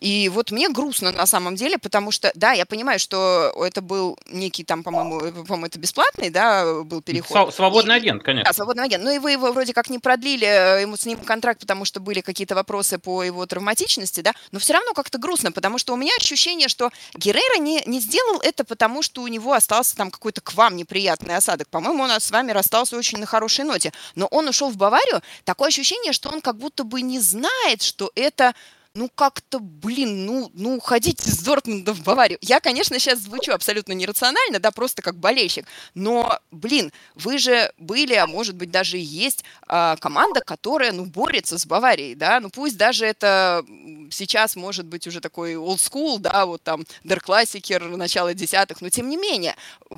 И 0.00 0.28
вот 0.28 0.50
мне 0.50 0.68
грустно 0.68 1.10
на 1.10 1.26
самом 1.26 1.56
деле, 1.56 1.78
потому 1.78 2.10
что, 2.10 2.30
да, 2.34 2.52
я 2.52 2.66
понимаю, 2.66 2.98
что 2.98 3.52
это 3.56 3.82
был 3.82 4.18
некий 4.26 4.62
там, 4.64 4.82
по-моему, 4.82 5.20
э, 5.20 5.32
по-моему, 5.32 5.66
это 5.66 5.78
бесплатный, 5.78 6.30
да, 6.30 6.82
был 6.84 7.02
переход. 7.02 7.54
Свободный 7.54 7.94
и, 7.94 7.98
агент, 7.98 8.22
конечно. 8.22 8.48
Да, 8.48 8.54
свободный 8.54 8.84
агент. 8.84 9.02
Ну 9.02 9.10
и 9.10 9.18
вы 9.18 9.32
его 9.32 9.52
вроде 9.52 9.72
как 9.72 9.90
не 9.90 9.98
продлили, 9.98 10.46
э, 10.46 10.82
ему 10.82 10.96
с 10.96 11.04
ним 11.04 11.18
контракт, 11.18 11.60
потому 11.60 11.84
что 11.84 12.00
были 12.00 12.20
какие-то 12.20 12.54
вопросы 12.54 12.98
по 12.98 13.22
его 13.22 13.44
травматичности, 13.46 14.20
да, 14.20 14.34
но 14.52 14.58
все 14.60 14.74
равно 14.74 14.94
как-то 14.94 15.18
грустно, 15.18 15.50
потому 15.50 15.78
что 15.78 15.94
у 15.94 15.96
меня 15.96 16.12
ощущение, 16.16 16.68
что 16.68 16.90
Геррера 17.14 17.58
не, 17.58 17.82
не 17.86 18.00
сделал 18.00 18.40
это, 18.40 18.64
потому 18.64 19.02
что 19.02 19.22
у 19.22 19.26
него 19.26 19.52
остался 19.52 19.96
там 19.96 20.10
какой-то 20.10 20.40
к 20.40 20.54
вам 20.54 20.76
неприятный 20.76 21.36
осадок. 21.36 21.68
По-моему, 21.68 22.04
он 22.04 22.10
с 22.10 22.30
вами 22.30 22.52
расстался 22.52 22.96
очень 22.96 23.18
на 23.18 23.26
хорошей 23.26 23.64
ноте. 23.64 23.92
Но 24.14 24.26
он 24.26 24.48
ушел 24.48 24.70
в 24.70 24.76
Баварию, 24.76 25.22
такое 25.44 25.68
ощущение, 25.68 26.12
что 26.12 26.28
он 26.28 26.40
как 26.40 26.56
будто 26.56 26.84
бы 26.84 27.02
не 27.02 27.18
знает, 27.18 27.82
что 27.82 28.10
это 28.14 28.54
ну 28.98 29.08
как-то, 29.14 29.60
блин, 29.60 30.26
ну, 30.26 30.50
ну 30.54 30.76
уходите 30.76 31.30
из 31.30 31.38
Дортмунда 31.38 31.94
в 31.94 32.02
Баварию. 32.02 32.38
Я, 32.40 32.58
конечно, 32.58 32.98
сейчас 32.98 33.20
звучу 33.20 33.52
абсолютно 33.52 33.92
нерационально, 33.92 34.58
да, 34.58 34.72
просто 34.72 35.02
как 35.02 35.16
болельщик, 35.16 35.66
но, 35.94 36.40
блин, 36.50 36.92
вы 37.14 37.38
же 37.38 37.72
были, 37.78 38.14
а 38.14 38.26
может 38.26 38.56
быть 38.56 38.72
даже 38.72 38.98
и 38.98 39.02
есть 39.02 39.44
а, 39.68 39.96
команда, 39.98 40.40
которая, 40.40 40.90
ну, 40.90 41.04
борется 41.04 41.58
с 41.58 41.64
Баварией, 41.64 42.16
да, 42.16 42.40
ну 42.40 42.50
пусть 42.50 42.76
даже 42.76 43.06
это 43.06 43.64
сейчас 44.10 44.56
может 44.56 44.86
быть 44.86 45.06
уже 45.06 45.20
такой 45.20 45.54
old 45.54 45.76
school, 45.76 46.18
да, 46.18 46.44
вот 46.44 46.64
там 46.64 46.84
Der 47.04 47.20
Klassiker, 47.24 47.96
начало 47.96 48.34
десятых, 48.34 48.80
но 48.80 48.88
тем 48.88 49.08
не 49.08 49.16
менее, 49.16 49.54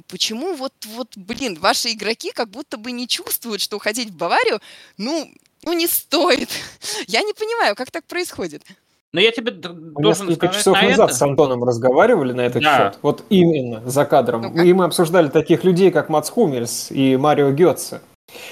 почему 0.09 0.55
вот, 0.55 0.75
вот, 0.85 1.17
блин, 1.17 1.59
ваши 1.59 1.93
игроки 1.93 2.33
как 2.33 2.51
будто 2.51 2.77
бы 2.77 2.93
не 2.93 3.09
чувствуют, 3.09 3.63
что 3.63 3.77
уходить 3.77 4.11
в 4.11 4.17
Баварию, 4.17 4.61
ну, 4.99 5.33
ну 5.63 5.73
не 5.73 5.87
стоит. 5.87 6.51
Я 7.07 7.23
не 7.23 7.33
понимаю, 7.33 7.75
как 7.75 7.91
так 7.91 8.05
происходит. 8.05 8.63
Но 9.13 9.21
я 9.21 9.33
тебе 9.33 9.51
должен 9.51 10.29
Несколько 10.29 10.35
сказать 10.35 10.57
часов 10.57 10.81
на 10.81 10.89
назад 10.89 11.09
это. 11.11 11.19
с 11.19 11.23
Антоном 11.23 11.65
разговаривали 11.65 12.33
на 12.33 12.43
этот 12.43 12.63
да. 12.63 12.77
счет. 12.77 12.99
Вот 13.03 13.25
именно 13.29 13.83
за 13.85 14.05
кадром. 14.05 14.53
ну 14.55 14.63
И 14.63 14.73
мы 14.73 14.85
обсуждали 14.85 15.29
таких 15.29 15.65
людей, 15.65 15.91
как 15.91 16.09
Мац 16.09 16.31
Хумельс 16.31 16.93
и 16.93 17.17
Марио 17.17 17.51
Гетце. 17.51 18.03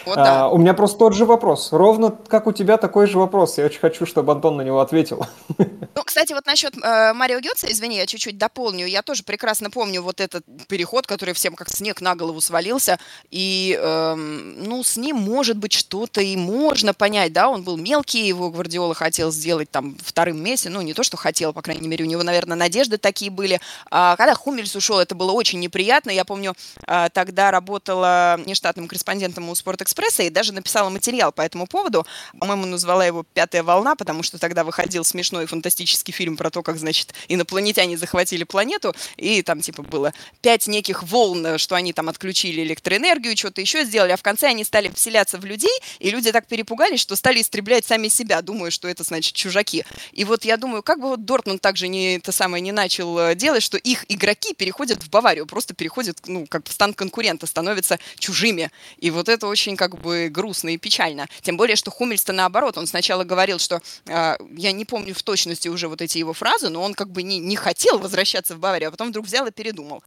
Вот, 0.07 0.17
да. 0.17 0.45
а, 0.45 0.49
у 0.49 0.59
меня 0.59 0.75
просто 0.75 0.99
тот 0.99 1.15
же 1.15 1.25
вопрос. 1.25 1.73
Ровно 1.73 2.11
как 2.29 2.47
у 2.47 2.53
тебя 2.53 2.77
такой 2.77 3.07
же 3.07 3.19
вопрос. 3.19 3.59
Я 3.59 3.67
очень 3.67 3.81
хочу, 3.81 4.07
чтобы 4.07 4.33
Антон 4.33 4.57
на 4.57 4.63
него 4.63 4.81
ответил. 4.81 5.27
Ну, 5.95 6.05
кстати, 6.05 6.33
вот 6.33 6.47
насчет 6.47 6.77
э, 6.77 7.13
Марио 7.13 7.41
Гетца, 7.41 7.67
извини, 7.69 7.97
я 7.97 8.07
чуть-чуть 8.07 8.39
дополню. 8.39 8.87
Я 8.87 9.03
тоже 9.03 9.25
прекрасно 9.25 9.69
помню 9.69 10.01
вот 10.01 10.21
этот 10.21 10.45
переход, 10.69 11.09
который 11.09 11.35
всем 11.35 11.57
как 11.57 11.69
снег 11.71 12.01
на 12.01 12.15
голову 12.15 12.41
свалился. 12.41 12.99
И, 13.33 13.77
э, 13.77 14.15
ну, 14.15 14.85
с 14.85 14.97
ним, 14.97 15.17
может 15.17 15.57
быть, 15.57 15.73
что-то 15.73 16.21
и 16.21 16.37
можно 16.37 16.95
понять, 16.95 17.33
да, 17.33 17.49
он 17.49 17.65
был 17.65 17.77
мелкий, 17.77 18.29
его 18.29 18.51
Гвардиола 18.51 18.95
хотел 18.95 19.33
сделать 19.33 19.73
там 19.73 19.97
вторым 20.01 20.41
месте. 20.41 20.71
Ну, 20.71 20.83
не 20.83 20.95
то, 20.95 21.03
что 21.03 21.17
хотел, 21.17 21.53
по 21.53 21.63
крайней 21.63 21.89
мере, 21.89 22.05
у 22.05 22.09
него, 22.09 22.23
наверное, 22.23 22.57
надежды 22.57 22.97
такие 22.97 23.33
были. 23.33 23.61
А 23.91 24.15
когда 24.17 24.35
Хумельс 24.35 24.77
ушел, 24.77 25.01
это 25.01 25.17
было 25.17 25.33
очень 25.33 25.59
неприятно. 25.59 26.11
Я 26.11 26.25
помню, 26.25 26.55
э, 26.87 27.09
тогда 27.13 27.51
работала 27.51 28.39
нештатным 28.47 28.87
корреспондентом 28.87 29.49
у 29.49 29.55
Спортэкспресса 29.69 30.23
и 30.23 30.31
даже 30.31 30.55
написала 30.55 30.89
материал 30.89 31.31
по 31.31 31.43
этому 31.43 31.67
поводу. 31.67 32.07
По-моему, 32.41 32.65
назвала 32.65 33.05
его 33.05 33.27
«Пятая 33.35 33.63
волна», 33.63 33.97
потому 33.97 34.23
что 34.23 34.39
тогда 34.39 34.65
выходил 34.65 35.05
смешной 35.05 35.45
фантастический 35.45 36.15
фильм 36.15 36.39
про 36.39 36.49
то, 36.49 36.63
как, 36.63 36.79
значит, 36.79 37.13
инопланетяне 37.29 37.99
захватили 37.99 38.45
планету, 38.45 38.95
и 39.19 39.43
там, 39.43 39.61
типа, 39.61 39.83
было 39.83 40.15
пять 40.41 40.67
неких 40.69 41.03
волн, 41.03 41.59
что 41.59 41.75
они 41.75 41.93
там 41.93 42.09
отключили 42.09 42.63
электроэнергию, 42.63 43.37
что-то 43.37 43.61
еще 43.61 43.85
сделали, 43.85 44.13
а 44.13 44.17
в 44.17 44.23
конце 44.23 44.47
они 44.47 44.65
стали 44.65 44.91
вселяться 44.95 45.37
в 45.37 45.45
людей, 45.45 45.79
и 45.99 46.11
люди 46.11 46.33
так 46.33 46.47
перепугались, 46.47 47.01
что 47.01 47.15
стали 47.15 47.43
истреблять 47.43 47.85
сами 47.85 48.09
себя, 48.09 48.41
думая, 48.41 48.71
что 48.71 48.89
это, 48.89 49.05
значит, 49.05 49.35
чужаки. 49.35 49.85
И 50.13 50.25
вот 50.25 50.47
я 50.47 50.57
думаю, 50.57 50.83
как 50.83 50.99
бы 50.99 51.11
вот 51.11 51.27
Дортмунд 51.27 51.61
также 51.61 51.89
не, 51.89 52.17
это 52.17 52.33
самое 52.33 52.63
не 52.63 52.73
начал 52.73 53.19
э, 53.19 53.35
делать, 53.35 53.63
что 53.63 53.77
их 53.77 54.07
игроки 54.09 54.55
переходят 54.55 55.03
в 55.03 55.11
Баварию, 55.11 55.45
просто 55.45 55.75
переходят, 55.75 56.17
ну, 56.27 56.47
как 56.47 56.67
в 56.67 56.73
стан 56.73 56.95
конкурента, 56.95 57.47
становятся 57.47 57.99
чужими. 58.19 58.71
И 58.97 59.11
вот 59.11 59.29
это 59.29 59.47
очень 59.47 59.58
как 59.77 60.01
бы 60.01 60.29
грустно 60.29 60.71
и 60.71 60.79
печально. 60.79 61.27
Тем 61.43 61.57
более, 61.57 61.77
что 61.77 61.91
Хумельста 61.91 62.33
наоборот, 62.33 62.79
он 62.79 62.87
сначала 62.87 63.25
говорил, 63.25 63.59
что 63.59 63.81
э, 64.07 64.37
я 64.57 64.73
не 64.73 64.85
помню 64.85 65.15
в 65.15 65.23
точности 65.23 65.69
уже 65.69 65.89
вот 65.89 66.03
эти 66.03 66.19
его 66.19 66.33
фразы, 66.33 66.69
но 66.69 66.83
он 66.83 66.95
как 66.95 67.11
бы 67.11 67.23
не, 67.23 67.39
не 67.39 67.57
хотел 67.57 67.99
возвращаться 67.99 68.55
в 68.55 68.59
Баварию, 68.59 68.89
а 68.89 68.91
потом 68.91 69.09
вдруг 69.09 69.27
взял 69.27 69.47
и 69.47 69.51
передумал. 69.51 70.03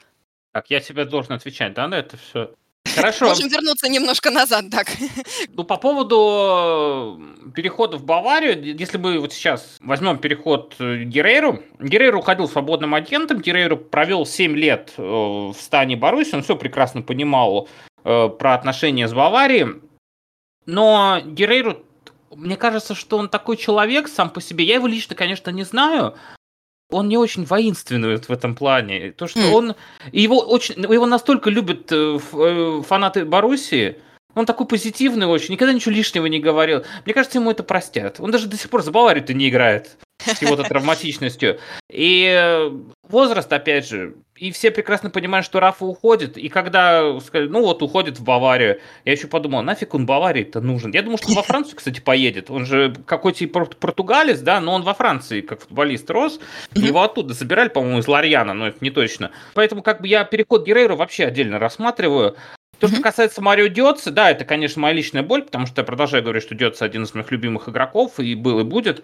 Так, 0.53 0.69
я 0.69 0.79
тебе 0.79 1.05
должен 1.05 1.33
отвечать, 1.33 1.73
да, 1.73 1.87
на 1.87 1.95
это 1.95 2.17
все? 2.17 2.53
Хорошо. 2.95 3.27
Можем 3.27 3.47
вернуться 3.47 3.89
немножко 3.89 4.31
назад, 4.31 4.65
так. 4.71 4.87
Ну, 5.53 5.63
по 5.63 5.77
поводу 5.77 7.21
перехода 7.55 7.97
в 7.97 8.03
Баварию, 8.03 8.77
если 8.77 8.97
мы 8.97 9.19
вот 9.19 9.33
сейчас 9.33 9.77
возьмем 9.81 10.17
переход 10.17 10.75
Герейру, 10.79 11.61
Герейру 11.79 12.19
уходил 12.19 12.47
свободным 12.47 12.93
агентом, 12.95 13.41
Герейру 13.41 13.77
провел 13.77 14.25
7 14.25 14.55
лет 14.55 14.93
э, 14.97 15.01
в 15.01 15.55
стане 15.59 15.95
Баруси, 15.95 16.35
он 16.35 16.43
все 16.43 16.55
прекрасно 16.55 17.01
понимал, 17.01 17.67
Э, 18.03 18.29
про 18.29 18.55
отношения 18.55 19.07
с 19.07 19.13
Баварией. 19.13 19.81
Но 20.65 21.21
Герейру, 21.23 21.85
мне 22.31 22.55
кажется, 22.55 22.95
что 22.95 23.17
он 23.17 23.29
такой 23.29 23.57
человек 23.57 24.07
сам 24.07 24.29
по 24.29 24.41
себе. 24.41 24.65
Я 24.65 24.75
его 24.75 24.87
лично, 24.87 25.15
конечно, 25.15 25.51
не 25.51 25.63
знаю. 25.63 26.15
Он 26.89 27.07
не 27.07 27.17
очень 27.17 27.45
воинственный 27.45 28.17
в 28.17 28.29
этом 28.29 28.55
плане. 28.55 29.11
То, 29.11 29.27
что 29.27 29.39
mm. 29.39 29.51
он... 29.51 29.75
Его, 30.11 30.39
очень, 30.39 30.81
его 30.81 31.05
настолько 31.05 31.49
любят 31.49 31.91
э, 31.91 32.19
э, 32.33 32.81
фанаты 32.81 33.23
Боруссии, 33.23 33.97
он 34.35 34.45
такой 34.45 34.67
позитивный 34.67 35.27
очень, 35.27 35.53
никогда 35.53 35.73
ничего 35.73 35.93
лишнего 35.93 36.25
не 36.25 36.39
говорил. 36.39 36.83
Мне 37.05 37.13
кажется, 37.13 37.39
ему 37.39 37.51
это 37.51 37.63
простят. 37.63 38.19
Он 38.19 38.31
даже 38.31 38.47
до 38.47 38.57
сих 38.57 38.69
пор 38.69 38.83
за 38.83 38.91
Баварию-то 38.91 39.33
не 39.33 39.49
играет 39.49 39.97
с 40.25 40.41
его-то 40.41 40.63
травматичностью. 40.63 41.59
И 41.91 42.71
возраст, 43.07 43.51
опять 43.51 43.87
же, 43.87 44.15
и 44.35 44.51
все 44.51 44.71
прекрасно 44.71 45.09
понимают, 45.09 45.45
что 45.45 45.59
Рафа 45.59 45.85
уходит, 45.85 46.37
и 46.37 46.49
когда 46.49 47.19
сказали, 47.19 47.47
ну 47.47 47.61
вот 47.61 47.83
уходит 47.83 48.19
в 48.19 48.23
Баварию, 48.23 48.79
я 49.05 49.11
еще 49.11 49.27
подумал, 49.27 49.61
нафиг 49.61 49.93
он 49.93 50.05
Баварии-то 50.05 50.61
нужен? 50.61 50.91
Я 50.91 51.03
думаю, 51.03 51.17
что 51.17 51.29
он 51.29 51.35
во 51.35 51.43
Францию, 51.43 51.77
кстати, 51.77 51.99
поедет. 51.99 52.49
Он 52.49 52.65
же 52.65 52.95
какой-то 53.05 53.47
португалец, 53.47 54.39
да, 54.39 54.59
но 54.59 54.73
он 54.73 54.83
во 54.83 54.93
Франции 54.93 55.41
как 55.41 55.61
футболист 55.61 56.09
рос. 56.09 56.39
Его 56.73 57.03
оттуда 57.03 57.33
забирали, 57.33 57.69
по-моему, 57.69 57.99
из 57.99 58.07
Ларьяна, 58.07 58.53
но 58.53 58.69
это 58.69 58.77
не 58.81 58.89
точно. 58.89 59.31
Поэтому 59.53 59.83
как 59.83 60.01
бы 60.01 60.07
я 60.07 60.23
переход 60.23 60.65
Герейру 60.65 60.95
вообще 60.95 61.25
отдельно 61.25 61.59
рассматриваю. 61.59 62.35
То, 62.81 62.87
что 62.87 63.01
касается 63.01 63.41
Марио 63.41 63.67
Диотса, 63.67 64.09
да, 64.09 64.31
это, 64.31 64.43
конечно, 64.43 64.81
моя 64.81 64.95
личная 64.95 65.21
боль, 65.21 65.43
потому 65.43 65.67
что 65.67 65.81
я 65.81 65.85
продолжаю 65.85 66.23
говорить, 66.23 66.41
что 66.41 66.55
Диотса 66.55 66.83
один 66.83 67.03
из 67.03 67.13
моих 67.13 67.31
любимых 67.31 67.69
игроков, 67.69 68.19
и 68.19 68.33
был, 68.33 68.59
и 68.59 68.63
будет. 68.63 69.03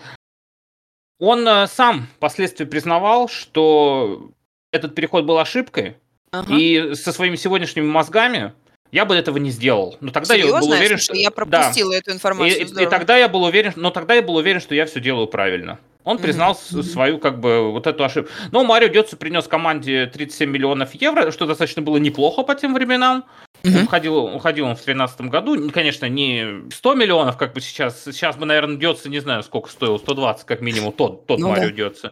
Он 1.19 1.47
э, 1.47 1.67
сам 1.67 2.07
впоследствии 2.15 2.65
признавал, 2.65 3.29
что 3.29 4.31
этот 4.71 4.95
переход 4.95 5.25
был 5.25 5.37
ошибкой, 5.37 5.97
ага. 6.31 6.55
и 6.55 6.95
со 6.95 7.11
своими 7.11 7.35
сегодняшними 7.35 7.85
мозгами 7.85 8.53
я 8.91 9.05
бы 9.05 9.15
этого 9.15 9.37
не 9.37 9.51
сделал. 9.51 9.97
Но 9.99 10.11
тогда 10.11 10.33
Серьезно? 10.33 10.55
я 10.55 10.61
был 10.61 10.69
уверен, 10.71 10.97
что 10.97 11.15
я 11.15 11.29
пропустила 11.29 11.91
да. 11.91 11.97
эту 11.97 12.11
информацию. 12.11 12.59
И, 12.59 12.63
и, 12.63 12.83
и 12.83 12.85
тогда 12.87 13.15
я 13.17 13.27
был 13.27 13.43
уверен, 13.43 13.73
но 13.75 13.91
тогда 13.91 14.15
я 14.15 14.23
был 14.23 14.37
уверен, 14.37 14.59
что 14.59 14.73
я 14.73 14.87
все 14.87 14.99
делаю 14.99 15.27
правильно. 15.27 15.79
Он 16.07 16.19
признал 16.19 16.53
mm-hmm. 16.53 16.83
свою, 16.83 17.19
как 17.19 17.41
бы, 17.41 17.69
вот 17.69 17.85
эту 17.85 18.05
ошибку. 18.05 18.31
Но 18.51 18.63
Марио 18.63 18.87
Дёцу 18.87 19.17
принес 19.17 19.45
команде 19.45 20.05
37 20.05 20.49
миллионов 20.49 20.93
евро, 20.93 21.31
что 21.31 21.45
достаточно 21.45 21.81
было 21.81 21.97
неплохо 21.97 22.43
по 22.43 22.55
тем 22.55 22.73
временам. 22.73 23.25
Mm-hmm. 23.67 23.83
Уходил, 23.83 24.17
уходил 24.17 24.65
он 24.65 24.75
в 24.75 24.83
2013 24.83 25.21
году. 25.21 25.69
Конечно, 25.71 26.07
не 26.07 26.69
100 26.71 26.95
миллионов, 26.95 27.37
как 27.37 27.53
бы 27.53 27.61
сейчас. 27.61 28.03
Сейчас 28.03 28.37
бы, 28.37 28.45
наверное, 28.45 28.77
Дёцу, 28.77 29.09
не 29.09 29.19
знаю, 29.19 29.43
сколько 29.43 29.69
стоил, 29.69 29.99
120 29.99 30.45
как 30.45 30.61
минимум, 30.61 30.93
тот, 30.93 31.25
тот 31.25 31.39
ну, 31.39 31.49
Марио 31.49 31.69
да. 31.69 31.75
Дёцу. 31.75 32.11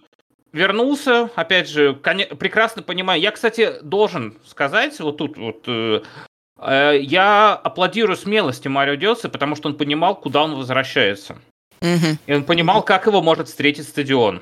вернулся, 0.51 1.29
опять 1.35 1.69
же, 1.69 1.93
прекрасно 1.93 2.81
понимаю. 2.81 3.21
Я, 3.21 3.31
кстати, 3.31 3.75
должен 3.81 4.37
сказать, 4.45 4.99
вот 4.99 5.17
тут 5.17 5.37
вот, 5.37 5.63
э, 5.67 6.01
э, 6.59 6.99
я 7.01 7.53
аплодирую 7.53 8.17
смелости 8.17 8.67
Марио 8.67 8.95
Диоса, 8.95 9.29
потому 9.29 9.55
что 9.55 9.69
он 9.69 9.77
понимал, 9.77 10.15
куда 10.15 10.43
он 10.43 10.55
возвращается. 10.55 11.37
Угу. 11.81 12.17
И 12.25 12.33
он 12.33 12.43
понимал, 12.43 12.83
как 12.83 13.05
его 13.05 13.21
может 13.21 13.47
встретить 13.47 13.87
стадион. 13.87 14.41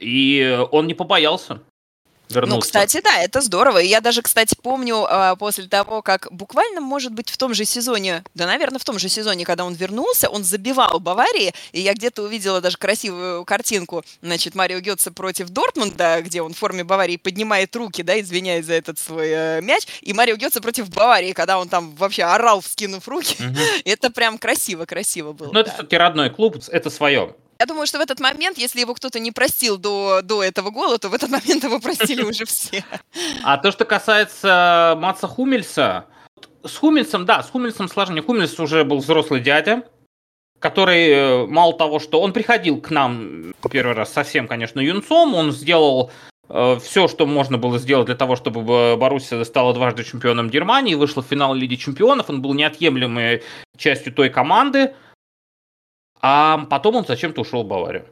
И 0.00 0.58
он 0.70 0.86
не 0.86 0.94
побоялся 0.94 1.60
вернуться. 2.30 2.56
Ну, 2.56 2.60
кстати, 2.60 3.00
да, 3.02 3.18
это 3.18 3.40
здорово. 3.40 3.78
Я 3.78 4.00
даже, 4.00 4.22
кстати, 4.22 4.56
помню 4.60 5.06
а, 5.08 5.36
после 5.36 5.66
того, 5.66 6.02
как 6.02 6.28
буквально, 6.30 6.80
может 6.80 7.12
быть, 7.12 7.30
в 7.30 7.36
том 7.36 7.54
же 7.54 7.64
сезоне, 7.64 8.24
да, 8.34 8.46
наверное, 8.46 8.78
в 8.78 8.84
том 8.84 8.98
же 8.98 9.08
сезоне, 9.08 9.44
когда 9.44 9.64
он 9.64 9.74
вернулся, 9.74 10.28
он 10.28 10.44
забивал 10.44 11.00
Баварии, 11.00 11.52
и 11.72 11.80
я 11.80 11.94
где-то 11.94 12.22
увидела 12.22 12.60
даже 12.60 12.76
красивую 12.76 13.44
картинку, 13.44 14.04
значит, 14.22 14.54
Марио 14.54 14.80
Гетца 14.80 15.12
против 15.12 15.50
Дортмунда, 15.50 16.22
где 16.22 16.42
он 16.42 16.54
в 16.54 16.58
форме 16.58 16.84
Баварии 16.84 17.16
поднимает 17.16 17.74
руки, 17.76 18.02
да, 18.02 18.18
извиняясь 18.20 18.66
за 18.66 18.74
этот 18.74 18.98
свой 18.98 19.28
э, 19.28 19.60
мяч, 19.60 19.86
и 20.00 20.12
Марио 20.12 20.36
Гетца 20.36 20.60
против 20.60 20.90
Баварии, 20.90 21.32
когда 21.32 21.58
он 21.58 21.68
там 21.68 21.94
вообще 21.96 22.24
орал, 22.24 22.60
вскинув 22.60 23.06
руки. 23.08 23.36
Угу. 23.42 23.58
Это 23.84 24.10
прям 24.10 24.38
красиво-красиво 24.38 25.32
было. 25.32 25.48
Ну, 25.48 25.52
да. 25.54 25.60
это 25.60 25.70
все-таки 25.72 25.96
родной 25.96 26.30
клуб, 26.30 26.56
это 26.68 26.90
свое. 26.90 27.34
Я 27.60 27.66
думаю, 27.66 27.88
что 27.88 27.98
в 27.98 28.00
этот 28.00 28.20
момент, 28.20 28.56
если 28.56 28.80
его 28.80 28.94
кто-то 28.94 29.18
не 29.18 29.32
простил 29.32 29.78
до, 29.78 30.20
до 30.22 30.44
этого 30.44 30.70
гола, 30.70 30.98
то 30.98 31.08
в 31.08 31.14
этот 31.14 31.30
момент 31.30 31.64
его 31.64 31.80
простили 31.80 32.22
уже 32.22 32.44
все. 32.44 32.84
А 33.42 33.58
то, 33.58 33.72
что 33.72 33.84
касается 33.84 34.94
Маца 34.98 35.26
Хумельса, 35.26 36.04
с 36.64 36.76
Хумельсом, 36.76 37.26
да, 37.26 37.42
с 37.42 37.50
Хумельсом 37.50 37.88
сложнее. 37.88 38.22
Хумельс 38.22 38.58
уже 38.60 38.84
был 38.84 38.98
взрослый 38.98 39.40
дядя, 39.40 39.82
который, 40.60 41.08
э, 41.08 41.46
мало 41.46 41.76
того, 41.76 41.98
что 41.98 42.20
он 42.20 42.32
приходил 42.32 42.80
к 42.80 42.90
нам 42.90 43.54
первый 43.70 43.94
раз 43.94 44.12
совсем, 44.12 44.46
конечно, 44.46 44.78
юнцом, 44.78 45.34
он 45.34 45.50
сделал 45.50 46.12
э, 46.48 46.78
все, 46.80 47.08
что 47.08 47.26
можно 47.26 47.58
было 47.58 47.78
сделать 47.80 48.06
для 48.06 48.16
того, 48.16 48.36
чтобы 48.36 48.96
Боруссия 48.96 49.42
стала 49.44 49.74
дважды 49.74 50.04
чемпионом 50.04 50.48
Германии, 50.48 50.94
вышла 50.94 51.22
в 51.22 51.26
финал 51.26 51.54
Лиги 51.54 51.74
чемпионов, 51.74 52.30
он 52.30 52.40
был 52.40 52.54
неотъемлемой 52.54 53.42
частью 53.76 54.12
той 54.12 54.30
команды, 54.30 54.94
а 56.20 56.66
потом 56.70 56.96
он 56.96 57.06
зачем-то 57.06 57.42
ушел 57.42 57.62
в 57.62 57.66
Баварию. 57.66 58.06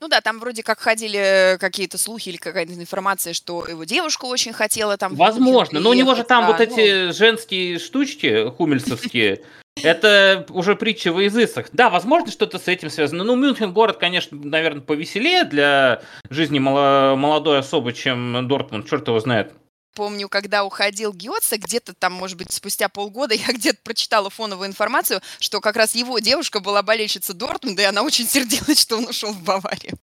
Ну 0.00 0.08
да, 0.08 0.20
там 0.20 0.40
вроде 0.40 0.62
как 0.62 0.80
ходили 0.80 1.56
какие-то 1.60 1.98
слухи 1.98 2.30
или 2.30 2.36
какая-то 2.36 2.72
информация, 2.74 3.34
что 3.34 3.66
его 3.66 3.84
девушка 3.84 4.24
очень 4.24 4.52
хотела 4.52 4.96
там... 4.96 5.14
Возможно, 5.14 5.80
но 5.80 5.90
у 5.90 5.94
него 5.94 6.14
же 6.14 6.24
там 6.24 6.44
а, 6.44 6.46
вот 6.48 6.60
эти 6.60 7.06
ну... 7.06 7.12
женские 7.12 7.78
штучки 7.78 8.50
хумельсовские, 8.50 9.42
это 9.82 10.46
уже 10.50 10.76
притча 10.76 11.12
во 11.12 11.22
языцах. 11.22 11.68
Да, 11.72 11.90
возможно, 11.90 12.30
что-то 12.30 12.58
с 12.58 12.68
этим 12.68 12.90
связано. 12.90 13.24
Ну, 13.24 13.36
Мюнхен 13.36 13.72
город, 13.72 13.98
конечно, 13.98 14.36
наверное, 14.36 14.82
повеселее 14.82 15.44
для 15.44 16.02
жизни 16.30 16.58
молодой 16.58 17.58
особы, 17.58 17.92
чем 17.92 18.48
Дортмунд, 18.48 18.88
черт 18.88 19.06
его 19.06 19.20
знает. 19.20 19.52
Помню, 19.94 20.30
когда 20.30 20.64
уходил 20.64 21.12
Гиотса, 21.12 21.58
где-то 21.58 21.92
там, 21.92 22.14
может 22.14 22.38
быть, 22.38 22.50
спустя 22.50 22.88
полгода, 22.88 23.34
я 23.34 23.52
где-то 23.52 23.78
прочитала 23.84 24.30
фоновую 24.30 24.68
информацию, 24.68 25.20
что 25.38 25.60
как 25.60 25.76
раз 25.76 25.94
его 25.94 26.18
девушка 26.18 26.60
была 26.60 26.82
болельщица 26.82 27.34
Дортмунда, 27.34 27.82
и 27.82 27.84
она 27.86 28.02
очень 28.02 28.26
сердилась, 28.26 28.80
что 28.80 28.96
он 28.96 29.08
ушел 29.08 29.32
в 29.32 29.42
Баварию. 29.42 29.98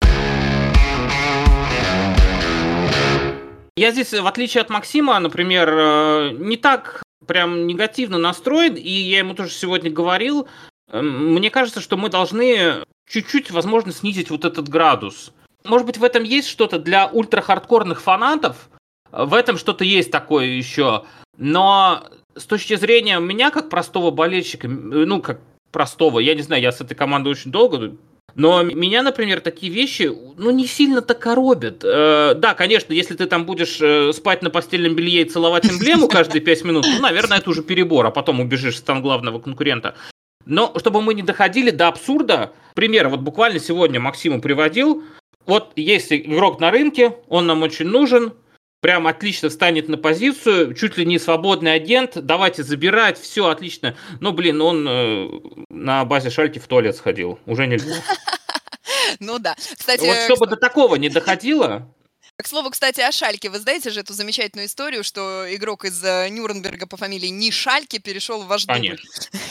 Я 3.78 3.92
здесь, 3.92 4.12
в 4.12 4.26
отличие 4.26 4.62
от 4.62 4.70
Максима, 4.70 5.20
например, 5.20 5.70
э, 5.70 6.32
не 6.32 6.58
так 6.58 7.04
прям 7.28 7.68
негативно 7.68 8.18
настроен, 8.18 8.74
и 8.74 8.90
я 8.90 9.20
ему 9.20 9.36
тоже 9.36 9.52
сегодня 9.52 9.92
говорил, 9.92 10.48
эм, 10.92 11.36
мне 11.36 11.52
кажется, 11.52 11.80
что 11.80 11.96
мы 11.96 12.10
должны 12.10 12.84
чуть-чуть, 13.08 13.52
возможно, 13.52 13.92
снизить 13.94 14.32
вот 14.32 14.46
этот 14.46 14.68
градус. 14.68 15.32
Может 15.64 15.86
быть, 15.86 15.98
в 15.98 16.04
этом 16.04 16.24
есть 16.24 16.48
что-то 16.48 16.80
для 16.80 17.08
ультрахардкорных 17.08 18.02
фанатов, 18.02 18.70
в 19.26 19.34
этом 19.34 19.58
что-то 19.58 19.84
есть 19.84 20.12
такое 20.12 20.46
еще. 20.46 21.06
Но 21.38 22.08
с 22.36 22.46
точки 22.46 22.76
зрения 22.76 23.20
меня, 23.20 23.52
как 23.52 23.70
простого 23.70 24.12
болельщика, 24.12 24.68
ну, 24.68 25.22
как 25.22 25.40
простого, 25.72 26.20
я 26.20 26.36
не 26.36 26.42
знаю, 26.42 26.62
я 26.62 26.72
с 26.72 26.82
этой 26.82 26.96
командой 26.96 27.30
очень 27.30 27.52
долго, 27.52 27.94
но 28.36 28.62
меня, 28.62 29.02
например, 29.02 29.42
такие 29.42 29.72
вещи, 29.72 30.12
ну, 30.38 30.52
не 30.52 30.68
сильно-то 30.68 31.16
коробят. 31.16 31.84
Э, 31.84 32.36
да, 32.36 32.54
конечно, 32.54 32.94
если 32.94 33.16
ты 33.16 33.26
там 33.26 33.46
будешь 33.46 33.82
э, 33.82 34.14
спать 34.14 34.44
на 34.44 34.52
постельном 34.52 34.96
белье 34.96 35.24
и 35.24 35.26
целовать 35.26 35.66
эмблему 35.66 36.08
каждые 36.10 36.42
пять 36.42 36.64
минут, 36.64 36.86
ну, 36.88 37.02
наверное, 37.02 37.40
это 37.40 37.50
уже 37.50 37.64
перебор, 37.64 38.06
а 38.06 38.12
потом 38.12 38.40
убежишь 38.40 38.76
в 38.76 38.78
стан 38.78 39.02
главного 39.02 39.40
конкурента. 39.40 39.96
Но 40.46 40.72
чтобы 40.78 41.02
мы 41.02 41.16
не 41.16 41.24
доходили 41.24 41.72
до 41.72 41.88
абсурда, 41.88 42.52
пример, 42.76 43.10
вот 43.10 43.22
буквально 43.22 43.60
сегодня 43.60 44.00
Максиму 44.00 44.40
приводил, 44.40 45.04
вот 45.48 45.72
есть 45.76 46.14
игрок 46.14 46.60
на 46.60 46.70
рынке, 46.70 47.16
он 47.28 47.48
нам 47.48 47.64
очень 47.64 47.88
нужен, 47.88 48.34
прям 48.80 49.08
отлично 49.08 49.50
встанет 49.50 49.90
на 49.90 49.98
позицию, 49.98 50.74
чуть 50.74 50.98
ли 50.98 51.06
не 51.06 51.20
свободный 51.20 51.74
агент, 51.74 52.14
давайте 52.16 52.64
забирать, 52.64 53.20
все 53.20 53.48
отлично. 53.48 53.96
Но, 54.20 54.32
блин, 54.34 54.62
он 54.62 54.88
э, 54.88 55.30
на 55.70 56.06
базе 56.06 56.30
Шальки 56.30 56.60
в 56.60 56.68
туалет 56.68 56.96
сходил, 56.96 57.40
уже 57.46 57.68
нельзя. 57.68 57.96
Ну 59.20 59.40
да. 59.40 59.56
Кстати, 59.56 60.06
вот 60.06 60.18
чтобы 60.26 60.48
до 60.48 60.58
такого 60.58 60.96
не 60.96 61.10
доходило, 61.10 61.88
к 62.44 62.48
слову, 62.48 62.70
кстати, 62.70 63.02
о 63.02 63.12
Шальке. 63.12 63.50
Вы 63.50 63.58
знаете 63.60 63.90
же 63.90 64.02
эту 64.02 64.14
замечательную 64.14 64.68
историю, 64.68 65.04
что 65.04 65.46
игрок 65.56 65.86
из 65.86 66.04
э, 66.04 66.30
Нюрнберга 66.30 66.86
по 66.86 66.96
фамилии 66.96 67.30
не 67.30 67.52
Шальке 67.52 68.00
перешел 68.00 68.44
в 68.44 68.48
ваш 68.48 68.66
дубль? 68.66 69.00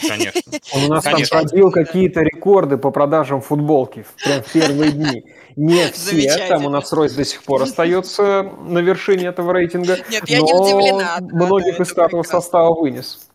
Конечно, 0.07 0.41
Он 0.73 0.85
у 0.85 0.89
нас 0.89 1.05
там 1.05 1.21
пробил 1.29 1.73
какие-то 1.73 2.21
рекорды 2.21 2.79
по 2.79 2.93
продажам 2.93 3.41
футболки 3.41 4.05
в 4.19 4.53
первые 4.53 4.93
дни. 4.93 5.25
Не 5.57 5.87
все, 5.93 6.47
там 6.49 6.67
у 6.67 6.69
нас 6.71 6.93
Ройс 6.93 7.15
до 7.15 7.25
сих 7.25 7.43
пор 7.43 7.63
остается 7.65 8.43
на 8.43 8.79
вершине 8.79 9.27
этого 9.27 9.53
рейтинга. 9.53 9.97
Нет, 10.11 10.29
я 10.29 10.41
не 10.41 10.53
удивлена. 10.53 11.19
Многих 11.21 11.81
из 11.81 11.89
стартового 11.89 12.25
состава 12.25 12.79
вынес. 12.79 13.27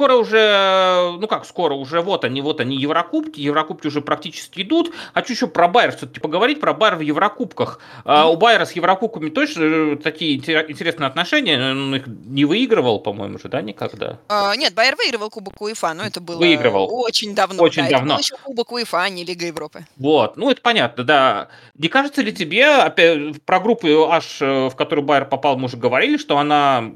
Скоро 0.00 0.14
уже, 0.14 1.18
ну 1.20 1.28
как 1.28 1.44
скоро, 1.44 1.74
уже 1.74 2.00
вот 2.00 2.24
они, 2.24 2.40
вот 2.40 2.60
они 2.60 2.74
Еврокубки, 2.74 3.38
Еврокубки 3.38 3.86
уже 3.86 4.00
практически 4.00 4.62
идут. 4.62 4.94
Хочу 5.12 5.34
еще 5.34 5.46
про 5.46 5.68
Байер 5.68 5.94
все-таки 5.94 6.20
поговорить, 6.20 6.58
про 6.58 6.72
Байер 6.72 6.96
в 6.96 7.00
Еврокубках. 7.00 7.80
Mm-hmm. 8.06 8.32
у 8.32 8.36
Байера 8.38 8.64
с 8.64 8.72
Еврокубками 8.72 9.28
точно 9.28 9.62
э, 9.62 9.96
такие 9.96 10.38
интересные 10.38 11.06
отношения, 11.06 11.72
он 11.72 11.94
их 11.94 12.06
не 12.06 12.46
выигрывал, 12.46 13.00
по-моему 13.00 13.38
же, 13.38 13.50
да, 13.50 13.60
никогда? 13.60 14.18
А, 14.28 14.56
нет, 14.56 14.72
Байер 14.72 14.96
выигрывал 14.96 15.28
Кубок 15.28 15.60
УЕФА, 15.60 15.92
но 15.92 16.04
это 16.04 16.22
было 16.22 16.38
выигрывал. 16.38 16.88
очень 16.90 17.34
давно. 17.34 17.62
Очень 17.62 17.82
да, 17.82 17.98
давно. 17.98 18.06
Это 18.06 18.14
был 18.14 18.20
еще 18.20 18.36
Кубок 18.42 18.72
УЕФА, 18.72 19.02
а 19.02 19.08
не 19.10 19.22
Лига 19.26 19.44
Европы. 19.44 19.84
Вот, 19.98 20.38
ну 20.38 20.50
это 20.50 20.62
понятно, 20.62 21.04
да. 21.04 21.48
Не 21.74 21.88
кажется 21.88 22.22
ли 22.22 22.32
тебе, 22.32 22.66
опять, 22.66 23.42
про 23.42 23.60
группу 23.60 23.86
аж, 24.08 24.40
в 24.40 24.72
которую 24.76 25.04
Байер 25.04 25.26
попал, 25.26 25.58
мы 25.58 25.66
уже 25.66 25.76
говорили, 25.76 26.16
что 26.16 26.38
она 26.38 26.90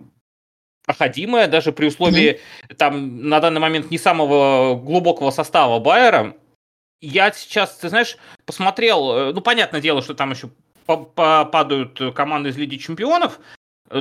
проходимая, 0.86 1.48
даже 1.48 1.72
при 1.72 1.86
условии 1.86 2.40
mm-hmm. 2.68 2.74
там 2.76 3.28
на 3.28 3.40
данный 3.40 3.60
момент 3.60 3.90
не 3.90 3.98
самого 3.98 4.76
глубокого 4.76 5.30
состава 5.30 5.78
Байера. 5.78 6.36
Я 7.00 7.32
сейчас, 7.32 7.76
ты 7.76 7.88
знаешь, 7.88 8.16
посмотрел, 8.46 9.12
э, 9.12 9.32
ну, 9.32 9.40
понятное 9.40 9.80
дело, 9.80 10.02
что 10.02 10.14
там 10.14 10.30
еще 10.32 10.50
падают 10.86 11.98
команды 12.14 12.50
из 12.50 12.58
Лиги 12.58 12.76
Чемпионов, 12.76 13.40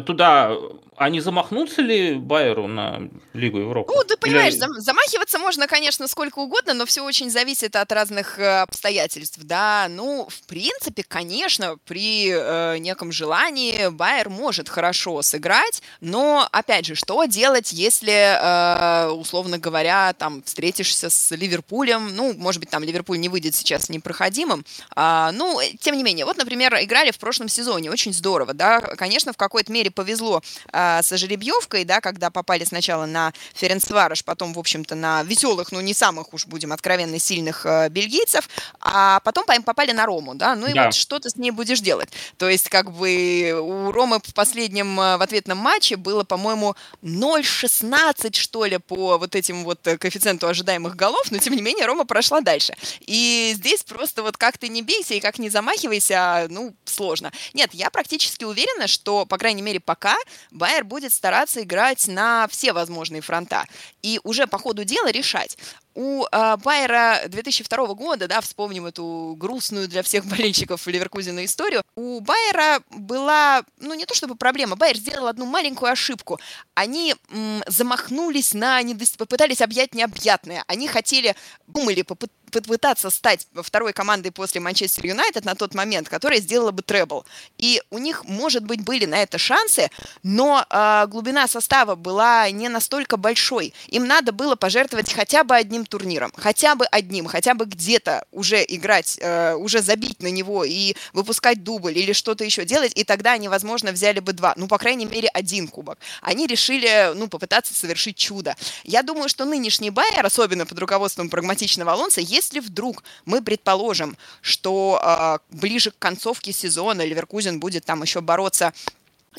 туда, 0.05 0.57
а 0.95 1.09
не 1.09 1.19
замахнуться 1.19 1.81
ли 1.81 2.15
Байеру 2.15 2.67
на 2.67 3.09
Лигу 3.33 3.59
Европы? 3.59 3.91
Ну, 3.93 4.03
ты 4.03 4.15
понимаешь, 4.15 4.53
Или... 4.53 4.79
замахиваться 4.79 5.39
можно, 5.39 5.67
конечно, 5.67 6.07
сколько 6.07 6.39
угодно, 6.39 6.73
но 6.73 6.85
все 6.85 7.03
очень 7.03 7.29
зависит 7.29 7.75
от 7.75 7.91
разных 7.91 8.39
э, 8.39 8.61
обстоятельств, 8.61 9.39
да. 9.41 9.87
Ну, 9.89 10.27
в 10.29 10.47
принципе, 10.47 11.03
конечно, 11.03 11.77
при 11.85 12.31
э, 12.31 12.77
неком 12.77 13.11
желании 13.11 13.89
Байер 13.89 14.29
может 14.29 14.69
хорошо 14.69 15.21
сыграть, 15.21 15.81
но, 15.99 16.47
опять 16.51 16.85
же, 16.85 16.95
что 16.95 17.25
делать, 17.25 17.73
если, 17.73 18.13
э, 18.13 19.09
условно 19.09 19.57
говоря, 19.57 20.13
там, 20.13 20.43
встретишься 20.43 21.09
с 21.09 21.35
Ливерпулем, 21.35 22.15
ну, 22.15 22.33
может 22.33 22.59
быть, 22.59 22.69
там 22.69 22.83
Ливерпуль 22.83 23.19
не 23.19 23.29
выйдет 23.29 23.55
сейчас 23.55 23.89
непроходимым, 23.89 24.63
а, 24.95 25.31
ну, 25.33 25.59
тем 25.79 25.97
не 25.97 26.03
менее, 26.03 26.25
вот, 26.25 26.37
например, 26.37 26.75
играли 26.81 27.11
в 27.11 27.17
прошлом 27.17 27.49
сезоне, 27.49 27.91
очень 27.91 28.13
здорово, 28.13 28.53
да, 28.53 28.79
конечно, 28.79 29.33
в 29.33 29.37
какой-то 29.37 29.71
мере 29.73 29.91
повезло 29.91 30.41
а, 30.71 31.01
с 31.01 31.15
жеребьевкой, 31.17 31.83
да, 31.85 32.01
когда 32.01 32.29
попали 32.29 32.63
сначала 32.63 33.05
на 33.05 33.33
Ференцварыш, 33.55 34.23
потом, 34.23 34.53
в 34.53 34.59
общем-то, 34.59 34.95
на 34.95 35.23
веселых, 35.23 35.71
но 35.71 35.81
не 35.81 35.93
самых 35.93 36.33
уж, 36.33 36.45
будем 36.45 36.71
откровенно, 36.71 37.19
сильных 37.19 37.65
а, 37.65 37.89
бельгийцев, 37.89 38.47
а 38.79 39.19
потом 39.21 39.45
попали 39.63 39.91
на 39.91 40.05
Рому, 40.05 40.35
да, 40.35 40.55
ну 40.55 40.67
и 40.67 40.73
да. 40.73 40.85
вот 40.85 40.95
что 40.95 41.19
ты 41.19 41.29
с 41.29 41.35
ней 41.35 41.51
будешь 41.51 41.81
делать? 41.81 42.09
То 42.37 42.49
есть, 42.49 42.69
как 42.69 42.91
бы, 42.91 43.59
у 43.59 43.91
Ромы 43.91 44.19
в 44.23 44.33
последнем, 44.33 44.99
а, 44.99 45.17
в 45.17 45.21
ответном 45.21 45.57
матче 45.57 45.95
было, 45.95 46.23
по-моему, 46.23 46.75
0,16, 47.01 48.35
что 48.35 48.65
ли, 48.65 48.77
по 48.77 49.17
вот 49.17 49.35
этим 49.35 49.63
вот 49.63 49.79
коэффициенту 49.81 50.47
ожидаемых 50.47 50.95
голов, 50.95 51.31
но, 51.31 51.39
тем 51.39 51.55
не 51.55 51.61
менее, 51.61 51.85
Рома 51.85 52.05
прошла 52.05 52.41
дальше. 52.41 52.75
И 53.01 53.53
здесь 53.55 53.83
просто 53.83 54.23
вот 54.23 54.37
как 54.37 54.57
ты 54.57 54.67
не 54.69 54.81
бейся 54.81 55.13
и 55.15 55.19
как 55.19 55.39
не 55.39 55.49
замахивайся, 55.49 56.47
ну, 56.49 56.73
сложно. 56.85 57.31
Нет, 57.53 57.73
я 57.73 57.89
практически 57.89 58.43
уверена, 58.43 58.87
что, 58.87 59.25
по 59.25 59.37
крайней 59.37 59.61
мере, 59.63 59.79
пока 59.79 60.15
Байер 60.51 60.83
будет 60.83 61.13
стараться 61.13 61.61
играть 61.63 62.07
на 62.07 62.47
все 62.47 62.73
возможные 62.73 63.21
фронта. 63.21 63.65
И 64.01 64.19
уже 64.23 64.47
по 64.47 64.57
ходу 64.57 64.83
дела 64.83 65.11
решать, 65.11 65.57
у 65.95 66.25
э, 66.25 66.57
Байера 66.57 67.21
2002 67.27 67.93
года, 67.93 68.27
да, 68.27 68.41
вспомним 68.41 68.85
эту 68.85 69.35
грустную 69.37 69.87
для 69.87 70.03
всех 70.03 70.25
болельщиков 70.25 70.85
Ливеркузина 70.87 71.45
историю, 71.45 71.83
у 71.95 72.19
Байера 72.21 72.81
была, 72.89 73.63
ну 73.79 73.93
не 73.93 74.05
то 74.05 74.13
чтобы 74.15 74.35
проблема, 74.35 74.75
Байер 74.75 74.97
сделал 74.97 75.27
одну 75.27 75.45
маленькую 75.45 75.91
ошибку. 75.91 76.39
Они 76.73 77.15
м, 77.29 77.63
замахнулись 77.67 78.53
на, 78.53 78.81
попытались 79.17 79.61
объять 79.61 79.93
необъятное. 79.93 80.63
Они 80.67 80.87
хотели, 80.87 81.35
думали, 81.67 82.01
попытаться 82.01 82.43
попытаться 82.53 83.09
стать 83.09 83.47
второй 83.55 83.93
командой 83.93 84.31
после 84.31 84.61
Манчестер 84.61 85.07
Юнайтед 85.07 85.45
на 85.45 85.55
тот 85.55 85.73
момент, 85.73 86.09
которая 86.09 86.39
сделала 86.39 86.71
бы 86.71 86.81
требл. 86.81 87.25
И 87.57 87.81
у 87.89 87.97
них, 87.97 88.25
может 88.25 88.63
быть, 88.63 88.83
были 88.83 89.05
на 89.05 89.21
это 89.21 89.37
шансы, 89.37 89.89
но 90.21 90.65
э, 90.69 91.05
глубина 91.07 91.47
состава 91.47 91.95
была 91.95 92.49
не 92.51 92.69
настолько 92.69 93.17
большой. 93.17 93.73
Им 93.87 94.05
надо 94.05 94.31
было 94.31 94.55
пожертвовать 94.55 95.11
хотя 95.13 95.43
бы 95.43 95.55
одним 95.55 95.82
турниром, 95.85 96.31
хотя 96.35 96.75
бы 96.75 96.85
одним, 96.85 97.27
хотя 97.27 97.53
бы 97.53 97.65
где-то 97.65 98.25
уже 98.31 98.63
играть, 98.67 99.17
э, 99.19 99.55
уже 99.55 99.81
забить 99.81 100.21
на 100.21 100.27
него 100.27 100.63
и 100.63 100.95
выпускать 101.13 101.63
дубль 101.63 101.97
или 101.97 102.13
что-то 102.13 102.43
еще 102.43 102.65
делать, 102.65 102.91
и 102.95 103.03
тогда 103.03 103.33
они, 103.33 103.47
возможно, 103.47 103.91
взяли 103.91 104.19
бы 104.19 104.33
два, 104.33 104.53
ну, 104.57 104.67
по 104.67 104.77
крайней 104.77 105.05
мере, 105.05 105.29
один 105.29 105.67
кубок. 105.67 105.99
Они 106.21 106.47
решили, 106.47 107.13
ну, 107.15 107.27
попытаться 107.27 107.73
совершить 107.73 108.17
чудо. 108.17 108.55
Я 108.83 109.03
думаю, 109.03 109.29
что 109.29 109.45
нынешний 109.45 109.89
Байер, 109.89 110.25
особенно 110.25 110.65
под 110.65 110.79
руководством 110.79 111.29
прагматичного 111.29 111.93
Алонса, 111.93 112.21
если 112.21 112.59
вдруг 112.59 113.03
мы 113.25 113.41
предположим, 113.41 114.17
что 114.41 114.99
э, 115.03 115.37
ближе 115.55 115.91
к 115.91 115.99
концовке 115.99 116.51
сезона 116.51 117.05
Ливеркузен 117.05 117.59
будет 117.59 117.85
там 117.85 118.01
еще 118.01 118.21
бороться 118.21 118.73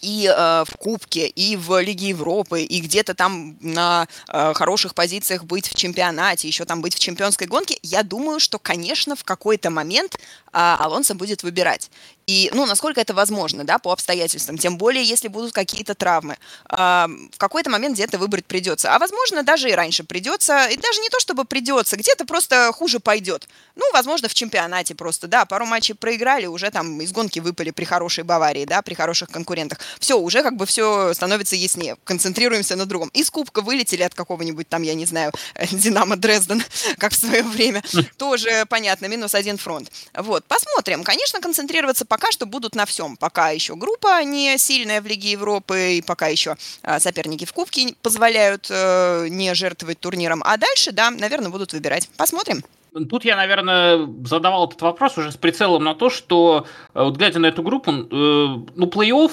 и 0.01 0.27
э, 0.27 0.65
в 0.67 0.77
Кубке, 0.79 1.27
и 1.27 1.57
в 1.57 1.81
Лиге 1.81 2.09
Европы, 2.09 2.63
и 2.63 2.81
где-то 2.81 3.15
там 3.15 3.57
на 3.61 4.07
э, 4.29 4.53
хороших 4.55 4.95
позициях 4.95 5.45
быть 5.45 5.69
в 5.69 5.75
чемпионате, 5.75 6.49
еще 6.49 6.65
там 6.65 6.81
быть 6.81 6.95
в 6.95 6.99
чемпионской 6.99 7.47
гонке, 7.47 7.79
я 7.83 8.03
думаю, 8.03 8.41
что, 8.41 8.59
конечно, 8.59 9.17
в 9.17 9.25
какой-то 9.25 9.71
момент 9.71 10.17
э, 10.17 10.19
Алонсо 10.53 11.15
будет 11.15 11.43
выбирать. 11.43 11.91
И, 12.27 12.51
ну, 12.55 12.67
насколько 12.67 13.01
это 13.01 13.15
возможно, 13.15 13.65
да, 13.65 13.79
по 13.79 13.93
обстоятельствам, 13.93 14.59
тем 14.59 14.79
более, 14.79 15.05
если 15.05 15.29
будут 15.29 15.53
какие-то 15.53 15.95
травмы. 15.95 16.39
Э, 16.71 17.07
в 17.33 17.39
какой-то 17.39 17.71
момент 17.71 17.95
где-то 17.95 18.19
выбрать 18.19 18.47
придется. 18.47 18.95
А, 18.95 18.99
возможно, 18.99 19.43
даже 19.43 19.69
и 19.69 19.73
раньше 19.73 20.05
придется, 20.05 20.67
и 20.67 20.77
даже 20.77 21.01
не 21.01 21.09
то, 21.09 21.21
чтобы 21.21 21.45
придется, 21.45 21.97
где-то 21.97 22.25
просто 22.25 22.73
хуже 22.73 23.01
пойдет. 23.01 23.49
Ну, 23.77 23.85
возможно, 23.93 24.29
в 24.29 24.35
чемпионате 24.35 24.95
просто, 24.95 25.27
да, 25.27 25.45
пару 25.45 25.67
матчей 25.67 25.95
проиграли, 25.95 26.47
уже 26.47 26.71
там 26.71 27.01
из 27.01 27.13
гонки 27.13 27.41
выпали 27.41 27.71
при 27.71 27.85
хорошей 27.85 28.25
Баварии, 28.25 28.65
да, 28.65 28.83
при 28.83 28.95
хороших 28.95 29.31
конкурентах. 29.31 29.79
Все, 29.99 30.19
уже 30.19 30.43
как 30.43 30.57
бы 30.57 30.67
все 30.67 31.13
становится 31.15 31.57
яснее. 31.57 31.97
Концентрируемся 32.05 32.77
на 32.77 32.87
другом. 32.87 33.11
Из 33.15 33.31
Кубка 33.31 33.61
вылетели 33.61 34.03
от 34.03 34.15
какого-нибудь 34.15 34.69
там, 34.69 34.83
я 34.83 34.95
не 34.95 35.07
знаю, 35.07 35.33
Динамо 35.73 36.17
Дрезден, 36.17 36.63
как 36.99 37.13
в 37.13 37.17
свое 37.17 37.43
время. 37.43 37.83
Тоже 38.17 38.65
понятно, 38.69 39.07
минус 39.07 39.35
один 39.35 39.59
фронт. 39.59 39.91
Вот, 40.15 40.45
посмотрим. 40.47 41.03
Конечно, 41.05 41.41
концентрироваться 41.41 42.05
пока 42.15 42.31
что 42.31 42.47
будут 42.47 42.77
на 42.77 42.87
всем. 42.87 43.17
Пока 43.17 43.51
еще 43.51 43.75
группа 43.75 44.23
не 44.23 44.57
сильная 44.57 45.01
в 45.01 45.07
Лиге 45.07 45.33
Европы, 45.33 45.95
и 45.95 46.03
пока 46.03 46.29
еще 46.29 46.55
а, 46.83 47.01
соперники 47.01 47.45
в 47.45 47.53
Кубке 47.53 47.97
позволяют 48.03 48.69
э, 48.71 49.27
не 49.31 49.53
жертвовать 49.55 49.99
турниром. 49.99 50.41
А 50.45 50.57
дальше, 50.57 50.93
да, 50.93 51.11
наверное, 51.11 51.51
будут 51.51 51.73
выбирать. 51.73 52.09
Посмотрим. 52.17 52.63
Тут 53.11 53.25
я, 53.25 53.35
наверное, 53.35 54.09
задавал 54.25 54.69
этот 54.69 54.81
вопрос 54.83 55.19
уже 55.19 55.33
с 55.33 55.37
прицелом 55.37 55.83
на 55.83 55.97
то, 55.97 56.09
что, 56.09 56.67
э, 56.95 57.03
вот 57.03 57.17
глядя 57.17 57.41
на 57.41 57.47
эту 57.47 57.65
группу, 57.65 57.91
э, 57.91 58.05
ну, 58.13 58.87
плей-офф 58.87 59.33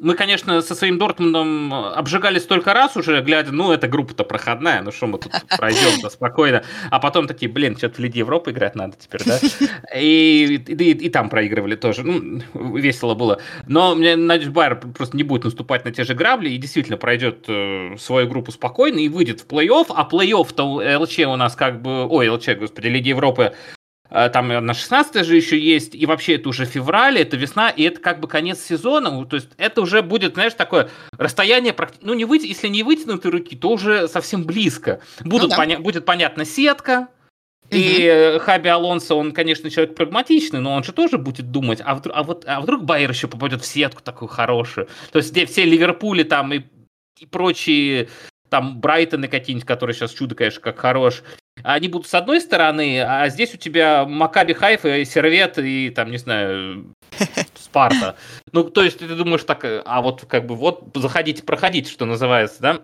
мы, 0.00 0.14
конечно, 0.14 0.60
со 0.60 0.74
своим 0.74 0.98
Дортмундом 0.98 1.72
обжигали 1.74 2.38
столько 2.38 2.72
раз 2.72 2.96
уже, 2.96 3.20
глядя, 3.20 3.52
ну, 3.52 3.72
эта 3.72 3.88
группа-то 3.88 4.24
проходная, 4.24 4.82
ну 4.82 4.92
что 4.92 5.06
мы 5.06 5.18
тут 5.18 5.32
пройдем-то 5.58 6.10
спокойно. 6.10 6.64
А 6.90 6.98
потом 6.98 7.26
такие, 7.26 7.50
блин, 7.50 7.76
что-то 7.76 7.96
в 7.96 7.98
Лиге 8.00 8.20
Европы 8.20 8.50
играть 8.50 8.74
надо 8.74 8.96
теперь, 8.98 9.22
да? 9.24 9.38
И, 9.98 10.62
и, 10.66 10.72
и, 10.72 10.90
и 10.92 11.08
там 11.08 11.28
проигрывали 11.28 11.74
тоже. 11.74 12.02
Ну, 12.02 12.42
весело 12.76 13.14
было. 13.14 13.40
Но 13.66 13.94
мне, 13.94 14.16
надеюсь, 14.16 14.52
Байер 14.52 14.76
просто 14.76 15.16
не 15.16 15.22
будет 15.22 15.44
наступать 15.44 15.84
на 15.84 15.90
те 15.90 16.04
же 16.04 16.14
грабли 16.14 16.50
и 16.50 16.58
действительно 16.58 16.96
пройдет 16.96 17.44
э, 17.48 17.96
свою 17.98 18.28
группу 18.28 18.52
спокойно 18.52 18.98
и 18.98 19.08
выйдет 19.08 19.40
в 19.40 19.46
плей-офф. 19.46 19.86
А 19.88 20.08
плей-офф-то 20.08 20.98
ЛЧ 21.00 21.18
у 21.20 21.36
нас 21.36 21.56
как 21.56 21.80
бы... 21.82 22.06
Ой, 22.06 22.28
ЛЧ, 22.28 22.50
господи, 22.58 22.88
Лиги 22.88 23.08
Европы 23.08 23.54
там 24.08 24.48
на 24.48 24.74
16 24.74 25.24
же 25.24 25.36
еще 25.36 25.58
есть, 25.58 25.94
и 25.94 26.06
вообще 26.06 26.36
это 26.36 26.48
уже 26.48 26.64
февраль, 26.64 27.18
это 27.18 27.36
весна, 27.36 27.68
и 27.70 27.82
это 27.82 28.00
как 28.00 28.20
бы 28.20 28.28
конец 28.28 28.60
сезона, 28.60 29.24
то 29.26 29.36
есть 29.36 29.48
это 29.58 29.82
уже 29.82 30.02
будет, 30.02 30.34
знаешь, 30.34 30.54
такое 30.54 30.88
расстояние, 31.12 31.74
ну 32.00 32.14
не 32.14 32.24
выйти, 32.24 32.46
если 32.46 32.68
не 32.68 32.82
вытянутые 32.82 33.32
руки, 33.32 33.56
то 33.56 33.70
уже 33.70 34.08
совсем 34.08 34.44
близко. 34.44 35.00
Будут 35.20 35.50
ну, 35.50 35.56
да. 35.56 35.62
поня- 35.62 35.78
будет 35.78 36.04
понятна 36.04 36.44
сетка, 36.44 37.08
и 37.70 38.32
угу. 38.36 38.44
Хаби 38.44 38.68
Алонсо, 38.68 39.14
он, 39.14 39.32
конечно, 39.32 39.70
человек 39.70 39.94
прагматичный, 39.94 40.60
но 40.60 40.74
он 40.74 40.84
же 40.84 40.92
тоже 40.92 41.18
будет 41.18 41.50
думать, 41.50 41.82
а 41.84 41.94
вдруг, 41.94 42.16
а 42.16 42.22
вот, 42.22 42.44
а 42.46 42.60
вдруг 42.60 42.84
Байер 42.84 43.10
еще 43.10 43.28
попадет 43.28 43.62
в 43.62 43.66
сетку 43.66 44.02
такую 44.02 44.28
хорошую. 44.28 44.88
То 45.12 45.18
есть 45.18 45.32
где 45.32 45.44
все 45.44 45.64
Ливерпули 45.64 46.22
там 46.22 46.52
и, 46.54 46.62
и 47.18 47.26
прочие 47.26 48.08
там 48.48 48.80
Брайтоны 48.80 49.28
какие-нибудь, 49.28 49.66
которые 49.66 49.94
сейчас 49.94 50.12
чудо, 50.12 50.34
конечно, 50.34 50.60
как 50.60 50.78
хорош, 50.78 51.22
они 51.62 51.88
будут 51.88 52.06
с 52.06 52.14
одной 52.14 52.40
стороны, 52.40 53.00
а 53.00 53.28
здесь 53.28 53.54
у 53.54 53.56
тебя 53.56 54.04
Макаби 54.04 54.52
Хайфа, 54.52 55.04
Сервет 55.04 55.58
и 55.58 55.90
там, 55.90 56.10
не 56.10 56.18
знаю, 56.18 56.94
Спарта. 57.54 58.16
Ну, 58.52 58.64
то 58.64 58.82
есть 58.82 58.98
ты 58.98 59.08
думаешь 59.08 59.44
так, 59.44 59.64
а 59.64 60.02
вот 60.02 60.24
как 60.26 60.46
бы 60.46 60.54
вот 60.54 60.84
заходите, 60.94 61.42
проходите, 61.42 61.90
что 61.90 62.04
называется, 62.04 62.60
да? 62.60 62.80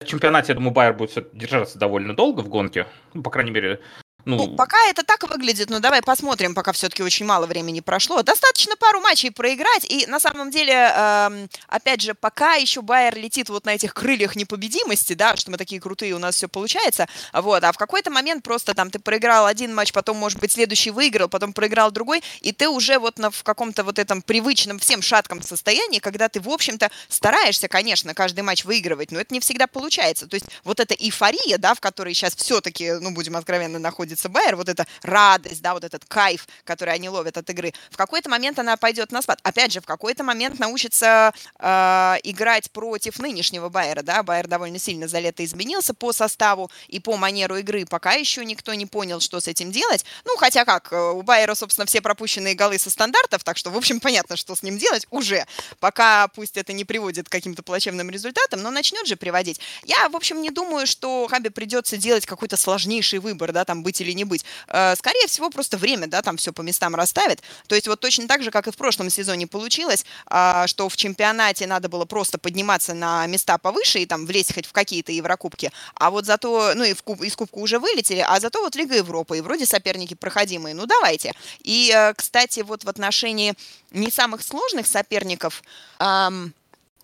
В 0.00 0.06
чемпионате, 0.06 0.52
я 0.52 0.54
думаю, 0.54 0.72
Байер 0.72 0.94
будет 0.94 1.28
держаться 1.32 1.78
довольно 1.78 2.14
долго 2.14 2.40
в 2.40 2.48
гонке. 2.48 2.86
Ну, 3.14 3.22
по 3.22 3.30
крайней 3.30 3.50
мере, 3.50 3.80
ну, 4.28 4.36
ну, 4.36 4.56
пока 4.56 4.76
это 4.88 5.04
так 5.04 5.22
выглядит, 5.28 5.70
но 5.70 5.80
давай 5.80 6.02
посмотрим, 6.02 6.54
пока 6.54 6.72
все-таки 6.72 7.02
очень 7.02 7.24
мало 7.24 7.46
времени 7.46 7.80
прошло. 7.80 8.22
Достаточно 8.22 8.76
пару 8.76 9.00
матчей 9.00 9.30
проиграть, 9.30 9.86
и 9.88 10.06
на 10.06 10.20
самом 10.20 10.50
деле, 10.50 10.92
э, 10.94 11.46
опять 11.66 12.02
же, 12.02 12.12
пока 12.12 12.54
еще 12.54 12.82
Байер 12.82 13.16
летит 13.16 13.48
вот 13.48 13.64
на 13.64 13.74
этих 13.74 13.94
крыльях 13.94 14.36
непобедимости, 14.36 15.14
да, 15.14 15.34
что 15.36 15.50
мы 15.50 15.56
такие 15.56 15.80
крутые, 15.80 16.12
у 16.12 16.18
нас 16.18 16.34
все 16.34 16.46
получается, 16.46 17.08
вот, 17.32 17.64
а 17.64 17.72
в 17.72 17.78
какой-то 17.78 18.10
момент 18.10 18.44
просто 18.44 18.74
там 18.74 18.90
ты 18.90 18.98
проиграл 18.98 19.46
один 19.46 19.74
матч, 19.74 19.92
потом, 19.92 20.18
может 20.18 20.38
быть, 20.40 20.52
следующий 20.52 20.90
выиграл, 20.90 21.28
потом 21.28 21.54
проиграл 21.54 21.90
другой, 21.90 22.22
и 22.42 22.52
ты 22.52 22.68
уже 22.68 22.98
вот 22.98 23.18
на, 23.18 23.30
в 23.30 23.42
каком-то 23.42 23.82
вот 23.82 23.98
этом 23.98 24.20
привычном 24.20 24.78
всем 24.78 25.00
шатком 25.00 25.40
состоянии, 25.40 26.00
когда 26.00 26.28
ты, 26.28 26.40
в 26.40 26.50
общем-то, 26.50 26.90
стараешься, 27.08 27.68
конечно, 27.68 28.12
каждый 28.12 28.40
матч 28.40 28.66
выигрывать, 28.66 29.10
но 29.10 29.20
это 29.20 29.32
не 29.32 29.40
всегда 29.40 29.66
получается. 29.66 30.26
То 30.26 30.34
есть 30.34 30.46
вот 30.64 30.80
эта 30.80 30.92
эйфория, 30.92 31.56
да, 31.56 31.72
в 31.72 31.80
которой 31.80 32.12
сейчас 32.12 32.36
все-таки, 32.36 32.92
ну, 32.92 33.12
будем 33.12 33.34
откровенно, 33.34 33.78
находится 33.78 34.17
находится 34.18 34.28
Байер, 34.28 34.56
вот 34.56 34.68
эта 34.68 34.86
радость, 35.02 35.62
да, 35.62 35.74
вот 35.74 35.84
этот 35.84 36.04
кайф, 36.04 36.46
который 36.64 36.94
они 36.94 37.08
ловят 37.08 37.36
от 37.36 37.48
игры, 37.50 37.72
в 37.90 37.96
какой-то 37.96 38.28
момент 38.28 38.58
она 38.58 38.76
пойдет 38.76 39.12
на 39.12 39.22
спад. 39.22 39.38
Опять 39.42 39.72
же, 39.72 39.80
в 39.80 39.86
какой-то 39.86 40.24
момент 40.24 40.58
научится 40.58 41.32
э, 41.58 42.14
играть 42.24 42.70
против 42.70 43.18
нынешнего 43.18 43.68
Байера, 43.68 44.02
да, 44.02 44.22
Байер 44.22 44.46
довольно 44.46 44.78
сильно 44.78 45.08
за 45.08 45.20
лето 45.20 45.44
изменился 45.44 45.94
по 45.94 46.12
составу 46.12 46.70
и 46.88 47.00
по 47.00 47.16
манеру 47.16 47.56
игры, 47.56 47.86
пока 47.86 48.12
еще 48.12 48.44
никто 48.44 48.74
не 48.74 48.86
понял, 48.86 49.20
что 49.20 49.40
с 49.40 49.48
этим 49.48 49.70
делать. 49.70 50.04
Ну, 50.24 50.36
хотя 50.36 50.64
как, 50.64 50.92
э, 50.92 50.96
у 50.96 51.22
Байера, 51.22 51.54
собственно, 51.54 51.86
все 51.86 52.00
пропущенные 52.00 52.54
голы 52.54 52.78
со 52.78 52.90
стандартов, 52.90 53.44
так 53.44 53.56
что, 53.56 53.70
в 53.70 53.76
общем, 53.76 54.00
понятно, 54.00 54.36
что 54.36 54.54
с 54.54 54.62
ним 54.62 54.78
делать 54.78 55.06
уже, 55.10 55.46
пока 55.80 56.28
пусть 56.28 56.56
это 56.56 56.72
не 56.72 56.84
приводит 56.84 57.28
к 57.28 57.32
каким-то 57.32 57.62
плачевным 57.62 58.10
результатам, 58.10 58.62
но 58.62 58.70
начнет 58.70 59.06
же 59.06 59.16
приводить. 59.16 59.60
Я, 59.84 60.08
в 60.08 60.16
общем, 60.16 60.42
не 60.42 60.50
думаю, 60.50 60.86
что 60.86 61.26
Хаби 61.28 61.48
придется 61.48 61.96
делать 61.96 62.26
какой-то 62.26 62.56
сложнейший 62.56 63.18
выбор, 63.18 63.52
да, 63.52 63.64
там 63.64 63.82
быть 63.82 63.97
или 64.00 64.12
не 64.12 64.24
быть. 64.24 64.44
Э, 64.68 64.94
скорее 64.96 65.26
всего, 65.26 65.50
просто 65.50 65.76
время, 65.76 66.06
да, 66.06 66.22
там 66.22 66.36
все 66.36 66.52
по 66.52 66.62
местам 66.62 66.94
расставит. 66.94 67.42
То 67.66 67.74
есть 67.74 67.88
вот 67.88 68.00
точно 68.00 68.28
так 68.28 68.42
же, 68.42 68.50
как 68.50 68.66
и 68.66 68.70
в 68.70 68.76
прошлом 68.76 69.10
сезоне 69.10 69.46
получилось, 69.46 70.04
а, 70.26 70.66
что 70.66 70.88
в 70.88 70.96
чемпионате 70.96 71.66
надо 71.66 71.88
было 71.88 72.04
просто 72.04 72.38
подниматься 72.38 72.94
на 72.94 73.26
места 73.26 73.58
повыше 73.58 74.00
и 74.00 74.06
там 74.06 74.26
влезть 74.26 74.54
хоть 74.54 74.66
в 74.66 74.72
какие-то 74.72 75.12
Еврокубки, 75.12 75.72
а 75.94 76.10
вот 76.10 76.26
зато, 76.26 76.72
ну 76.74 76.84
и 76.84 76.94
в 76.94 77.02
куб, 77.02 77.22
из 77.22 77.36
Кубка 77.36 77.58
уже 77.58 77.78
вылетели, 77.78 78.24
а 78.26 78.40
зато 78.40 78.60
вот 78.60 78.76
Лига 78.76 78.96
Европы, 78.96 79.38
и 79.38 79.40
вроде 79.40 79.66
соперники 79.66 80.14
проходимые, 80.14 80.74
ну 80.74 80.86
давайте. 80.86 81.32
И, 81.62 81.92
э, 81.94 82.14
кстати, 82.14 82.60
вот 82.60 82.84
в 82.84 82.88
отношении 82.88 83.54
не 83.90 84.10
самых 84.10 84.42
сложных 84.42 84.86
соперников, 84.86 85.62
эм, 85.98 86.52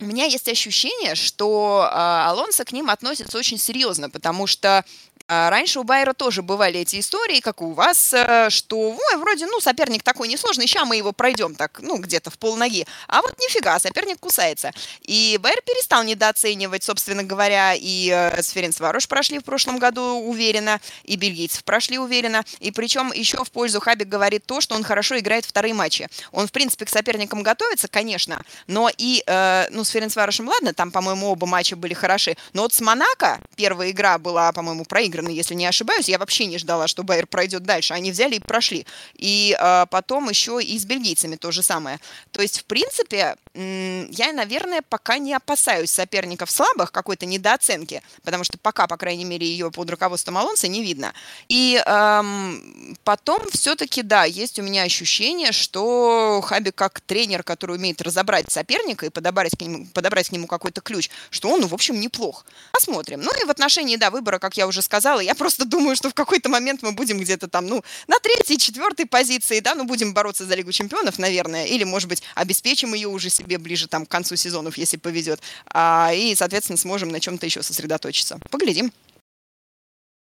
у 0.01 0.05
меня 0.05 0.25
есть 0.25 0.49
ощущение, 0.49 1.15
что 1.15 1.89
э, 1.89 1.97
Алонсо 1.97 2.65
к 2.65 2.73
ним 2.73 2.91
относится 2.91 3.39
очень 3.39 3.59
серьезно, 3.59 4.11
потому 4.11 4.47
что 4.47 4.85
а 5.27 5.49
раньше 5.49 5.81
у 5.81 5.85
Байера 5.85 6.13
тоже 6.13 6.43
бывали 6.43 6.81
эти 6.81 7.01
истории, 7.01 7.41
как 7.41 7.63
у 7.63 7.73
вас, 7.73 8.13
э, 8.13 8.51
что, 8.51 8.91
ой, 8.91 9.17
вроде, 9.17 9.47
ну, 9.47 9.59
соперник 9.59 10.03
такой 10.03 10.29
несложный, 10.29 10.67
сейчас 10.67 10.87
мы 10.87 10.97
его 10.97 11.13
пройдем 11.13 11.55
так, 11.55 11.81
ну, 11.81 11.97
где-то 11.97 12.31
в 12.31 12.39
полноги. 12.39 12.87
А 13.09 13.23
вот 13.23 13.39
нифига, 13.39 13.79
соперник 13.79 14.21
кусается. 14.21 14.73
И 15.01 15.39
Байер 15.41 15.63
перестал 15.63 16.05
недооценивать, 16.05 16.83
собственно 16.83 17.23
говоря, 17.23 17.73
и 17.75 18.11
э, 18.11 18.43
с 18.43 18.51
Ференцварош 18.51 19.09
прошли 19.09 19.39
в 19.39 19.45
прошлом 19.45 19.79
году 19.79 20.03
уверенно, 20.03 20.79
и 21.05 21.17
бельгийцев 21.17 21.65
прошли 21.65 21.99
уверенно. 21.99 22.45
И 22.61 22.71
причем 22.71 23.11
еще 23.11 23.45
в 23.45 23.51
пользу 23.51 23.81
Хабик 23.81 24.09
говорит 24.09 24.45
то, 24.45 24.61
что 24.61 24.75
он 24.75 24.85
хорошо 24.85 25.19
играет 25.19 25.47
вторые 25.47 25.73
матчи. 25.73 26.07
Он, 26.33 26.47
в 26.47 26.53
принципе, 26.53 26.85
к 26.85 26.91
соперникам 26.91 27.43
готовится, 27.43 27.89
конечно, 27.89 28.43
но 28.67 28.91
и, 28.95 29.23
э, 29.27 29.69
ну, 29.71 29.84
с 29.85 29.91
Ференцварошем, 29.91 30.49
ладно, 30.49 30.75
там, 30.75 30.91
по-моему, 30.91 31.29
оба 31.29 31.47
матча 31.47 31.77
были 31.77 31.95
хороши, 31.95 32.37
но 32.53 32.63
вот 32.63 32.73
с 32.73 32.81
Монако 32.81 33.41
первая 33.57 33.91
игра 33.91 34.19
была, 34.19 34.53
по-моему, 34.53 34.85
проиграна, 34.85 35.29
если 35.29 35.55
не 35.55 35.67
ошибаюсь, 35.67 36.09
я 36.09 36.19
вообще 36.19 36.47
не 36.47 36.59
ждала, 36.59 36.89
что 36.89 37.03
Байер 37.03 37.27
пройдет 37.27 37.63
дальше, 37.65 37.95
они 37.95 38.11
взяли 38.11 38.37
и 38.37 38.41
прошли. 38.41 38.87
И 39.15 39.57
э, 39.59 39.87
потом 39.91 40.29
еще 40.29 40.63
и 40.63 40.79
с 40.79 40.85
бельгийцами 40.85 41.37
то 41.37 41.51
же 41.51 41.63
самое. 41.63 42.01
То 42.33 42.43
есть, 42.43 42.61
в 42.61 42.65
принципе, 42.65 43.37
я, 43.55 44.33
наверное, 44.33 44.83
пока 44.89 45.19
не 45.19 45.33
опасаюсь 45.33 45.91
соперников 45.91 46.51
слабых, 46.51 46.91
какой-то 46.91 47.25
недооценки, 47.25 48.03
потому 48.25 48.43
что 48.43 48.59
пока, 48.59 48.87
по 48.89 48.97
крайней 48.97 49.25
мере, 49.25 49.47
ее 49.47 49.71
под 49.71 49.91
руководством 49.91 50.39
Алонса 50.39 50.67
не 50.67 50.83
видно. 50.83 51.15
И 51.49 51.81
эм, 51.87 52.97
потом 53.05 53.43
все-таки, 53.53 54.03
да, 54.03 54.25
есть 54.25 54.59
у 54.59 54.63
меня 54.63 54.83
ощущение, 54.83 55.53
что 55.53 56.41
Хаби 56.45 56.71
как 56.71 57.01
тренер, 57.01 57.45
который 57.45 57.77
умеет 57.77 58.03
разобрать 58.03 58.51
соперника 58.51 59.07
и 59.07 59.11
подобрать 59.11 59.57
к 59.57 59.61
нему, 59.61 59.74
подобрать 59.95 60.29
к 60.29 60.33
нему 60.33 60.47
какой-то 60.47 60.81
ключ, 60.81 61.11
что 61.31 61.49
он, 61.49 61.61
ну, 61.61 61.67
в 61.67 61.75
общем, 61.75 61.99
неплох. 62.01 62.45
Посмотрим. 62.73 63.21
Ну 63.21 63.31
и 63.43 63.45
в 63.45 63.51
отношении, 63.51 63.97
да, 63.97 64.11
выбора, 64.11 64.39
как 64.39 64.57
я 64.57 64.67
уже 64.67 64.83
сказала, 64.83 65.21
я 65.21 65.35
просто 65.35 65.65
думаю, 65.75 65.97
что 65.97 66.11
в 66.11 66.15
какой-то 66.15 66.49
момент 66.49 66.83
мы 66.83 66.93
будем 66.93 67.19
где-то 67.19 67.49
там, 67.49 67.67
ну, 67.67 67.85
на 68.07 68.19
третьей, 68.19 68.59
четвертой 68.59 69.07
позиции, 69.07 69.61
да, 69.61 69.75
ну, 69.75 69.85
будем 69.85 70.15
бороться 70.15 70.45
за 70.45 70.55
Лигу 70.55 70.73
чемпионов, 70.73 71.19
наверное, 71.19 71.67
или, 71.67 71.85
может 71.85 72.09
быть, 72.09 72.23
обеспечим 72.35 72.95
ее 72.95 73.09
уже 73.09 73.31
себе 73.31 73.59
ближе 73.59 73.89
там 73.89 74.07
к 74.07 74.09
концу 74.09 74.37
сезонов, 74.37 74.79
если 74.79 74.97
повезет, 74.97 75.41
а, 75.67 76.13
и, 76.15 76.35
соответственно, 76.35 76.77
сможем 76.77 77.11
на 77.11 77.21
чем-то 77.21 77.47
еще 77.47 77.63
сосредоточиться. 77.63 78.39
Поглядим. 78.51 78.93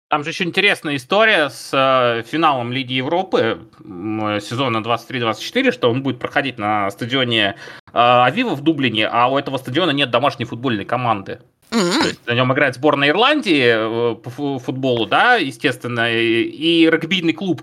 Там 0.09 0.23
же 0.23 0.31
еще 0.31 0.45
интересная 0.45 0.97
история 0.97 1.51
с 1.51 1.71
э, 1.73 2.23
финалом 2.23 2.73
Лиги 2.73 2.93
Европы 2.93 3.67
э, 3.81 4.41
сезона 4.41 4.79
23-24, 4.79 5.73
что 5.73 5.91
он 5.91 6.05
будет 6.05 6.21
проходить 6.21 6.59
на 6.59 6.89
стадионе 6.93 7.57
э, 7.57 7.91
Авива 7.93 8.55
в 8.55 8.61
Дублине, 8.63 9.09
а 9.09 9.27
у 9.27 9.37
этого 9.37 9.57
стадиона 9.57 9.91
нет 9.91 10.11
домашней 10.11 10.45
футбольной 10.45 10.85
команды. 10.85 11.41
Mm-hmm. 11.71 12.03
То 12.03 12.09
есть 12.09 12.27
на 12.27 12.33
нем 12.35 12.53
играет 12.53 12.77
сборная 12.77 13.09
Ирландии 13.09 14.13
э, 14.13 14.15
по 14.15 14.59
футболу, 14.61 15.07
да, 15.07 15.35
естественно, 15.37 16.13
и, 16.13 16.43
и 16.43 16.89
регбийный 16.89 17.33
клуб. 17.33 17.63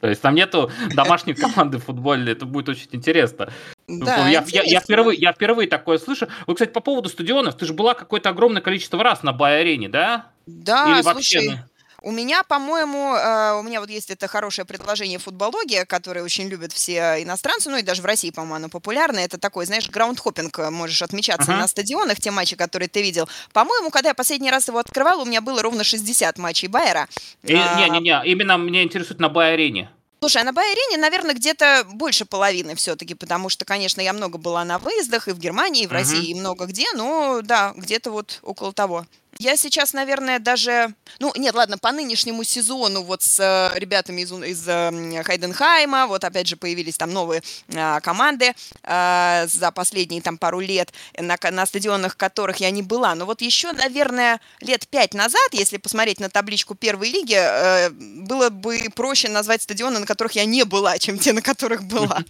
То 0.00 0.08
есть 0.08 0.22
там 0.22 0.36
нету 0.36 0.70
домашней 0.94 1.34
команды 1.34 1.78
футбольной, 1.78 2.32
это 2.32 2.46
будет 2.46 2.68
очень 2.68 2.88
интересно. 2.92 3.50
Да, 3.88 4.28
я, 4.28 4.44
я, 4.46 4.62
я, 4.62 4.80
впервые, 4.80 5.18
я 5.18 5.32
впервые 5.32 5.68
такое 5.68 5.98
слышу. 5.98 6.28
Вот, 6.46 6.54
кстати, 6.54 6.70
по 6.70 6.78
поводу 6.80 7.08
стадионов, 7.08 7.56
ты 7.56 7.66
же 7.66 7.72
была 7.72 7.94
какое-то 7.94 8.28
огромное 8.28 8.62
количество 8.62 9.02
раз 9.02 9.24
на 9.24 9.32
Бай-арене, 9.32 9.88
да? 9.88 10.26
Да, 10.46 10.86
Или 10.86 11.02
слушай, 11.02 11.14
вообще... 11.14 11.64
У 12.02 12.12
меня, 12.12 12.42
по-моему, 12.42 13.14
э, 13.14 13.58
у 13.58 13.62
меня 13.62 13.80
вот 13.80 13.90
есть 13.90 14.10
это 14.10 14.26
хорошее 14.26 14.64
предложение 14.64 15.18
футбология, 15.18 15.84
которое 15.84 16.22
очень 16.22 16.48
любят 16.48 16.72
все 16.72 17.22
иностранцы, 17.22 17.68
ну 17.68 17.76
и 17.76 17.82
даже 17.82 18.00
в 18.00 18.06
России, 18.06 18.30
по-моему, 18.30 18.54
оно 18.54 18.68
популярное. 18.68 19.24
Это 19.24 19.38
такой, 19.38 19.66
знаешь, 19.66 19.88
граунд-хоппинг, 19.90 20.58
э, 20.58 20.70
можешь 20.70 21.02
отмечаться 21.02 21.52
uh-huh. 21.52 21.58
на 21.58 21.68
стадионах, 21.68 22.18
те 22.20 22.30
матчи, 22.30 22.56
которые 22.56 22.88
ты 22.88 23.02
видел. 23.02 23.28
По-моему, 23.52 23.90
когда 23.90 24.10
я 24.10 24.14
последний 24.14 24.50
раз 24.50 24.68
его 24.68 24.78
открывала, 24.78 25.22
у 25.22 25.26
меня 25.26 25.42
было 25.42 25.62
ровно 25.62 25.84
60 25.84 26.38
матчей 26.38 26.68
Байера. 26.68 27.06
Не-не-не, 27.42 28.10
а... 28.10 28.24
именно 28.24 28.56
меня 28.56 28.82
интересует 28.82 29.20
на 29.20 29.28
Бай-арене. 29.28 29.90
Слушай, 30.20 30.42
а 30.42 30.44
на 30.44 30.52
Бай-арене, 30.52 30.98
наверное, 30.98 31.34
где-то 31.34 31.84
больше 31.92 32.24
половины 32.24 32.74
все-таки, 32.74 33.14
потому 33.14 33.48
что, 33.48 33.64
конечно, 33.64 34.00
я 34.00 34.12
много 34.12 34.38
была 34.38 34.64
на 34.64 34.78
выездах 34.78 35.28
и 35.28 35.32
в 35.32 35.38
Германии, 35.38 35.84
и 35.84 35.86
в 35.86 35.92
России, 35.92 36.28
uh-huh. 36.28 36.36
и 36.36 36.40
много 36.40 36.66
где, 36.66 36.86
но 36.94 37.40
да, 37.42 37.72
где-то 37.76 38.10
вот 38.10 38.38
около 38.42 38.72
того. 38.72 39.06
Я 39.38 39.56
сейчас, 39.56 39.92
наверное, 39.92 40.38
даже... 40.38 40.92
Ну, 41.18 41.32
нет, 41.36 41.54
ладно, 41.54 41.78
по 41.78 41.92
нынешнему 41.92 42.44
сезону 42.44 43.02
вот 43.02 43.22
с 43.22 43.40
э, 43.40 43.78
ребятами 43.78 44.22
из, 44.22 44.32
из 44.32 44.68
э, 44.68 45.22
Хайденхайма, 45.22 46.06
вот 46.06 46.24
опять 46.24 46.46
же 46.46 46.56
появились 46.56 46.96
там 46.96 47.12
новые 47.12 47.42
э, 47.68 48.00
команды 48.00 48.52
э, 48.82 49.46
за 49.46 49.70
последние 49.72 50.20
там 50.20 50.36
пару 50.36 50.60
лет, 50.60 50.92
на, 51.16 51.36
на 51.50 51.66
стадионах 51.66 52.16
которых 52.16 52.58
я 52.58 52.70
не 52.70 52.82
была. 52.82 53.14
Но 53.14 53.24
вот 53.24 53.40
еще, 53.40 53.72
наверное, 53.72 54.40
лет 54.60 54.86
пять 54.88 55.14
назад, 55.14 55.48
если 55.52 55.78
посмотреть 55.78 56.20
на 56.20 56.28
табличку 56.28 56.74
первой 56.74 57.10
лиги, 57.10 57.36
э, 57.36 57.90
было 57.90 58.50
бы 58.50 58.78
проще 58.94 59.28
назвать 59.28 59.62
стадионы, 59.62 60.00
на 60.00 60.06
которых 60.06 60.32
я 60.32 60.44
не 60.44 60.64
была, 60.64 60.98
чем 60.98 61.18
те, 61.18 61.32
на 61.32 61.42
которых 61.42 61.84
была. 61.84 62.24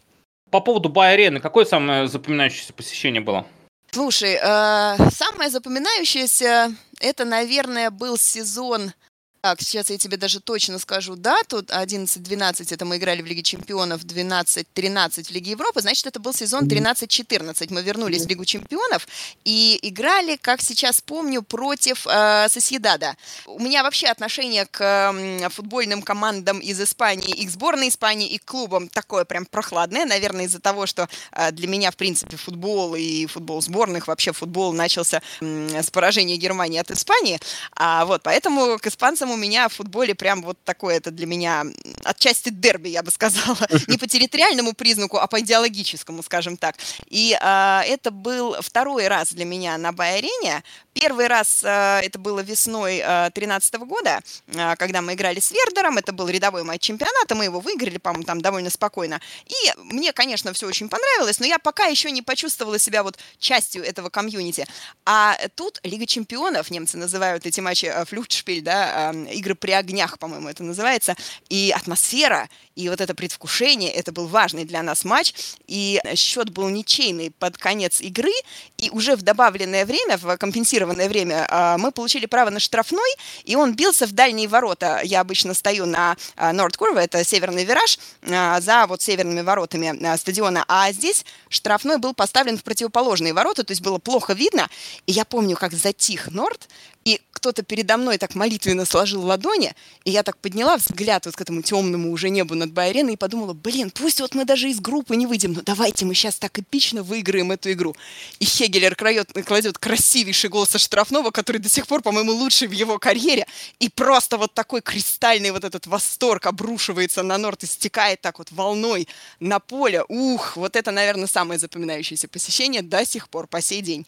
По 0.51 0.61
поводу 0.61 0.89
Бай-арены, 0.89 1.41
какое 1.41 1.65
самое 1.65 2.09
запоминающееся 2.09 2.73
посещение 2.73 3.21
было? 3.21 3.47
Слушай, 3.93 4.39
э, 4.41 4.97
самое 5.11 5.51
запоминающееся, 5.51 6.73
это, 7.01 7.25
наверное, 7.25 7.91
был 7.91 8.17
сезон 8.17 8.93
так, 9.41 9.63
сейчас 9.63 9.89
я 9.89 9.97
тебе 9.97 10.19
даже 10.19 10.41
точно 10.41 10.79
скажу 10.79 11.17
дату. 11.17 11.61
11-12 11.61 12.75
это 12.75 12.85
мы 12.85 12.99
играли 12.99 13.23
в 13.23 13.27
Лиге 13.27 13.43
Чемпионов, 13.43 14.03
12-13 14.03 15.25
в 15.25 15.31
Лиге 15.31 15.53
Европы. 15.53 15.81
Значит, 15.81 16.07
это 16.07 16.21
был 16.21 16.35
сезон 16.35 16.65
13-14. 16.69 17.73
Мы 17.73 17.83
вернулись 17.83 18.27
в 18.27 18.29
Лигу 18.29 18.45
Чемпионов 18.45 19.09
и 19.45 19.79
играли, 19.83 20.37
как 20.37 20.61
сейчас 20.61 21.01
помню, 21.01 21.41
против 21.41 22.07
э, 22.07 22.49
Соседада. 22.51 23.17
У 23.47 23.59
меня 23.59 23.83
вообще 23.83 24.09
отношение 24.09 24.67
к 24.67 24.83
э, 24.83 25.49
футбольным 25.49 26.03
командам 26.03 26.59
из 26.59 26.79
Испании, 26.79 27.35
и 27.35 27.47
к 27.47 27.51
сборной 27.51 27.89
Испании, 27.89 28.29
и 28.29 28.37
к 28.37 28.45
клубам 28.45 28.89
такое 28.89 29.25
прям 29.25 29.47
прохладное. 29.47 30.05
Наверное, 30.05 30.45
из-за 30.45 30.61
того, 30.61 30.85
что 30.85 31.09
э, 31.33 31.51
для 31.53 31.67
меня, 31.67 31.91
в 31.91 31.97
принципе, 31.97 32.37
футбол 32.37 32.95
и 32.95 33.25
футбол 33.25 33.63
сборных, 33.63 34.07
вообще 34.07 34.33
футбол 34.33 34.75
начался 34.75 35.23
э, 35.41 35.83
с 35.83 35.91
поражения 35.91 36.37
Германии 36.37 36.79
от 36.79 36.91
Испании. 36.91 37.41
А 37.75 38.05
вот, 38.05 38.23
поэтому 38.23 38.79
к 38.79 38.87
испанцам 38.87 39.30
у 39.31 39.37
меня 39.37 39.69
в 39.69 39.75
футболе 39.75 40.15
прям 40.15 40.43
вот 40.43 40.59
такое, 40.65 40.97
это 40.97 41.11
для 41.11 41.27
меня 41.27 41.65
отчасти 42.05 42.51
дерби, 42.51 42.89
я 42.89 43.03
бы 43.03 43.11
сказала. 43.11 43.59
Не 43.89 43.99
по 43.99 44.07
территориальному 44.07 44.73
признаку, 44.73 45.19
а 45.19 45.27
по 45.27 45.41
идеологическому, 45.41 46.23
скажем 46.23 46.57
так. 46.57 46.77
И 47.07 47.37
а, 47.41 47.83
это 47.87 48.11
был 48.11 48.57
второй 48.61 49.09
раз 49.09 49.33
для 49.33 49.45
меня 49.45 49.79
на 49.79 49.93
Бай-арене. 49.93 50.63
Первый 51.01 51.29
раз 51.29 51.63
а, 51.65 52.01
это 52.03 52.19
было 52.19 52.41
весной 52.41 52.99
2013 52.99 53.75
а, 53.75 53.79
года, 53.79 54.21
а, 54.55 54.77
когда 54.77 55.01
мы 55.01 55.15
играли 55.15 55.41
с 55.41 55.51
Вердером. 55.51 55.97
Это 55.97 56.13
был 56.13 56.29
рядовой 56.29 56.63
матч 56.63 56.83
чемпионата, 56.83 57.35
мы 57.35 57.45
его 57.45 57.59
выиграли, 57.59 57.97
по-моему, 57.97 58.25
там 58.25 58.43
довольно 58.43 58.69
спокойно. 58.69 59.19
И 59.47 59.55
мне, 59.79 60.13
конечно, 60.13 60.53
все 60.53 60.67
очень 60.67 60.91
понравилось, 60.91 61.41
но 61.41 61.47
я 61.47 61.59
пока 61.59 61.87
еще 61.87 62.11
не 62.11 62.21
почувствовала 62.21 62.79
себя 62.79 63.03
вот 63.03 63.19
частью 63.39 63.83
этого 63.83 64.11
комьюнити. 64.11 64.67
А 65.07 65.39
тут 65.55 65.81
Лига 65.85 66.05
чемпионов, 66.05 66.71
немцы 66.71 66.99
называют 66.99 67.47
эти 67.47 67.61
матчи 67.61 67.91
флюктшпиль, 68.05 68.61
да, 68.61 69.13
игры 69.33 69.55
при 69.55 69.71
огнях, 69.71 70.19
по-моему, 70.19 70.51
это 70.51 70.63
называется. 70.65 71.17
И 71.49 71.73
атмосфера, 71.75 72.51
и 72.77 72.91
вот 72.91 73.01
это 73.01 73.15
предвкушение, 73.15 73.91
это 73.91 74.13
был 74.13 74.27
важный 74.27 74.67
для 74.67 74.83
нас 74.83 75.05
матч. 75.05 75.33
И 75.67 75.99
счет 76.15 76.51
был 76.51 76.69
ничейный 76.69 77.31
под 77.31 77.57
конец 77.57 78.03
игры. 78.03 78.33
И 78.77 78.91
уже 78.91 79.17
в 79.17 79.23
добавленное 79.23 79.87
время, 79.87 80.19
в 80.19 80.37
компенсированное 80.37 80.90
время, 80.95 81.47
а, 81.49 81.79
мы 81.79 81.93
получили 81.93 82.27
право 82.27 82.51
на 82.51 82.61
штрафной, 82.61 83.11
и 83.45 83.57
он 83.57 83.75
бился 83.75 84.07
в 84.07 84.13
дальние 84.13 84.49
ворота. 84.49 85.01
Я 85.05 85.21
обычно 85.21 85.55
стою 85.55 85.87
на 85.87 86.17
Норд 86.37 86.77
Курва, 86.77 87.01
это 87.01 87.25
северный 87.25 87.65
вираж, 87.65 87.99
а, 88.23 88.61
за 88.61 88.87
вот 88.87 89.03
северными 89.03 89.41
воротами 89.41 90.07
а, 90.07 90.17
стадиона. 90.17 90.65
А 90.69 90.93
здесь 90.93 91.25
штрафной 91.49 91.99
был 91.99 92.15
поставлен 92.15 92.59
в 92.59 92.65
противоположные 92.65 93.33
ворота, 93.33 93.65
то 93.65 93.73
есть 93.73 93.83
было 93.83 93.99
плохо 93.99 94.33
видно. 94.33 94.69
И 95.07 95.13
я 95.13 95.25
помню, 95.25 95.57
как 95.57 95.73
затих 95.73 96.31
Норд, 96.31 96.69
и 97.05 97.21
кто-то 97.33 97.63
передо 97.63 97.97
мной 97.97 98.19
так 98.19 98.35
молитвенно 98.35 98.85
сложил 98.85 99.25
ладони, 99.25 99.73
и 100.05 100.11
я 100.11 100.23
так 100.23 100.37
подняла 100.37 100.77
взгляд 100.77 101.25
вот 101.25 101.37
к 101.37 101.41
этому 101.41 101.63
темному 101.63 102.13
уже 102.13 102.29
небу 102.29 102.55
над 102.55 102.73
Байреной 102.73 103.15
и 103.15 103.17
подумала, 103.17 103.55
блин, 103.55 103.91
пусть 103.91 104.21
вот 104.21 104.35
мы 104.35 104.45
даже 104.45 104.69
из 104.69 104.81
группы 104.81 105.17
не 105.17 105.27
выйдем, 105.27 105.55
но 105.55 105.63
давайте 105.63 106.05
мы 106.05 106.15
сейчас 106.15 106.39
так 106.39 106.59
эпично 106.59 107.03
выиграем 107.03 107.51
эту 107.51 107.73
игру. 107.73 107.97
И 108.41 108.45
Хегелер 108.45 108.95
кладет, 108.95 109.33
кладет 109.47 109.79
красивейший 109.79 110.51
гол 110.51 110.67
со 110.67 110.79
штрафного, 110.79 111.31
который 111.31 111.59
до 111.59 111.71
сих 111.71 111.87
пор, 111.87 112.03
по-моему, 112.03 112.33
лучший 112.33 112.69
в 112.69 112.73
его 112.73 112.99
карьере, 112.99 113.47
и 113.79 113.89
просто 113.89 114.37
вот 114.37 114.53
такой 114.53 114.83
кристальный 114.83 115.51
вот 115.51 115.65
этот 115.65 115.87
восторг 115.87 116.45
обрушивается 116.45 117.23
на 117.23 117.39
Норт 117.39 117.65
и 117.65 117.67
стекает 117.67 118.21
так 118.21 118.39
вот 118.39 118.53
волной 118.53 119.09
на 119.41 119.61
поле. 119.61 120.05
Ух, 120.09 120.57
вот 120.57 120.77
это, 120.77 120.91
наверное, 120.91 121.27
самое 121.27 121.59
запоминающееся 121.59 122.29
посещение 122.29 122.83
до 122.83 123.07
сих 123.07 123.31
пор, 123.31 123.47
по 123.47 123.63
сей 123.63 123.81
день. 123.81 124.07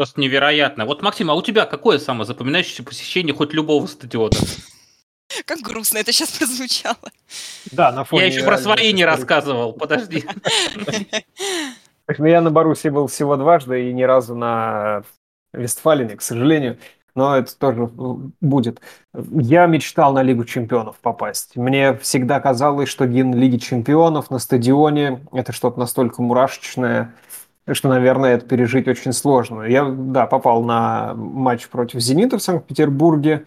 Просто 0.00 0.18
невероятно. 0.18 0.86
Вот, 0.86 1.02
Максим, 1.02 1.30
а 1.30 1.34
у 1.34 1.42
тебя 1.42 1.66
какое 1.66 1.98
самое 1.98 2.24
запоминающееся 2.24 2.82
посещение 2.82 3.34
хоть 3.34 3.52
любого 3.52 3.86
стадиона? 3.86 4.32
Как 5.44 5.58
грустно 5.58 5.98
это 5.98 6.10
сейчас 6.10 6.30
прозвучало. 6.38 6.96
Да, 7.70 7.92
на 7.92 8.04
фоне... 8.04 8.22
Я 8.22 8.28
еще 8.32 8.42
про 8.42 8.56
свои 8.56 8.94
не 8.94 9.04
рассказывал, 9.04 9.74
подожди. 9.74 10.24
Я 12.18 12.40
на 12.40 12.50
Баруси 12.50 12.88
был 12.88 13.08
всего 13.08 13.36
дважды 13.36 13.90
и 13.90 13.92
ни 13.92 14.02
разу 14.02 14.34
на 14.34 15.02
Вестфалине, 15.52 16.16
к 16.16 16.22
сожалению. 16.22 16.78
Но 17.14 17.36
это 17.36 17.54
тоже 17.54 17.90
будет. 18.40 18.80
Я 19.12 19.66
мечтал 19.66 20.14
на 20.14 20.22
Лигу 20.22 20.46
чемпионов 20.46 20.96
попасть. 21.00 21.56
Мне 21.56 21.92
всегда 21.98 22.40
казалось, 22.40 22.88
что 22.88 23.06
гимн 23.06 23.34
Лиги 23.34 23.58
чемпионов 23.58 24.30
на 24.30 24.38
стадионе– 24.38 25.20
это 25.32 25.52
что-то 25.52 25.78
настолько 25.78 26.22
мурашечное, 26.22 27.14
что, 27.70 27.88
наверное, 27.88 28.34
это 28.34 28.46
пережить 28.46 28.88
очень 28.88 29.12
сложно. 29.12 29.62
Я, 29.62 29.84
да, 29.84 30.26
попал 30.26 30.62
на 30.62 31.14
матч 31.14 31.68
против 31.68 32.00
«Зенита» 32.00 32.38
в 32.38 32.42
Санкт-Петербурге. 32.42 33.46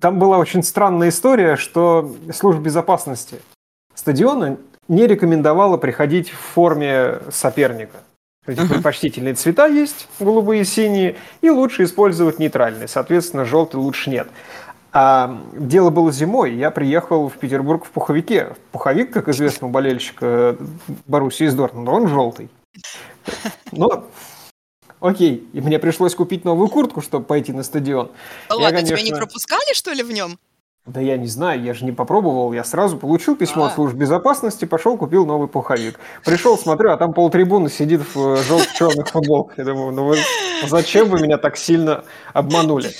Там 0.00 0.18
была 0.18 0.38
очень 0.38 0.62
странная 0.62 1.08
история, 1.08 1.56
что 1.56 2.14
служба 2.32 2.62
безопасности 2.62 3.36
стадиона 3.94 4.58
не 4.88 5.06
рекомендовала 5.06 5.76
приходить 5.76 6.30
в 6.30 6.36
форме 6.36 7.18
соперника. 7.30 7.98
Эти 8.44 8.66
предпочтительные 8.66 9.34
цвета 9.34 9.66
есть, 9.66 10.08
голубые 10.18 10.62
и 10.62 10.64
синие, 10.64 11.16
и 11.42 11.50
лучше 11.50 11.84
использовать 11.84 12.40
нейтральные. 12.40 12.88
Соответственно, 12.88 13.44
желтый 13.44 13.80
лучше 13.80 14.10
нет. 14.10 14.28
А 14.92 15.38
дело 15.54 15.90
было 15.90 16.12
зимой, 16.12 16.54
я 16.54 16.70
приехал 16.70 17.28
в 17.28 17.34
Петербург 17.38 17.84
в 17.84 17.90
пуховике. 17.90 18.56
Пуховик, 18.72 19.12
как 19.12 19.28
известно, 19.28 19.68
у 19.68 19.70
болельщика 19.70 20.56
Боруссии 21.06 21.46
из 21.46 21.54
Дортмунда, 21.54 21.92
он 21.92 22.08
желтый. 22.08 22.50
Но 23.72 24.06
окей, 25.00 25.48
и 25.52 25.60
мне 25.60 25.78
пришлось 25.78 26.14
купить 26.14 26.44
новую 26.44 26.68
куртку, 26.68 27.00
чтобы 27.00 27.24
пойти 27.24 27.52
на 27.52 27.62
стадион. 27.62 28.10
Ладно, 28.48 28.62
я, 28.62 28.70
конечно... 28.70 28.96
тебя 28.96 29.02
не 29.02 29.12
пропускали, 29.12 29.74
что 29.74 29.92
ли, 29.92 30.02
в 30.02 30.12
нем? 30.12 30.38
Да 30.84 31.00
я 31.00 31.16
не 31.16 31.28
знаю, 31.28 31.62
я 31.62 31.74
же 31.74 31.84
не 31.84 31.92
попробовал. 31.92 32.52
Я 32.52 32.64
сразу 32.64 32.98
получил 32.98 33.36
письмо 33.36 33.64
а. 33.64 33.66
от 33.68 33.74
службы 33.74 34.00
безопасности, 34.00 34.64
пошел, 34.64 34.96
купил 34.96 35.24
новый 35.24 35.46
пуховик. 35.46 36.00
Пришел, 36.24 36.58
смотрю, 36.58 36.90
а 36.90 36.96
там 36.96 37.12
полтрибуны 37.12 37.70
сидит 37.70 38.00
в 38.00 38.34
э, 38.34 38.42
желто-черных 38.42 39.06
футболках. 39.06 39.58
Я 39.58 39.64
думаю, 39.64 39.92
ну 39.92 40.06
вы, 40.06 40.18
зачем 40.66 41.08
вы 41.08 41.20
меня 41.20 41.38
так 41.38 41.56
сильно 41.56 42.04
обманули? 42.32 42.90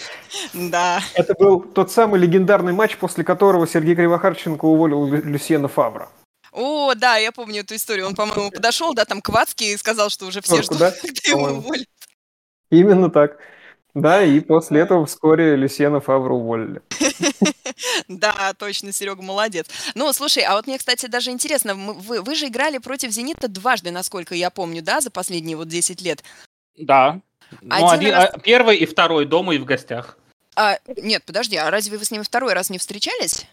Да. 0.54 1.00
Это 1.14 1.34
был 1.34 1.60
тот 1.60 1.90
самый 1.90 2.20
легендарный 2.20 2.72
матч, 2.72 2.96
после 2.98 3.24
которого 3.24 3.66
Сергей 3.66 3.96
Кривохарченко 3.96 4.64
уволил 4.64 5.04
Люсьена 5.04 5.66
Фавра. 5.66 6.08
О, 6.52 6.94
да, 6.94 7.16
я 7.16 7.32
помню 7.32 7.60
эту 7.60 7.74
историю. 7.74 8.06
Он, 8.06 8.14
по-моему, 8.14 8.50
подошел, 8.50 8.94
да, 8.94 9.04
там 9.04 9.22
к 9.22 9.28
Вацке 9.30 9.72
и 9.72 9.76
сказал, 9.76 10.10
что 10.10 10.26
уже 10.26 10.42
все 10.42 10.62
ждут, 10.62 10.78
да? 10.78 10.90
когда 11.02 11.20
его 11.24 11.46
уволят. 11.58 11.88
Именно 12.70 13.10
так. 13.10 13.38
Да, 13.94 14.22
и 14.22 14.40
после 14.40 14.80
этого 14.80 15.04
вскоре 15.04 15.56
Люсьена 15.56 16.00
Фавра 16.00 16.32
уволили. 16.32 16.82
Да, 18.08 18.54
точно, 18.58 18.92
Серега 18.92 19.22
молодец. 19.22 19.66
Ну, 19.94 20.12
слушай, 20.12 20.42
а 20.42 20.54
вот 20.54 20.66
мне, 20.66 20.78
кстати, 20.78 21.06
даже 21.06 21.30
интересно, 21.30 21.74
вы, 21.74 22.20
вы 22.20 22.34
же 22.34 22.46
играли 22.46 22.78
против 22.78 23.10
«Зенита» 23.10 23.48
дважды, 23.48 23.90
насколько 23.90 24.34
я 24.34 24.50
помню, 24.50 24.82
да, 24.82 25.00
за 25.00 25.10
последние 25.10 25.56
вот 25.56 25.68
10 25.68 26.00
лет? 26.02 26.22
Да. 26.76 27.20
Ну, 27.60 27.88
один, 27.88 28.12
раз... 28.12 28.30
Первый 28.42 28.76
и 28.76 28.86
второй 28.86 29.24
дома 29.24 29.54
и 29.54 29.58
в 29.58 29.64
гостях. 29.64 30.18
А, 30.54 30.78
нет, 30.96 31.24
подожди, 31.24 31.56
а 31.56 31.70
разве 31.70 31.98
вы 31.98 32.04
с 32.04 32.10
ним 32.10 32.22
второй 32.22 32.52
раз 32.52 32.70
не 32.70 32.78
встречались? 32.78 33.46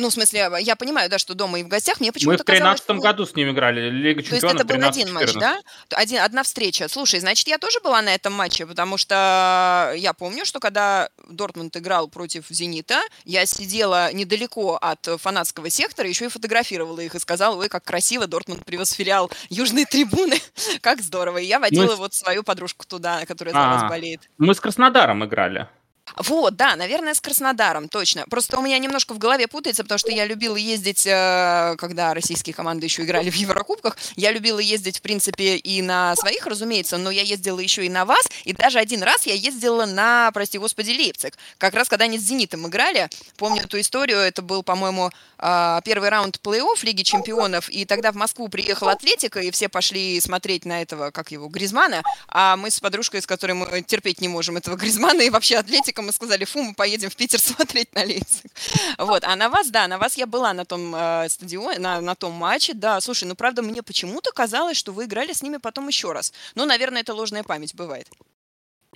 Ну, 0.00 0.08
в 0.08 0.12
смысле, 0.12 0.50
я 0.60 0.76
понимаю, 0.76 1.10
да, 1.10 1.18
что 1.18 1.34
дома 1.34 1.60
и 1.60 1.62
в 1.62 1.68
гостях. 1.68 2.00
Мне 2.00 2.10
почему-то 2.10 2.38
Мы 2.38 2.42
в 2.42 2.46
13 2.46 2.86
казалось, 2.86 3.02
году 3.02 3.26
с 3.26 3.34
ними 3.34 3.50
играли, 3.50 3.90
Лига 3.90 4.22
Чемпионов. 4.22 4.40
То 4.40 4.46
есть 4.46 4.60
это 4.60 4.78
был 4.78 4.88
один 4.88 5.12
матч, 5.12 5.32
да? 5.34 5.60
Один, 5.90 6.20
одна 6.22 6.42
встреча. 6.42 6.88
Слушай, 6.88 7.20
значит, 7.20 7.46
я 7.48 7.58
тоже 7.58 7.80
была 7.80 8.00
на 8.00 8.14
этом 8.14 8.32
матче, 8.32 8.66
потому 8.66 8.96
что 8.96 9.92
я 9.96 10.12
помню, 10.12 10.44
что 10.46 10.58
когда 10.58 11.10
Дортмунд 11.28 11.76
играл 11.76 12.08
против 12.08 12.46
«Зенита», 12.48 13.00
я 13.24 13.44
сидела 13.46 14.12
недалеко 14.12 14.78
от 14.80 15.06
фанатского 15.20 15.68
сектора, 15.70 16.08
еще 16.08 16.26
и 16.26 16.28
фотографировала 16.28 17.00
их 17.00 17.14
и 17.14 17.18
сказала, 17.18 17.56
ой, 17.56 17.68
как 17.68 17.84
красиво 17.84 18.26
Дортмунд 18.26 18.64
привез 18.64 18.92
филиал 18.92 19.30
Южной 19.50 19.84
трибуны, 19.84 20.40
как 20.80 21.02
здорово. 21.02 21.38
И 21.38 21.44
я 21.44 21.58
водила 21.58 21.92
Мы... 21.92 21.96
вот 21.96 22.14
свою 22.14 22.42
подружку 22.42 22.86
туда, 22.86 23.26
которая 23.26 23.52
за 23.52 23.60
вас 23.60 23.82
а, 23.82 23.88
болеет. 23.88 24.22
Мы 24.38 24.54
с 24.54 24.60
Краснодаром 24.60 25.24
играли. 25.24 25.68
Вот, 26.16 26.56
да, 26.56 26.76
наверное, 26.76 27.14
с 27.14 27.20
Краснодаром, 27.20 27.88
точно. 27.88 28.24
Просто 28.28 28.58
у 28.58 28.62
меня 28.62 28.78
немножко 28.78 29.14
в 29.14 29.18
голове 29.18 29.46
путается, 29.48 29.82
потому 29.82 29.98
что 29.98 30.10
я 30.10 30.24
любила 30.24 30.56
ездить, 30.56 31.06
э, 31.06 31.76
когда 31.78 32.14
российские 32.14 32.54
команды 32.54 32.86
еще 32.86 33.02
играли 33.02 33.30
в 33.30 33.34
Еврокубках, 33.34 33.96
я 34.16 34.32
любила 34.32 34.58
ездить, 34.58 34.98
в 34.98 35.02
принципе, 35.02 35.56
и 35.56 35.82
на 35.82 36.16
своих, 36.16 36.46
разумеется, 36.46 36.98
но 36.98 37.10
я 37.10 37.22
ездила 37.22 37.60
еще 37.60 37.84
и 37.86 37.88
на 37.88 38.04
вас, 38.04 38.26
и 38.44 38.52
даже 38.52 38.78
один 38.78 39.02
раз 39.02 39.26
я 39.26 39.34
ездила 39.34 39.86
на, 39.86 40.30
прости 40.32 40.58
господи, 40.58 40.90
Лейпциг. 40.90 41.36
Как 41.58 41.74
раз, 41.74 41.88
когда 41.88 42.04
они 42.04 42.18
с 42.18 42.22
«Зенитом» 42.22 42.66
играли, 42.66 43.08
помню 43.36 43.62
эту 43.62 43.80
историю, 43.80 44.18
это 44.18 44.42
был, 44.42 44.62
по-моему, 44.62 45.10
э, 45.38 45.80
первый 45.84 46.08
раунд 46.08 46.40
плей-офф 46.42 46.78
Лиги 46.82 47.02
Чемпионов, 47.02 47.68
и 47.68 47.84
тогда 47.84 48.12
в 48.12 48.16
Москву 48.16 48.48
приехал 48.48 48.88
Атлетика, 48.88 49.40
и 49.40 49.50
все 49.50 49.68
пошли 49.68 50.20
смотреть 50.20 50.64
на 50.64 50.82
этого, 50.82 51.10
как 51.10 51.30
его, 51.30 51.48
Гризмана, 51.48 52.02
а 52.28 52.56
мы 52.56 52.70
с 52.70 52.80
подружкой, 52.80 53.22
с 53.22 53.26
которой 53.26 53.52
мы 53.52 53.82
терпеть 53.82 54.20
не 54.20 54.28
можем 54.28 54.56
этого 54.56 54.76
Гризмана, 54.76 55.22
и 55.22 55.30
вообще 55.30 55.56
Атлетика 55.56 55.99
мы 56.02 56.12
сказали, 56.12 56.44
фу, 56.44 56.62
мы 56.62 56.74
поедем 56.74 57.10
в 57.10 57.16
Питер 57.16 57.38
смотреть 57.40 57.94
на 57.94 58.04
Лейпциг. 58.04 58.50
Вот, 58.98 59.24
а 59.24 59.36
на 59.36 59.48
вас, 59.48 59.70
да, 59.70 59.88
на 59.88 59.98
вас 59.98 60.16
я 60.16 60.26
была 60.26 60.52
на 60.52 60.64
том 60.64 60.94
э, 60.94 61.28
стадионе, 61.28 61.78
на, 61.78 62.00
на 62.00 62.14
том 62.14 62.32
матче, 62.32 62.74
да, 62.74 63.00
слушай, 63.00 63.24
ну, 63.24 63.34
правда, 63.34 63.62
мне 63.62 63.82
почему-то 63.82 64.30
казалось, 64.32 64.76
что 64.76 64.92
вы 64.92 65.04
играли 65.04 65.32
с 65.32 65.42
ними 65.42 65.58
потом 65.58 65.88
еще 65.88 66.12
раз. 66.12 66.32
Ну, 66.54 66.64
наверное, 66.66 67.02
это 67.02 67.14
ложная 67.14 67.42
память 67.42 67.74
бывает. 67.74 68.08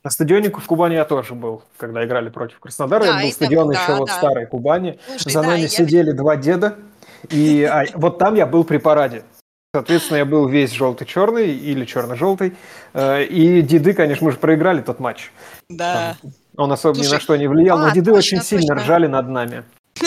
На 0.03 0.11
стадионе 0.11 0.51
в 0.51 0.67
Кубани 0.67 0.95
я 0.95 1.07
тоже 1.07 1.35
был, 1.35 1.63
когда 1.79 2.05
играли 2.05 2.29
против 2.29 2.61
Краснодара. 2.61 3.05
Да, 3.05 3.17
это 3.17 3.23
был 3.23 3.33
стадион 3.33 3.69
да, 3.69 3.73
еще 3.73 3.93
да. 3.93 3.97
вот 3.97 4.11
старой 4.11 4.47
Кубани. 4.47 4.99
Слушай, 5.07 5.33
За 5.33 5.41
да, 5.41 5.49
нами 5.49 5.61
я... 5.61 5.69
сидели 5.69 6.13
два 6.13 6.37
деда. 6.37 6.77
И 7.31 7.65
а, 7.65 7.87
вот 7.95 8.19
там 8.19 8.35
я 8.35 8.45
был 8.45 8.65
при 8.65 8.77
параде. 8.77 9.25
Соответственно, 9.75 10.19
я 10.19 10.25
был 10.25 10.47
весь 10.47 10.73
желтый-черный 10.73 11.53
или 11.53 11.85
черно-желтый. 11.85 12.55
Э, 12.93 13.25
и 13.25 13.61
деды, 13.63 13.93
конечно, 13.93 14.27
мы 14.27 14.31
же 14.31 14.39
проиграли 14.39 14.83
тот 14.83 15.01
матч. 15.01 15.33
Да. 15.69 16.17
Там, 16.23 16.33
он 16.57 16.73
особо 16.73 16.95
Слушай, 16.95 17.09
ни 17.09 17.13
на 17.13 17.21
что 17.21 17.37
не 17.37 17.47
влиял, 17.49 17.79
а, 17.79 17.89
но 17.89 17.91
деды 17.91 18.13
точно, 18.13 18.39
очень 18.39 18.43
сильно 18.43 18.75
ржали 18.75 19.07
над 19.07 19.29
нами 19.29 19.65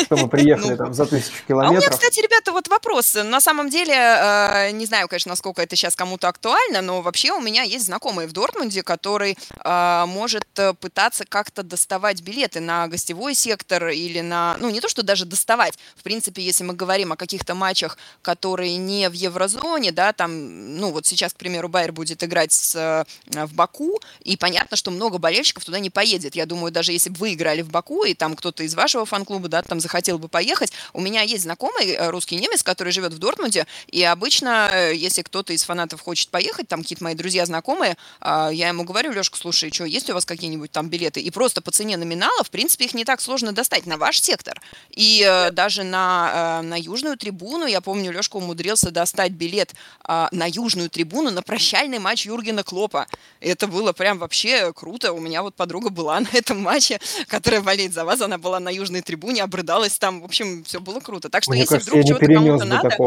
что 0.08 0.18
мы 0.18 0.28
приехали 0.28 0.72
ну, 0.72 0.78
там 0.78 0.94
за 0.94 1.06
тысячу 1.06 1.46
километров. 1.48 1.76
А 1.76 1.78
у 1.78 1.82
меня, 1.82 1.90
кстати, 1.90 2.20
ребята, 2.20 2.52
вот 2.52 2.68
вопрос. 2.68 3.16
На 3.16 3.40
самом 3.40 3.70
деле, 3.70 3.94
э, 3.94 4.72
не 4.72 4.86
знаю, 4.86 5.08
конечно, 5.08 5.30
насколько 5.30 5.62
это 5.62 5.76
сейчас 5.76 5.96
кому-то 5.96 6.28
актуально, 6.28 6.82
но 6.82 7.02
вообще 7.02 7.32
у 7.32 7.40
меня 7.42 7.64
есть 7.64 7.86
знакомый 7.86 8.28
в 8.28 8.34
Дортмунде, 8.34 8.84
который 8.84 9.38
э, 9.64 10.06
может 10.08 10.46
э, 10.58 10.74
пытаться 10.74 11.26
как-то 11.26 11.64
доставать 11.64 12.22
билеты 12.22 12.60
на 12.60 12.88
гостевой 12.88 13.34
сектор 13.36 13.88
или 13.88 14.22
на... 14.22 14.58
Ну, 14.60 14.70
не 14.70 14.82
то, 14.82 14.90
что 14.90 15.04
даже 15.04 15.26
доставать. 15.26 15.78
В 15.96 16.04
принципе, 16.04 16.42
если 16.42 16.64
мы 16.64 16.74
говорим 16.74 17.12
о 17.12 17.16
каких-то 17.16 17.56
матчах, 17.56 17.98
которые 18.22 18.78
не 18.78 19.10
в 19.10 19.14
еврозоне, 19.14 19.92
да, 19.92 20.14
там, 20.14 20.78
ну, 20.78 20.92
вот 20.92 21.06
сейчас, 21.06 21.34
к 21.34 21.38
примеру, 21.38 21.70
Байер 21.70 21.92
будет 21.92 22.24
играть 22.24 22.52
с, 22.52 23.06
в 23.26 23.54
Баку, 23.54 24.00
и 24.22 24.38
понятно, 24.38 24.78
что 24.78 24.92
много 24.92 25.18
болельщиков 25.18 25.66
туда 25.66 25.80
не 25.80 25.90
поедет. 25.90 26.36
Я 26.36 26.46
думаю, 26.46 26.72
даже 26.72 26.92
если 26.92 27.10
бы 27.10 27.18
вы 27.18 27.34
играли 27.34 27.62
в 27.62 27.70
Баку, 27.70 28.04
и 28.04 28.14
там 28.14 28.36
кто-то 28.36 28.64
из 28.64 28.76
вашего 28.76 29.06
фан-клуба, 29.06 29.48
да, 29.48 29.62
там 29.62 29.78
там 29.78 29.82
захотел 29.98 30.20
бы 30.20 30.28
поехать. 30.28 30.72
У 30.94 31.02
меня 31.02 31.22
есть 31.22 31.44
знакомый 31.44 31.92
э, 31.92 32.10
русский 32.10 32.36
немец, 32.36 32.62
который 32.62 32.94
живет 32.94 33.14
в 33.14 33.18
Дортмунде, 33.18 33.66
и 33.88 34.04
обычно, 34.04 34.70
э, 34.72 34.96
если 34.96 35.24
кто-то 35.24 35.54
из 35.54 35.64
фанатов 35.64 36.02
хочет 36.02 36.30
поехать, 36.30 36.68
там 36.68 36.84
какие-то 36.84 37.04
мои 37.04 37.16
друзья, 37.16 37.46
знакомые, 37.46 37.98
а, 38.20 38.50
я 38.50 38.68
ему 38.68 38.84
говорю, 38.84 39.12
Лешка, 39.12 39.38
слушай, 39.38 39.74
что, 39.74 39.86
есть 39.86 40.10
у 40.10 40.14
вас 40.14 40.26
какие-нибудь 40.26 40.72
там 40.72 40.90
билеты? 40.90 41.20
И 41.20 41.32
просто 41.32 41.62
по 41.62 41.72
цене 41.72 41.98
номинала, 41.98 42.44
в 42.44 42.50
принципе, 42.52 42.86
их 42.86 42.94
не 42.94 43.06
так 43.06 43.22
сложно 43.22 43.52
достать 43.54 43.88
на 43.88 43.98
ваш 43.98 44.22
сектор. 44.22 44.62
И 44.92 45.26
э, 45.26 45.52
даже 45.52 45.84
на, 45.84 46.62
на 46.62 46.80
южную 46.80 47.18
трибуну, 47.18 47.66
я 47.66 47.82
помню, 47.82 48.12
Лешка 48.12 48.38
умудрился 48.38 48.92
достать 48.92 49.32
билет 49.32 49.74
а, 50.04 50.30
на 50.32 50.46
южную 50.48 50.90
трибуну 50.90 51.32
на 51.32 51.42
прощальный 51.42 52.00
матч 52.00 52.28
Юргена 52.28 52.64
Клопа. 52.64 53.08
Это 53.40 53.68
было 53.68 53.94
прям 53.94 54.20
вообще 54.20 54.72
круто. 54.74 55.14
У 55.14 55.20
меня 55.20 55.42
вот 55.42 55.56
подруга 55.56 55.90
была 55.90 56.20
на 56.28 56.30
этом 56.34 56.62
матче, 56.62 57.00
которая 57.28 57.62
болеет 57.62 57.94
за 57.94 58.06
вас, 58.06 58.22
она 58.22 58.38
была 58.38 58.60
на 58.60 58.70
южной 58.70 59.02
трибуне, 59.02 59.44
обрыдала 59.44 59.87
рыдалось 59.88 59.98
там. 59.98 60.22
В 60.22 60.26
общем, 60.26 60.64
все 60.64 60.80
было 60.80 61.00
круто. 61.00 61.30
Так 61.30 61.44
что 61.44 61.52
Мне 61.52 61.62
если 61.62 61.76
кажется, 61.76 61.92
вдруг 61.92 62.08
чего-то 62.08 62.34
кому-то 62.34 62.66
надо... 62.66 62.90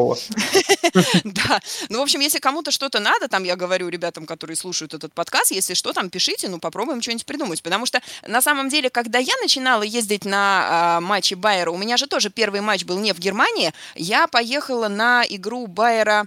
Да. 1.24 1.60
Ну, 1.88 1.98
в 1.98 2.02
общем, 2.02 2.20
если 2.20 2.38
кому-то 2.40 2.70
что-то 2.70 3.00
надо, 3.00 3.28
там 3.28 3.44
я 3.44 3.56
говорю 3.56 3.88
ребятам, 3.88 4.26
которые 4.26 4.56
слушают 4.56 4.94
этот 4.94 5.12
подкаст, 5.12 5.52
если 5.52 5.74
что, 5.74 5.92
там 5.92 6.10
пишите, 6.10 6.48
ну, 6.48 6.58
попробуем 6.58 7.00
что-нибудь 7.00 7.26
придумать. 7.26 7.62
Потому 7.62 7.86
что, 7.86 8.00
на 8.26 8.42
самом 8.42 8.68
деле, 8.68 8.90
когда 8.90 9.18
я 9.18 9.32
начинала 9.40 9.82
ездить 9.82 10.24
на 10.24 10.96
а, 10.96 11.00
матчи 11.00 11.34
Байера, 11.34 11.70
у 11.70 11.78
меня 11.78 11.96
же 11.96 12.06
тоже 12.06 12.30
первый 12.30 12.60
матч 12.60 12.84
был 12.84 12.98
не 12.98 13.12
в 13.12 13.18
Германии, 13.18 13.72
я 13.94 14.26
поехала 14.26 14.88
на 14.88 15.24
игру 15.28 15.66
Байера 15.66 16.26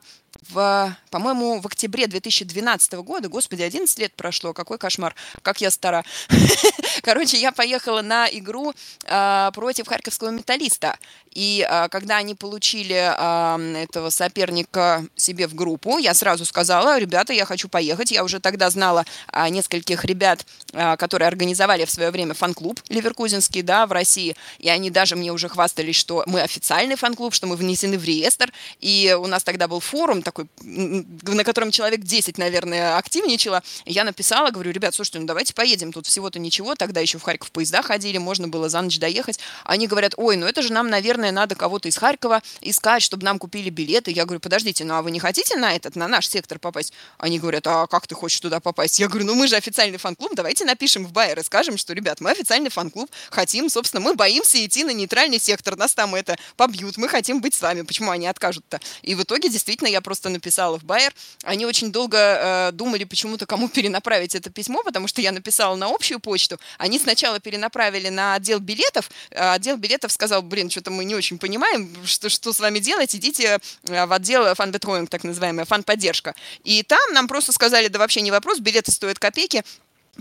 в, 0.50 0.96
по-моему, 1.10 1.60
в 1.60 1.68
октябре 1.68 2.08
2012 2.08 2.94
года, 2.94 3.30
господи, 3.30 3.62
11 3.62 4.00
лет 4.00 4.14
прошло, 4.16 4.54
какой 4.54 4.78
кошмар, 4.78 5.16
как 5.42 5.62
я 5.62 5.72
стара. 5.72 6.04
Короче, 7.02 7.38
я 7.38 7.52
поехала 7.52 8.02
на 8.02 8.28
игру 8.28 8.74
э, 9.06 9.52
против 9.54 9.88
харьковского 9.88 10.30
металлиста. 10.30 10.98
И 11.34 11.66
э, 11.68 11.88
когда 11.90 12.18
они 12.18 12.36
получили 12.36 12.96
э, 12.96 13.84
этого 13.84 14.10
соперника 14.10 15.06
себе 15.16 15.48
в 15.48 15.56
группу, 15.56 15.98
я 15.98 16.14
сразу 16.14 16.46
сказала, 16.46 17.00
ребята, 17.00 17.34
я 17.34 17.46
хочу 17.46 17.70
поехать. 17.70 18.12
Я 18.12 18.24
уже 18.24 18.40
тогда 18.40 18.70
знала 18.70 19.06
нескольких 19.50 20.06
ребят, 20.06 20.46
э, 20.74 20.96
которые 20.98 21.28
организовали 21.28 21.86
в 21.86 21.92
свое 21.92 22.12
время 22.12 22.34
фан-клуб 22.34 22.80
Ливеркузинский, 22.90 23.62
да, 23.62 23.88
в 23.88 23.92
России. 23.92 24.36
И 24.60 24.70
они 24.70 24.90
даже 24.90 25.16
мне 25.16 25.32
уже 25.32 25.50
хвастались, 25.50 25.96
что 25.96 26.24
мы 26.28 26.42
официальный 26.42 26.96
фан-клуб, 26.96 27.34
что 27.34 27.48
мы 27.48 27.56
внесены 27.56 27.98
в 27.98 28.04
реестр. 28.04 28.52
И 28.80 29.16
у 29.20 29.28
нас 29.28 29.44
тогда 29.44 29.68
был 29.68 29.80
форум 29.80 30.22
такой, 30.22 30.48
на 30.62 31.44
котором 31.44 31.72
человек 31.72 32.02
10, 32.02 32.38
наверное, 32.38 32.98
активничало. 32.98 33.64
Я 33.86 34.04
написала, 34.04 34.52
говорю, 34.52 34.72
ребят, 34.72 34.94
слушайте, 34.96 35.20
ну 35.20 35.26
давайте 35.26 35.54
поедем, 35.54 35.92
тут 35.92 36.06
всего-то 36.06 36.40
ничего. 36.40 36.76
Тогда 36.76 37.00
еще 37.00 37.18
в 37.18 37.24
Харьков 37.24 37.52
поезда 37.52 37.82
ходили, 37.82 38.18
можно 38.18 38.48
было 38.48 38.70
за 38.70 38.82
ночь 38.82 39.00
доехать. 39.00 39.40
Они 39.64 39.88
говорят, 39.88 40.14
ой, 40.18 40.38
ну 40.38 40.46
это 40.46 40.62
же 40.62 40.72
нам, 40.74 40.90
наверное, 40.90 41.23
наверное, 41.24 41.42
надо 41.42 41.56
кого-то 41.56 41.88
из 41.88 41.98
Харькова 41.98 42.42
искать, 42.62 43.02
чтобы 43.02 43.24
нам 43.24 43.40
купили 43.40 43.70
билеты. 43.70 44.12
Я 44.12 44.26
говорю, 44.26 44.40
подождите, 44.40 44.84
ну 44.84 44.96
а 44.96 45.02
вы 45.02 45.12
не 45.12 45.20
хотите 45.20 45.56
на 45.56 45.76
этот, 45.76 45.96
на 45.96 46.08
наш 46.08 46.28
сектор 46.28 46.60
попасть? 46.60 46.94
Они 47.18 47.40
говорят, 47.40 47.66
а 47.68 47.88
как 47.88 48.08
ты 48.08 48.16
хочешь 48.16 48.40
туда 48.40 48.60
попасть? 48.60 49.00
Я 49.00 49.08
говорю, 49.08 49.26
ну 49.26 49.36
мы 49.36 49.48
же 49.48 49.56
официальный 49.56 49.98
фан-клуб, 49.98 50.34
давайте 50.36 50.66
напишем 50.66 51.06
в 51.06 51.12
Байер 51.12 51.40
и 51.40 51.44
скажем, 51.44 51.78
что, 51.78 51.94
ребят, 51.94 52.22
мы 52.22 52.32
официальный 52.32 52.70
фан-клуб, 52.70 53.10
хотим, 53.30 53.70
собственно, 53.70 54.02
мы 54.02 54.16
боимся 54.16 54.64
идти 54.64 54.84
на 54.84 54.92
нейтральный 54.92 55.40
сектор, 55.40 55.76
нас 55.78 55.94
там 55.94 56.16
это 56.16 56.38
побьют, 56.58 56.98
мы 56.98 57.08
хотим 57.08 57.42
быть 57.42 57.54
с 57.54 57.62
вами, 57.62 57.82
почему 57.82 58.12
они 58.12 58.28
откажут-то? 58.28 58.80
И 59.02 59.16
в 59.16 59.24
итоге, 59.24 59.50
действительно, 59.50 59.88
я 59.88 60.02
просто 60.02 60.30
написала 60.30 60.78
в 60.80 60.84
Байер. 60.84 61.14
Они 61.44 61.66
очень 61.66 61.92
долго 61.92 62.18
э, 62.18 62.72
думали 62.74 63.04
почему-то, 63.04 63.46
кому 63.46 63.70
перенаправить 63.70 64.36
это 64.36 64.50
письмо, 64.50 64.84
потому 64.84 65.08
что 65.08 65.22
я 65.22 65.32
написала 65.32 65.76
на 65.76 65.88
общую 65.88 66.20
почту. 66.20 66.60
Они 66.78 67.00
сначала 67.00 67.40
перенаправили 67.40 68.10
на 68.10 68.36
отдел 68.36 68.60
билетов. 68.60 69.10
А 69.32 69.54
отдел 69.54 69.78
билетов 69.78 70.12
сказал, 70.12 70.42
блин, 70.42 70.70
что-то 70.70 70.92
мы 70.92 71.06
не 71.06 71.13
очень 71.16 71.38
понимаем, 71.38 71.96
что, 72.06 72.30
что 72.30 72.54
с 72.54 72.60
вами 72.60 72.80
делать, 72.80 73.16
идите 73.16 73.60
э, 73.88 74.06
в 74.06 74.14
отдел 74.14 74.54
Fanbetreuung, 74.56 75.10
так 75.10 75.24
называемая, 75.24 75.66
фан-поддержка. 75.66 76.36
И 76.64 76.84
там 76.84 77.14
нам 77.14 77.28
просто 77.28 77.52
сказали, 77.52 77.88
да 77.88 78.00
вообще 78.00 78.22
не 78.22 78.32
вопрос, 78.32 78.60
билеты 78.60 78.92
стоят 78.92 79.20
копейки, 79.20 79.64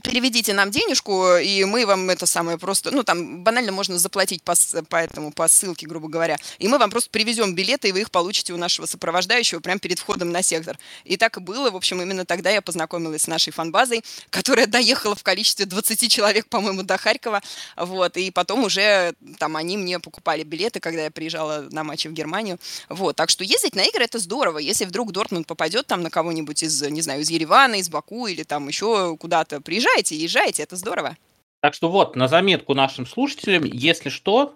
переведите 0.01 0.55
нам 0.55 0.71
денежку, 0.71 1.37
и 1.37 1.65
мы 1.65 1.85
вам 1.85 2.09
это 2.09 2.25
самое 2.25 2.57
просто, 2.57 2.91
ну, 2.91 3.05
там 3.05 3.45
банально 3.45 3.73
можно 3.73 3.99
заплатить 3.99 4.43
по, 4.43 4.55
по 4.89 4.97
этому, 4.97 5.33
по 5.33 5.47
ссылке, 5.49 5.87
грубо 5.87 6.09
говоря, 6.09 6.39
и 6.59 6.67
мы 6.67 6.79
вам 6.79 6.91
просто 6.91 7.11
привезем 7.11 7.55
билеты, 7.55 7.89
и 7.89 7.93
вы 7.93 8.01
их 8.01 8.11
получите 8.11 8.55
у 8.55 8.57
нашего 8.57 8.87
сопровождающего 8.87 9.61
прямо 9.61 9.81
перед 9.81 9.99
входом 9.99 10.31
на 10.31 10.43
сектор. 10.43 10.79
И 11.05 11.17
так 11.17 11.37
и 11.37 11.41
было, 11.41 11.71
в 11.71 11.77
общем, 11.77 12.01
именно 12.01 12.25
тогда 12.25 12.51
я 12.51 12.63
познакомилась 12.63 13.23
с 13.23 13.27
нашей 13.27 13.53
фанбазой, 13.53 14.03
которая 14.31 14.67
доехала 14.67 15.15
в 15.15 15.23
количестве 15.23 15.67
20 15.67 16.11
человек, 16.11 16.47
по-моему, 16.47 16.83
до 16.83 16.97
Харькова, 16.97 17.43
вот, 17.77 18.17
и 18.17 18.31
потом 18.31 18.65
уже 18.65 19.15
там 19.39 19.57
они 19.57 19.77
мне 19.77 20.01
покупали 20.01 20.43
билеты, 20.43 20.81
когда 20.81 21.05
я 21.05 21.11
приезжала 21.11 21.67
на 21.71 21.85
матчи 21.85 22.09
в 22.09 22.13
Германию, 22.13 22.59
вот, 22.89 23.17
так 23.17 23.29
что 23.29 23.45
ездить 23.45 23.75
на 23.75 23.85
игры 23.85 24.05
это 24.05 24.19
здорово, 24.19 24.57
если 24.59 24.87
вдруг 24.87 25.13
Дортмунд 25.13 25.47
попадет 25.47 25.87
там 25.87 26.03
на 26.03 26.09
кого-нибудь 26.09 26.63
из, 26.63 26.81
не 26.83 27.03
знаю, 27.03 27.21
из 27.21 27.29
Еревана, 27.31 27.75
из 27.75 27.91
Баку 27.91 28.27
или 28.27 28.43
там 28.43 28.69
еще 28.69 29.17
куда-то, 29.19 29.61
приезжать 29.61 29.82
Езжайте, 29.83 30.15
езжайте, 30.15 30.63
это 30.63 30.77
здорово. 30.77 31.17
Так 31.61 31.75
что 31.75 31.91
вот, 31.91 32.15
на 32.15 32.29
заметку 32.29 32.73
нашим 32.73 33.05
слушателям, 33.05 33.65
если 33.65 34.11
что, 34.11 34.55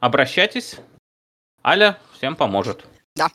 обращайтесь. 0.00 0.76
Аля 1.62 1.98
всем 2.16 2.34
поможет. 2.34 2.86
Да. 3.14 3.28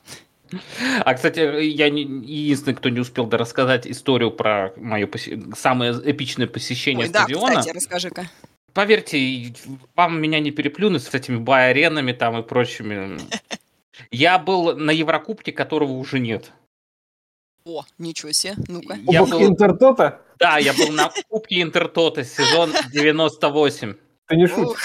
А, 1.04 1.14
кстати, 1.14 1.38
я 1.62 1.88
не, 1.88 2.02
единственный, 2.02 2.74
кто 2.74 2.88
не 2.88 2.98
успел 2.98 3.30
рассказать 3.30 3.86
историю 3.86 4.32
про 4.32 4.72
мое 4.76 5.06
поси... 5.06 5.40
самое 5.56 5.92
эпичное 6.04 6.48
посещение 6.48 7.04
Ой, 7.04 7.10
стадиона. 7.10 7.54
Да, 7.54 7.60
кстати, 7.60 7.76
расскажи-ка. 7.76 8.30
Поверьте, 8.72 9.54
вам 9.94 10.20
меня 10.20 10.40
не 10.40 10.50
переплюнут 10.50 11.04
с 11.04 11.14
этими 11.14 11.36
бай-аренами 11.36 12.10
там 12.10 12.40
и 12.40 12.42
прочими. 12.42 13.20
Я 14.10 14.40
был 14.40 14.76
на 14.76 14.90
Еврокубке, 14.90 15.52
которого 15.52 15.92
уже 15.92 16.18
нет. 16.18 16.50
О, 17.72 17.84
ничего 17.98 18.32
себе, 18.32 18.54
ну-ка. 18.66 18.98
Я 19.06 19.24
был... 19.24 19.40
Интертота? 19.42 20.22
Да, 20.40 20.58
я 20.58 20.72
был 20.72 20.90
на 20.90 21.12
Кубке 21.28 21.62
Интертота, 21.62 22.24
сезон 22.24 22.72
98. 22.92 23.94
Ты 24.26 24.36
не 24.36 24.48
шутишь? 24.48 24.80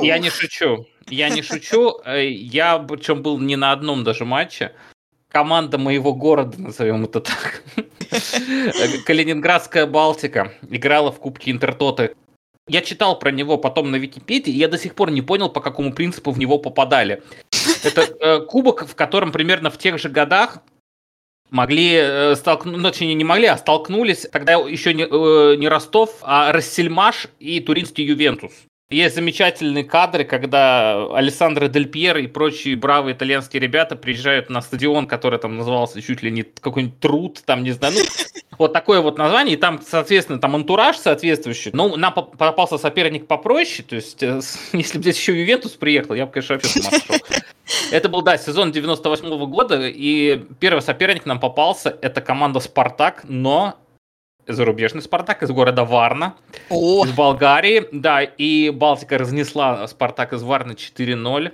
Я 0.00 0.18
не 0.18 0.30
шучу. 0.30 0.86
Я 1.08 1.28
не 1.28 1.42
шучу. 1.42 1.98
Э, 2.06 2.26
я, 2.26 2.78
причем, 2.78 3.22
был 3.22 3.38
не 3.38 3.56
на 3.56 3.72
одном 3.72 4.02
даже 4.02 4.24
матче. 4.24 4.72
Команда 5.28 5.76
моего 5.76 6.14
города, 6.14 6.58
назовем 6.58 7.04
это 7.04 7.20
так. 7.20 7.62
Калининградская 9.06 9.86
Балтика 9.86 10.52
играла 10.70 11.12
в 11.12 11.18
Кубке 11.18 11.50
Интертота. 11.50 12.12
Я 12.66 12.80
читал 12.80 13.18
про 13.18 13.30
него 13.30 13.58
потом 13.58 13.90
на 13.90 13.96
Википедии, 13.96 14.52
и 14.52 14.56
я 14.56 14.68
до 14.68 14.78
сих 14.78 14.94
пор 14.94 15.10
не 15.10 15.20
понял, 15.20 15.50
по 15.50 15.60
какому 15.60 15.92
принципу 15.92 16.30
в 16.30 16.38
него 16.38 16.58
попадали. 16.58 17.22
Это 17.84 18.02
э, 18.02 18.40
кубок, 18.46 18.86
в 18.88 18.94
котором 18.94 19.32
примерно 19.32 19.68
в 19.68 19.76
тех 19.76 19.98
же 19.98 20.08
годах 20.08 20.62
могли 21.52 21.96
э, 21.96 22.34
столкнуться, 22.34 22.80
ну, 22.80 22.90
точнее, 22.90 23.14
не 23.14 23.24
могли, 23.24 23.46
а 23.46 23.58
столкнулись 23.58 24.26
тогда 24.32 24.54
еще 24.54 24.94
не, 24.94 25.04
э, 25.04 25.56
не 25.56 25.68
Ростов, 25.68 26.16
а 26.22 26.50
Рассельмаш 26.50 27.28
и 27.38 27.60
Туринский 27.60 28.04
Ювентус. 28.04 28.52
Есть 28.90 29.14
замечательные 29.14 29.84
кадры, 29.84 30.24
когда 30.24 31.06
Александро 31.14 31.68
Дель 31.68 31.88
Пьер 31.88 32.18
и 32.18 32.26
прочие 32.26 32.76
бравые 32.76 33.14
итальянские 33.14 33.60
ребята 33.60 33.96
приезжают 33.96 34.50
на 34.50 34.60
стадион, 34.60 35.06
который 35.06 35.38
там 35.38 35.56
назывался 35.56 36.02
чуть 36.02 36.22
ли 36.22 36.30
не 36.30 36.42
какой-нибудь 36.42 37.00
труд, 37.00 37.42
там, 37.44 37.62
не 37.62 37.72
знаю, 37.72 37.94
ну, 37.96 38.00
вот 38.58 38.72
такое 38.72 39.00
вот 39.00 39.18
название, 39.18 39.56
и 39.56 39.58
там, 39.58 39.80
соответственно, 39.86 40.40
там 40.40 40.54
антураж 40.54 40.96
соответствующий. 40.96 41.70
Ну, 41.74 41.96
нам 41.96 42.12
попался 42.12 42.78
соперник 42.78 43.26
попроще, 43.26 43.86
то 43.86 43.96
есть, 43.96 44.22
э, 44.22 44.40
если 44.72 44.98
бы 44.98 45.04
здесь 45.04 45.18
еще 45.18 45.38
Ювентус 45.38 45.72
приехал, 45.72 46.14
я 46.14 46.26
бы, 46.26 46.32
конечно, 46.32 46.54
вообще 46.54 46.68
с 46.68 46.76
ума 46.76 46.90
сошел. 46.90 47.16
Это 47.90 48.08
был, 48.08 48.22
да, 48.22 48.36
сезон 48.36 48.72
98 48.72 49.26
-го 49.26 49.46
года, 49.46 49.86
и 49.86 50.44
первый 50.58 50.80
соперник 50.80 51.26
нам 51.26 51.40
попался, 51.40 51.96
это 52.02 52.20
команда 52.20 52.60
«Спартак», 52.60 53.24
но 53.24 53.76
зарубежный 54.46 55.02
Спартак 55.02 55.42
из 55.42 55.50
города 55.50 55.84
Варна, 55.84 56.34
О! 56.68 57.04
из 57.04 57.12
Болгарии. 57.12 57.88
Да, 57.92 58.22
и 58.22 58.70
Балтика 58.70 59.18
разнесла 59.18 59.86
Спартак 59.86 60.32
из 60.32 60.42
Варны 60.42 60.72
4-0. 60.72 61.52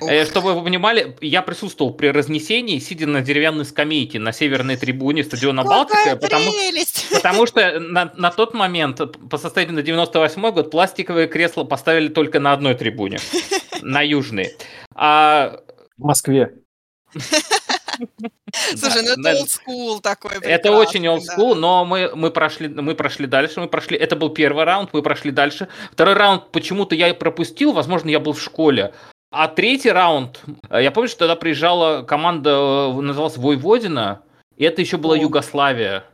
Ух. 0.00 0.10
Э, 0.10 0.24
чтобы 0.24 0.54
вы 0.54 0.64
понимали, 0.64 1.16
я 1.20 1.42
присутствовал 1.42 1.92
при 1.92 2.08
разнесении, 2.08 2.78
сидя 2.78 3.06
на 3.06 3.20
деревянной 3.20 3.64
скамейке 3.64 4.18
на 4.18 4.32
северной 4.32 4.76
трибуне 4.76 5.24
стадиона 5.24 5.62
Какая 5.62 5.76
Балтика, 5.76 6.16
потому, 6.16 6.52
потому 7.12 7.46
что 7.46 7.80
на, 7.80 8.12
на 8.16 8.30
тот 8.30 8.54
момент, 8.54 9.00
по 9.28 9.38
состоянию 9.38 9.76
на 9.76 9.82
98 9.82 10.50
год, 10.52 10.70
пластиковые 10.70 11.28
кресла 11.28 11.64
поставили 11.64 12.08
только 12.08 12.40
на 12.40 12.52
одной 12.52 12.74
трибуне, 12.74 13.18
на 13.82 14.02
южной. 14.02 14.56
А... 14.94 15.60
В 15.98 16.04
Москве. 16.04 16.54
Слушай, 18.76 19.02
ну 19.02 19.12
это 19.12 19.38
олдскул 19.38 20.00
такой. 20.00 20.30
Это 20.42 20.72
очень 20.72 21.06
олдскул, 21.06 21.54
но 21.54 21.84
мы, 21.84 22.10
мы, 22.14 22.30
прошли, 22.30 22.68
мы 22.68 22.94
прошли 22.94 23.26
дальше. 23.26 23.60
Мы 23.60 23.68
прошли. 23.68 23.96
Это 23.96 24.16
был 24.16 24.30
первый 24.30 24.64
раунд, 24.64 24.90
мы 24.92 25.02
прошли 25.02 25.30
дальше. 25.30 25.68
Второй 25.92 26.14
раунд 26.14 26.50
почему-то 26.50 26.94
я 26.94 27.12
пропустил, 27.14 27.72
возможно, 27.72 28.08
я 28.08 28.20
был 28.20 28.32
в 28.32 28.40
школе. 28.40 28.94
А 29.30 29.48
третий 29.48 29.90
раунд, 29.90 30.42
э, 30.68 30.82
я 30.82 30.90
помню, 30.90 31.08
что 31.08 31.20
тогда 31.20 31.36
приезжала 31.36 32.02
команда, 32.02 32.50
э, 32.50 33.00
называлась 33.00 33.36
Войводина, 33.36 34.22
и 34.56 34.64
это 34.64 34.80
еще 34.80 34.96
была 34.96 35.14
О. 35.14 35.18
Югославия. 35.18 36.04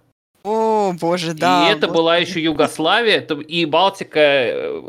О, 0.44 0.92
боже, 1.00 1.34
да. 1.34 1.68
И 1.68 1.72
это 1.72 1.88
была 1.88 2.18
еще 2.18 2.42
Югославия, 2.42 3.20
и 3.20 3.64
Балтика, 3.64 4.20
э, 4.20 4.82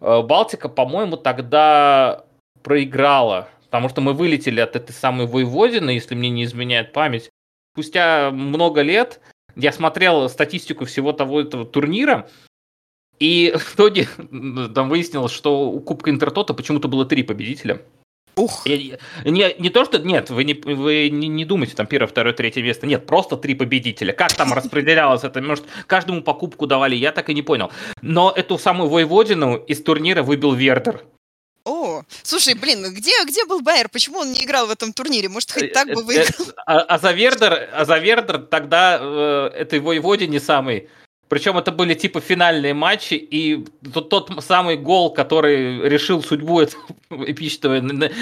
Балтика, 0.00 0.68
по-моему, 0.68 1.16
тогда 1.16 2.24
проиграла 2.62 3.48
Потому 3.68 3.90
что 3.90 4.00
мы 4.00 4.14
вылетели 4.14 4.60
от 4.60 4.76
этой 4.76 4.92
самой 4.92 5.26
Войводины, 5.26 5.90
если 5.90 6.14
мне 6.14 6.30
не 6.30 6.44
изменяет 6.44 6.92
память. 6.92 7.30
Спустя 7.74 8.30
много 8.30 8.80
лет 8.80 9.20
я 9.56 9.72
смотрел 9.72 10.28
статистику 10.30 10.86
всего 10.86 11.12
того 11.12 11.42
этого 11.42 11.66
турнира, 11.66 12.28
и 13.18 13.52
в 13.58 13.74
итоге 13.74 14.08
там 14.74 14.88
выяснилось, 14.88 15.32
что 15.32 15.70
у 15.70 15.80
Кубка 15.80 16.10
Интертота 16.10 16.54
почему-то 16.54 16.88
было 16.88 17.04
три 17.04 17.22
победителя. 17.22 17.82
Ух. 18.38 18.66
не, 18.66 19.54
не 19.58 19.70
то, 19.70 19.84
что... 19.84 19.98
Нет, 19.98 20.30
вы, 20.30 20.44
не, 20.44 20.54
вы 20.54 21.10
не, 21.10 21.26
не 21.26 21.44
думайте, 21.44 21.74
там 21.74 21.86
первое, 21.86 22.06
второе, 22.06 22.32
третье 22.32 22.62
место. 22.62 22.86
Нет, 22.86 23.04
просто 23.04 23.36
три 23.36 23.54
победителя. 23.54 24.12
Как 24.12 24.32
там 24.32 24.52
распределялось 24.52 25.24
это? 25.24 25.42
Может, 25.42 25.64
каждому 25.88 26.22
покупку 26.22 26.66
давали, 26.66 26.94
я 26.94 27.10
так 27.10 27.30
и 27.30 27.34
не 27.34 27.42
понял. 27.42 27.72
Но 28.00 28.32
эту 28.34 28.56
самую 28.56 28.90
Войводину 28.90 29.56
из 29.56 29.82
турнира 29.82 30.22
выбил 30.22 30.52
Вердер. 30.52 31.04
О, 31.64 32.02
слушай, 32.22 32.54
блин, 32.54 32.94
где, 32.94 33.10
где 33.26 33.44
был 33.44 33.60
Байер? 33.60 33.88
Почему 33.88 34.20
он 34.20 34.32
не 34.32 34.44
играл 34.44 34.68
в 34.68 34.70
этом 34.70 34.92
турнире? 34.92 35.28
Может, 35.28 35.52
хоть 35.52 35.72
так 35.72 35.88
бы 35.88 36.00
э, 36.00 36.04
выиграл? 36.04 36.46
А, 36.64 36.78
а 36.78 36.98
за 36.98 37.12
Вердер, 37.12 37.68
а 37.72 37.84
за 37.84 37.98
Вердер 37.98 38.38
тогда 38.38 38.98
э, 39.00 39.50
этой 39.54 39.80
воеводе 39.80 40.26
не 40.28 40.38
самый. 40.38 40.88
Причем 41.28 41.58
это 41.58 41.72
были 41.72 41.94
типа 41.94 42.20
финальные 42.20 42.74
матчи, 42.74 43.14
и 43.14 43.64
тот, 43.92 44.08
тот 44.08 44.44
самый 44.44 44.76
гол, 44.76 45.12
который 45.12 45.88
решил 45.88 46.22
судьбу 46.22 46.60
этого 46.60 46.82
эпичного, 47.10 47.74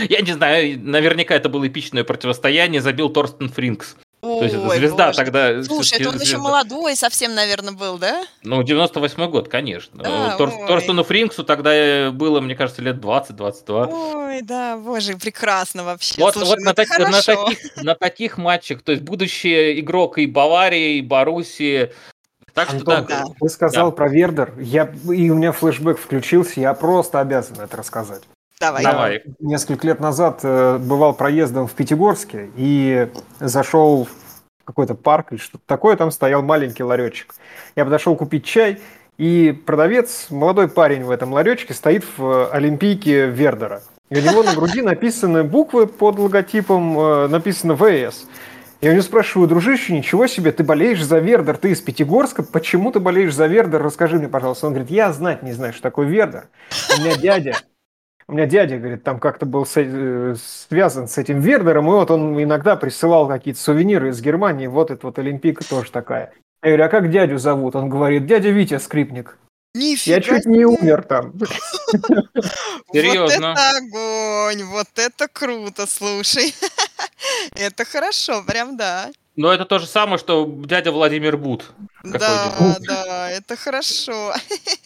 я 0.08 0.20
не 0.20 0.32
знаю, 0.32 0.78
наверняка 0.80 1.34
это 1.34 1.48
было 1.48 1.66
эпичное 1.68 2.04
противостояние, 2.04 2.80
забил 2.80 3.08
Торстен 3.08 3.48
Фринкс. 3.48 3.96
То 4.22 4.42
есть 4.42 4.54
это 4.56 4.68
звезда 4.70 5.06
боже. 5.06 5.16
тогда. 5.16 5.62
Слушай, 5.62 6.00
это 6.00 6.08
он 6.08 6.16
звезда. 6.16 6.24
еще 6.24 6.38
молодой 6.38 6.96
совсем, 6.96 7.34
наверное, 7.34 7.74
был, 7.74 7.98
да? 7.98 8.24
Ну, 8.42 8.62
98 8.62 9.30
год, 9.30 9.48
конечно. 9.48 10.02
Да, 10.02 10.36
Тор, 10.36 10.50
Торстену 10.66 11.04
Фринксу 11.04 11.44
тогда 11.44 12.10
было, 12.10 12.40
мне 12.40 12.56
кажется, 12.56 12.82
лет 12.82 12.96
20-22. 12.96 13.92
Ой, 13.92 14.42
да, 14.42 14.76
боже, 14.78 15.16
прекрасно 15.16 15.84
вообще. 15.84 16.20
Вот, 16.20 16.34
Слушай, 16.34 16.48
вот 16.48 16.58
ну 16.58 16.64
на, 16.64 16.74
так, 16.74 16.88
на, 16.98 17.22
таких, 17.22 17.76
на 17.76 17.94
таких 17.94 18.38
матчах, 18.38 18.82
то 18.82 18.92
есть 18.92 19.04
будущий 19.04 19.78
игрок 19.80 20.18
и 20.18 20.26
Баварии, 20.26 20.96
и 20.96 21.02
Боруссии, 21.02 21.92
так 22.56 22.68
что 22.70 22.78
Антон, 22.78 23.04
да. 23.06 23.24
ты 23.38 23.48
сказал 23.50 23.90
да. 23.90 23.96
про 23.96 24.08
Вердер, 24.08 24.54
я, 24.56 24.90
и 25.12 25.28
у 25.28 25.34
меня 25.34 25.52
флешбэк 25.52 25.98
включился, 25.98 26.58
я 26.58 26.72
просто 26.72 27.20
обязан 27.20 27.60
это 27.60 27.76
рассказать. 27.76 28.22
Давай. 28.58 28.82
Давай. 28.82 29.22
Несколько 29.40 29.86
лет 29.86 30.00
назад 30.00 30.40
э, 30.42 30.78
бывал 30.78 31.12
проездом 31.12 31.66
в 31.66 31.72
Пятигорске 31.72 32.48
и 32.56 33.10
зашел 33.40 34.06
в 34.06 34.64
какой-то 34.64 34.94
парк 34.94 35.32
или 35.32 35.38
что-то 35.38 35.64
такое, 35.66 35.96
там 35.96 36.10
стоял 36.10 36.40
маленький 36.40 36.82
ларечек. 36.82 37.34
Я 37.76 37.84
подошел 37.84 38.16
купить 38.16 38.46
чай, 38.46 38.80
и 39.18 39.52
продавец, 39.52 40.28
молодой 40.30 40.68
парень 40.68 41.04
в 41.04 41.10
этом 41.10 41.34
ларечке, 41.34 41.74
стоит 41.74 42.06
в 42.16 42.50
Олимпийке 42.50 43.26
Вердера. 43.26 43.82
И 44.08 44.16
у 44.18 44.22
него 44.22 44.42
на 44.42 44.54
груди 44.54 44.80
написаны 44.82 45.44
буквы 45.44 45.86
под 45.86 46.18
логотипом, 46.18 46.98
э, 46.98 47.28
написано 47.28 47.76
ВС. 47.76 48.26
Я 48.82 48.90
у 48.90 48.92
него 48.92 49.02
спрашиваю, 49.02 49.48
дружище, 49.48 49.94
ничего 49.94 50.26
себе, 50.26 50.52
ты 50.52 50.62
болеешь 50.62 51.02
за 51.02 51.18
Вердер, 51.18 51.56
ты 51.56 51.70
из 51.70 51.80
Пятигорска, 51.80 52.42
почему 52.42 52.92
ты 52.92 53.00
болеешь 53.00 53.34
за 53.34 53.46
Вердер, 53.46 53.82
расскажи 53.82 54.18
мне, 54.18 54.28
пожалуйста. 54.28 54.66
Он 54.66 54.74
говорит, 54.74 54.90
я 54.90 55.12
знать 55.12 55.42
не 55.42 55.52
знаю, 55.52 55.72
что 55.72 55.82
такое 55.82 56.06
Вердер. 56.06 56.48
У 56.96 57.00
меня 57.00 57.16
дядя 57.16 57.54
У 58.28 58.32
меня 58.32 58.46
дядя, 58.46 58.76
говорит, 58.76 59.02
там 59.02 59.18
как-то 59.18 59.46
был 59.46 59.66
э, 59.76 60.34
связан 60.36 61.08
с 61.08 61.16
этим 61.16 61.40
Вернером, 61.40 61.86
и 61.86 61.90
вот 61.90 62.10
он 62.10 62.42
иногда 62.42 62.76
присылал 62.76 63.28
какие-то 63.28 63.60
сувениры 63.60 64.10
из 64.10 64.20
Германии, 64.20 64.66
вот 64.66 64.90
эта 64.90 65.06
вот 65.06 65.18
Олимпийка 65.18 65.66
тоже 65.66 65.90
такая. 65.90 66.32
Я 66.62 66.70
говорю, 66.70 66.84
а 66.84 66.88
как 66.88 67.10
дядю 67.10 67.38
зовут? 67.38 67.76
Он 67.76 67.88
говорит, 67.88 68.26
дядя 68.26 68.50
Витя 68.50 68.78
Скрипник. 68.78 69.38
Нифига 69.76 70.16
Я 70.16 70.22
чуть 70.22 70.46
не 70.46 70.64
умер 70.64 71.04
там. 71.04 71.34
Серьезно? 72.92 73.54
Вот 73.54 73.58
это 73.58 73.76
огонь, 73.76 74.64
вот 74.64 74.88
это 74.96 75.28
круто, 75.28 75.86
слушай. 75.86 76.54
Это 77.54 77.84
хорошо, 77.84 78.42
прям 78.46 78.76
да. 78.76 79.10
Но 79.36 79.52
это 79.52 79.64
то 79.64 79.78
же 79.78 79.86
самое, 79.86 80.18
что 80.18 80.46
дядя 80.46 80.92
Владимир 80.92 81.36
Бут. 81.36 81.72
Да, 82.12 82.76
да, 82.80 83.30
это 83.30 83.56
хорошо. 83.56 84.34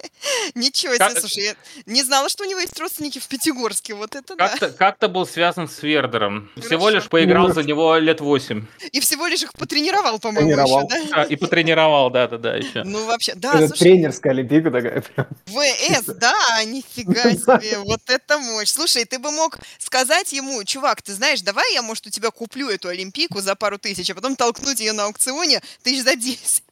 Ничего 0.54 0.94
себе, 0.94 1.20
слушай, 1.20 1.44
я 1.44 1.54
не 1.86 2.02
знала, 2.02 2.28
что 2.28 2.44
у 2.44 2.46
него 2.46 2.60
есть 2.60 2.78
родственники 2.78 3.18
в 3.18 3.26
Пятигорске, 3.26 3.94
вот 3.94 4.14
это 4.14 4.36
да. 4.36 4.48
Как-то 4.48 4.70
как 4.70 5.12
был 5.12 5.26
связан 5.26 5.68
с 5.68 5.82
Вердером. 5.82 6.50
Всего 6.56 6.90
лишь 6.90 7.08
поиграл 7.08 7.52
за 7.52 7.62
него 7.62 7.96
лет 7.96 8.20
восемь. 8.20 8.66
И 8.92 9.00
всего 9.00 9.26
лишь 9.26 9.42
их 9.42 9.52
потренировал, 9.54 10.18
по-моему, 10.18 10.50
еще, 10.50 10.88
да? 11.10 11.24
И 11.24 11.36
потренировал, 11.36 12.10
да-да-да, 12.10 12.56
еще. 12.56 12.82
Ну, 12.84 13.06
вообще, 13.06 13.34
да, 13.34 13.58
слушай, 13.58 13.78
тренерская 13.78 14.32
Олимпийка 14.32 14.70
такая. 14.70 15.02
ВС, 15.46 16.04
да, 16.16 16.64
нифига 16.64 17.30
себе, 17.32 17.78
вот 17.78 18.00
это 18.06 18.38
мощь. 18.38 18.68
Слушай, 18.68 19.04
ты 19.04 19.18
бы 19.18 19.30
мог 19.30 19.58
сказать 19.78 20.32
ему, 20.32 20.62
чувак, 20.64 21.02
ты 21.02 21.14
знаешь, 21.14 21.40
давай 21.40 21.72
я, 21.74 21.82
может, 21.82 22.06
у 22.06 22.10
тебя 22.10 22.30
куплю 22.30 22.68
эту 22.68 22.88
Олимпийку 22.88 23.40
за 23.40 23.54
пару 23.54 23.78
тысяч, 23.78 24.10
а 24.10 24.14
потом 24.14 24.36
толкнуть 24.36 24.80
ее 24.80 24.92
на 24.92 25.04
аукционе 25.04 25.60
тысяч 25.82 26.02
за 26.02 26.16
10. 26.16 26.62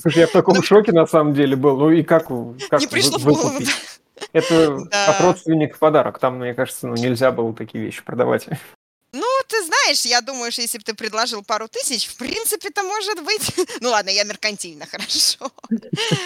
Слушай, 0.00 0.20
я 0.20 0.26
в 0.26 0.32
таком 0.32 0.62
шоке 0.62 0.92
на 0.92 1.06
самом 1.06 1.34
деле 1.34 1.56
был. 1.56 1.76
Ну 1.76 1.90
и 1.90 2.02
как, 2.02 2.28
как 2.68 2.80
Не 2.80 2.86
пришло 2.86 3.18
в 3.18 3.24
голову. 3.24 3.58
Это 4.32 4.78
Да. 4.90 5.06
от 5.06 5.20
родственников 5.20 5.78
подарок. 5.78 6.18
Там, 6.18 6.38
мне 6.38 6.54
кажется, 6.54 6.86
ну, 6.86 6.94
нельзя 6.94 7.30
было 7.32 7.54
такие 7.54 7.84
вещи 7.84 8.02
продавать. 8.02 8.46
Ну, 9.12 9.26
ты 9.48 9.64
знаешь, 9.64 10.02
я 10.02 10.20
думаю, 10.20 10.52
что 10.52 10.62
если 10.62 10.78
бы 10.78 10.84
ты 10.84 10.94
предложил 10.94 11.42
пару 11.42 11.66
тысяч, 11.66 12.06
в 12.06 12.16
принципе-то 12.16 12.82
может 12.84 13.24
быть. 13.24 13.40
Ну 13.80 13.88
ладно, 13.90 14.10
я 14.10 14.24
меркантильно, 14.24 14.86
хорошо. 14.90 15.50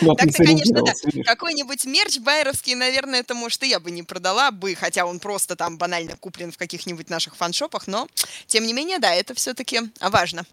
Но 0.03 0.15
Так 0.15 0.27
ты 0.27 0.33
ты, 0.33 0.45
конечно, 0.45 0.83
да. 0.83 0.93
Какой-нибудь 1.25 1.87
мерч 1.87 2.19
байеровский, 2.19 2.75
наверное, 2.75 3.21
это, 3.21 3.35
может, 3.35 3.63
и 3.63 3.69
я 3.69 3.81
бы 3.81 3.91
не 3.91 4.03
продала 4.03 4.51
бы, 4.51 4.75
хотя 4.75 5.07
он 5.07 5.19
просто 5.19 5.57
там 5.57 5.79
банально 5.79 6.17
куплен 6.19 6.53
в 6.53 6.59
каких-нибудь 6.59 7.09
наших 7.09 7.37
фаншопах, 7.37 7.87
но, 7.87 8.07
тем 8.47 8.67
не 8.67 8.73
менее, 8.75 8.99
да, 8.99 9.15
это 9.15 9.35
все-таки 9.35 9.81
важно. 10.01 10.45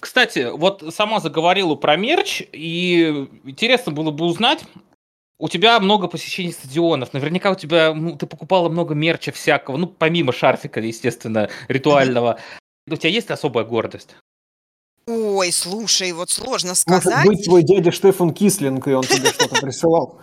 Кстати, 0.00 0.48
вот 0.50 0.82
сама 0.94 1.20
заговорила 1.20 1.74
про 1.74 1.96
мерч, 1.96 2.42
и 2.52 3.28
интересно 3.44 3.92
было 3.92 4.10
бы 4.10 4.24
узнать, 4.24 4.64
у 5.38 5.48
тебя 5.48 5.78
много 5.80 6.08
посещений 6.08 6.52
стадионов, 6.52 7.12
наверняка 7.12 7.50
у 7.50 7.54
тебя, 7.54 7.94
ну, 7.94 8.16
ты 8.16 8.26
покупала 8.26 8.68
много 8.68 8.94
мерча 8.94 9.32
всякого, 9.32 9.76
ну, 9.76 9.86
помимо 9.86 10.32
шарфика, 10.32 10.80
естественно, 10.80 11.48
ритуального. 11.68 12.38
У 12.88 12.96
тебя 12.96 13.10
есть 13.10 13.30
особая 13.30 13.64
гордость? 13.64 14.16
Ой, 15.06 15.50
слушай, 15.50 16.12
вот 16.12 16.30
сложно 16.30 16.70
Может 16.70 16.82
сказать. 16.82 17.26
быть, 17.26 17.44
твой 17.44 17.62
дядя 17.62 17.90
Штефан 17.90 18.32
Кислинг, 18.32 18.86
и 18.86 18.92
он 18.92 19.02
тебе 19.02 19.28
что-то 19.28 19.60
присылал. 19.60 20.20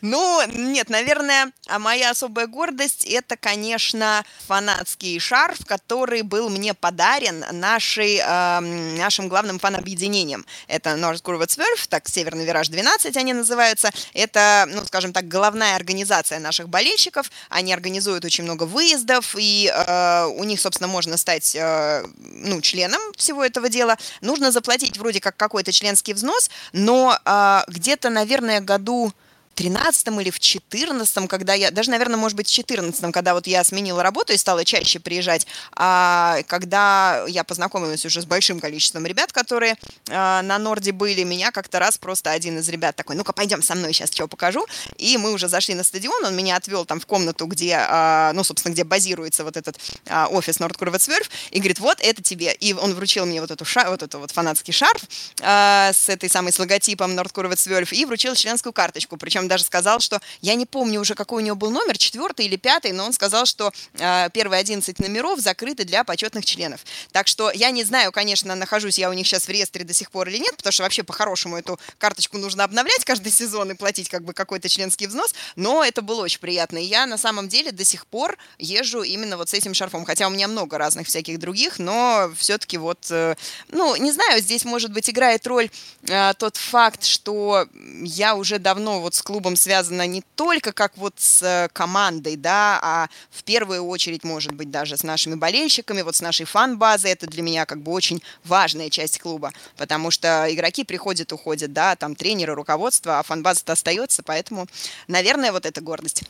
Ну, 0.00 0.42
нет, 0.48 0.88
наверное, 0.88 1.52
а 1.66 1.78
моя 1.78 2.10
особая 2.10 2.46
гордость 2.46 3.04
это, 3.04 3.36
конечно, 3.36 4.24
фанатский 4.46 5.18
шарф, 5.18 5.64
который 5.66 6.22
был 6.22 6.48
мне 6.48 6.74
подарен 6.74 7.44
нашей, 7.52 8.16
эм, 8.18 8.96
нашим 8.96 9.28
главным 9.28 9.58
фан-объединением. 9.58 10.46
Это 10.66 10.90
North 10.90 11.22
Curved 11.22 11.48
Swerve, 11.48 11.86
так, 11.88 12.08
Северный 12.08 12.44
Вираж 12.44 12.68
12 12.68 13.16
они 13.16 13.32
называются. 13.32 13.90
Это, 14.14 14.66
ну, 14.68 14.84
скажем 14.84 15.12
так, 15.12 15.28
головная 15.28 15.76
организация 15.76 16.38
наших 16.38 16.68
болельщиков. 16.68 17.30
Они 17.48 17.72
организуют 17.72 18.24
очень 18.24 18.44
много 18.44 18.64
выездов, 18.64 19.34
и 19.38 19.72
э, 19.72 20.24
у 20.26 20.44
них, 20.44 20.60
собственно, 20.60 20.88
можно 20.88 21.16
стать, 21.16 21.54
э, 21.54 22.04
ну, 22.18 22.60
членом 22.60 23.00
всего 23.16 23.44
этого 23.44 23.68
дела. 23.68 23.96
Нужно 24.20 24.50
заплатить 24.50 24.98
вроде 24.98 25.20
как 25.20 25.36
какой-то 25.36 25.72
членский 25.72 26.14
взнос, 26.14 26.50
но 26.72 27.18
э, 27.24 27.60
где-то, 27.68 28.10
наверное, 28.10 28.60
году 28.60 29.12
13 29.54 30.08
или 30.20 30.30
в 30.30 30.38
14 30.38 31.28
когда 31.28 31.54
я, 31.54 31.70
даже, 31.70 31.90
наверное, 31.90 32.16
может 32.16 32.36
быть, 32.36 32.48
в 32.48 32.52
14 32.52 33.12
когда 33.12 33.34
вот 33.34 33.46
я 33.46 33.62
сменила 33.64 34.02
работу 34.02 34.32
и 34.32 34.36
стала 34.36 34.64
чаще 34.64 34.98
приезжать, 34.98 35.46
а 35.74 36.42
когда 36.46 37.24
я 37.28 37.44
познакомилась 37.44 38.04
уже 38.04 38.22
с 38.22 38.24
большим 38.24 38.60
количеством 38.60 39.06
ребят, 39.06 39.32
которые 39.32 39.76
а, 40.08 40.42
на 40.42 40.58
Норде 40.58 40.92
были, 40.92 41.22
меня 41.22 41.50
как-то 41.50 41.78
раз 41.78 41.98
просто 41.98 42.30
один 42.30 42.58
из 42.58 42.68
ребят 42.68 42.96
такой, 42.96 43.16
ну-ка, 43.16 43.32
пойдем 43.32 43.62
со 43.62 43.74
мной, 43.74 43.92
сейчас 43.92 44.12
что 44.12 44.28
покажу, 44.28 44.66
и 44.96 45.16
мы 45.16 45.32
уже 45.32 45.48
зашли 45.48 45.74
на 45.74 45.84
стадион, 45.84 46.24
он 46.24 46.36
меня 46.36 46.56
отвел 46.56 46.84
там 46.84 47.00
в 47.00 47.06
комнату, 47.06 47.46
где, 47.46 47.76
а, 47.78 48.32
ну, 48.32 48.44
собственно, 48.44 48.72
где 48.72 48.84
базируется 48.84 49.44
вот 49.44 49.56
этот 49.56 49.78
а, 50.06 50.28
офис 50.28 50.58
Swerve, 50.58 51.28
и 51.50 51.58
говорит, 51.58 51.80
вот, 51.80 51.98
это 52.00 52.22
тебе, 52.22 52.52
и 52.54 52.72
он 52.72 52.94
вручил 52.94 53.26
мне 53.26 53.40
вот 53.40 53.50
эту 53.50 53.64
ша, 53.64 53.90
вот 53.90 54.02
эту 54.02 54.18
вот 54.18 54.30
фанатский 54.30 54.72
шарф 54.72 55.02
а, 55.40 55.92
с 55.92 56.08
этой 56.08 56.28
самой, 56.28 56.52
с 56.52 56.58
логотипом 56.58 57.18
Swerve, 57.18 57.94
и 57.94 58.04
вручил 58.04 58.34
членскую 58.34 58.72
карточку, 58.72 59.16
причем 59.16 59.41
даже 59.48 59.64
сказал, 59.64 60.00
что, 60.00 60.20
я 60.40 60.54
не 60.54 60.66
помню 60.66 61.00
уже, 61.00 61.14
какой 61.14 61.42
у 61.42 61.46
него 61.46 61.56
был 61.56 61.70
номер, 61.70 61.98
четвертый 61.98 62.46
или 62.46 62.56
пятый, 62.56 62.92
но 62.92 63.04
он 63.04 63.12
сказал, 63.12 63.46
что 63.46 63.72
а, 63.98 64.28
первые 64.30 64.60
11 64.60 64.98
номеров 64.98 65.40
закрыты 65.40 65.84
для 65.84 66.04
почетных 66.04 66.44
членов. 66.44 66.80
Так 67.12 67.28
что 67.28 67.50
я 67.50 67.70
не 67.70 67.84
знаю, 67.84 68.12
конечно, 68.12 68.54
нахожусь 68.54 68.98
я 68.98 69.10
у 69.10 69.12
них 69.12 69.26
сейчас 69.26 69.44
в 69.44 69.48
реестре 69.48 69.84
до 69.84 69.94
сих 69.94 70.10
пор 70.10 70.28
или 70.28 70.38
нет, 70.38 70.56
потому 70.56 70.72
что 70.72 70.82
вообще 70.82 71.02
по-хорошему 71.02 71.56
эту 71.56 71.78
карточку 71.98 72.38
нужно 72.38 72.64
обновлять 72.64 73.04
каждый 73.04 73.32
сезон 73.32 73.70
и 73.70 73.74
платить 73.74 74.08
как 74.08 74.24
бы 74.24 74.32
какой-то 74.32 74.68
членский 74.68 75.06
взнос, 75.06 75.34
но 75.56 75.84
это 75.84 76.02
было 76.02 76.22
очень 76.22 76.40
приятно. 76.40 76.78
И 76.78 76.84
я 76.84 77.06
на 77.06 77.18
самом 77.18 77.48
деле 77.48 77.72
до 77.72 77.84
сих 77.84 78.06
пор 78.06 78.38
езжу 78.58 79.02
именно 79.02 79.36
вот 79.36 79.48
с 79.48 79.54
этим 79.54 79.74
шарфом, 79.74 80.04
хотя 80.04 80.26
у 80.26 80.30
меня 80.30 80.48
много 80.48 80.78
разных 80.78 81.06
всяких 81.06 81.38
других, 81.38 81.78
но 81.78 82.32
все-таки 82.36 82.78
вот, 82.78 83.06
э, 83.10 83.34
ну, 83.68 83.96
не 83.96 84.12
знаю, 84.12 84.40
здесь, 84.40 84.64
может 84.64 84.92
быть, 84.92 85.08
играет 85.10 85.46
роль 85.46 85.70
э, 86.08 86.32
тот 86.38 86.56
факт, 86.56 87.04
что 87.04 87.66
я 88.02 88.34
уже 88.34 88.58
давно 88.58 89.00
вот 89.00 89.14
с 89.14 89.22
клубом 89.32 89.56
связана 89.56 90.06
не 90.06 90.22
только 90.36 90.72
как 90.72 90.98
вот 90.98 91.14
с 91.16 91.42
э, 91.42 91.68
командой, 91.72 92.36
да, 92.36 92.78
а 92.82 93.08
в 93.30 93.44
первую 93.44 93.82
очередь, 93.84 94.24
может 94.24 94.52
быть, 94.52 94.70
даже 94.70 94.98
с 94.98 95.02
нашими 95.02 95.36
болельщиками, 95.36 96.02
вот 96.02 96.16
с 96.16 96.20
нашей 96.20 96.44
фан-базой. 96.44 97.12
Это 97.12 97.26
для 97.26 97.42
меня 97.42 97.64
как 97.64 97.80
бы 97.80 97.92
очень 97.92 98.22
важная 98.44 98.90
часть 98.90 99.18
клуба, 99.20 99.52
потому 99.78 100.10
что 100.10 100.46
игроки 100.50 100.84
приходят, 100.84 101.32
уходят, 101.32 101.72
да, 101.72 101.96
там 101.96 102.14
тренеры, 102.14 102.54
руководство, 102.54 103.18
а 103.18 103.22
фан-база-то 103.22 103.72
остается, 103.72 104.22
поэтому, 104.22 104.66
наверное, 105.08 105.50
вот 105.52 105.64
эта 105.64 105.80
гордость. 105.80 106.24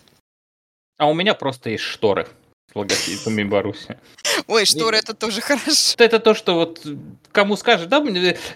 А 0.98 1.09
у 1.09 1.14
меня 1.14 1.34
просто 1.34 1.70
есть 1.70 1.82
шторы 1.82 2.28
с 2.72 2.76
логотипами 2.76 3.42
Баруси. 3.42 3.98
Ой, 4.46 4.64
шторы, 4.64 4.98
это 4.98 5.14
тоже 5.14 5.40
хорошо. 5.40 5.94
Это 5.98 6.20
то, 6.20 6.34
что 6.34 6.55
вот 6.55 6.86
кому 7.32 7.57
скажешь, 7.57 7.86
да, 7.86 8.03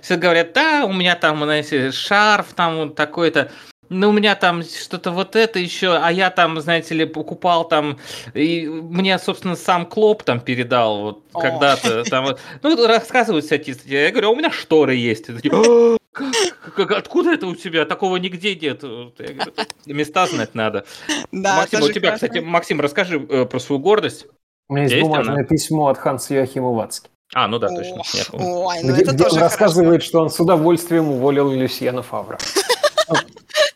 все 0.03 0.17
говорят, 0.17 0.53
да, 0.53 0.85
у 0.85 0.93
меня 0.93 1.17
там, 1.17 1.43
знаете, 1.43 1.91
шарф 1.91 2.55
там 2.55 2.77
вот 2.77 2.95
такой-то, 2.95 3.51
ну, 3.89 4.09
у 4.09 4.13
меня 4.13 4.35
там 4.35 4.63
что-то 4.63 5.11
вот 5.11 5.37
это 5.37 5.59
еще, 5.59 5.97
а 5.97 6.11
я 6.11 6.31
там, 6.31 6.61
знаете 6.61 6.95
ли, 6.95 7.05
покупал 7.05 7.67
там, 7.69 7.99
и 8.35 8.67
мне, 8.67 9.19
собственно, 9.19 9.57
сам 9.57 9.87
Клоп 9.87 10.23
там 10.23 10.41
передал 10.41 11.01
вот 11.03 11.25
О. 11.33 11.41
когда-то, 11.41 12.05
там 12.05 12.25
вот, 12.27 12.41
ну, 12.63 12.87
рассказывают 12.87 13.45
всякие, 13.45 13.75
статьи. 13.75 13.95
я 13.97 14.11
говорю, 14.11 14.29
а 14.29 14.31
у 14.33 14.37
меня 14.37 14.51
шторы 14.51 14.95
есть. 14.95 15.27
Такие, 15.27 15.53
«А, 15.55 15.97
как- 16.13 16.75
как- 16.75 16.91
откуда 16.93 17.33
это 17.33 17.47
у 17.47 17.55
тебя? 17.55 17.85
Такого 17.85 18.17
нигде 18.17 18.55
нет. 18.55 18.83
Я 18.83 18.89
говорю, 19.35 19.53
места 19.87 20.27
знать 20.27 20.55
надо. 20.55 20.85
Да, 21.33 21.57
Максим, 21.57 21.83
у 21.83 21.89
тебя, 21.93 22.13
кстати, 22.13 22.39
Максим, 22.39 22.81
расскажи 22.81 23.19
э, 23.29 23.45
про 23.45 23.59
свою 23.61 23.81
гордость. 23.81 24.27
У 24.69 24.73
меня 24.75 24.85
есть 24.85 24.95
Есть 24.95 25.07
бумажное 25.07 25.35
она? 25.37 25.45
письмо 25.45 25.89
от 25.89 25.99
Ханса 25.99 26.35
Йоахима 26.35 26.73
Вацки, 26.73 27.09
А, 27.35 27.47
ну 27.49 27.59
да, 27.59 27.69
точно. 27.69 28.03
Ой, 28.33 28.77
ну 28.83 28.93
где, 28.95 29.03
это 29.03 29.13
где 29.13 29.25
он 29.25 29.31
тоже 29.31 29.37
хорошо. 29.37 29.41
рассказывает, 29.41 30.03
что 30.03 30.21
он 30.21 30.31
с 30.31 30.41
удовольствием 30.41 31.09
уволил 31.11 31.53
Люсьена 31.53 32.03
Фавра. 32.03 32.39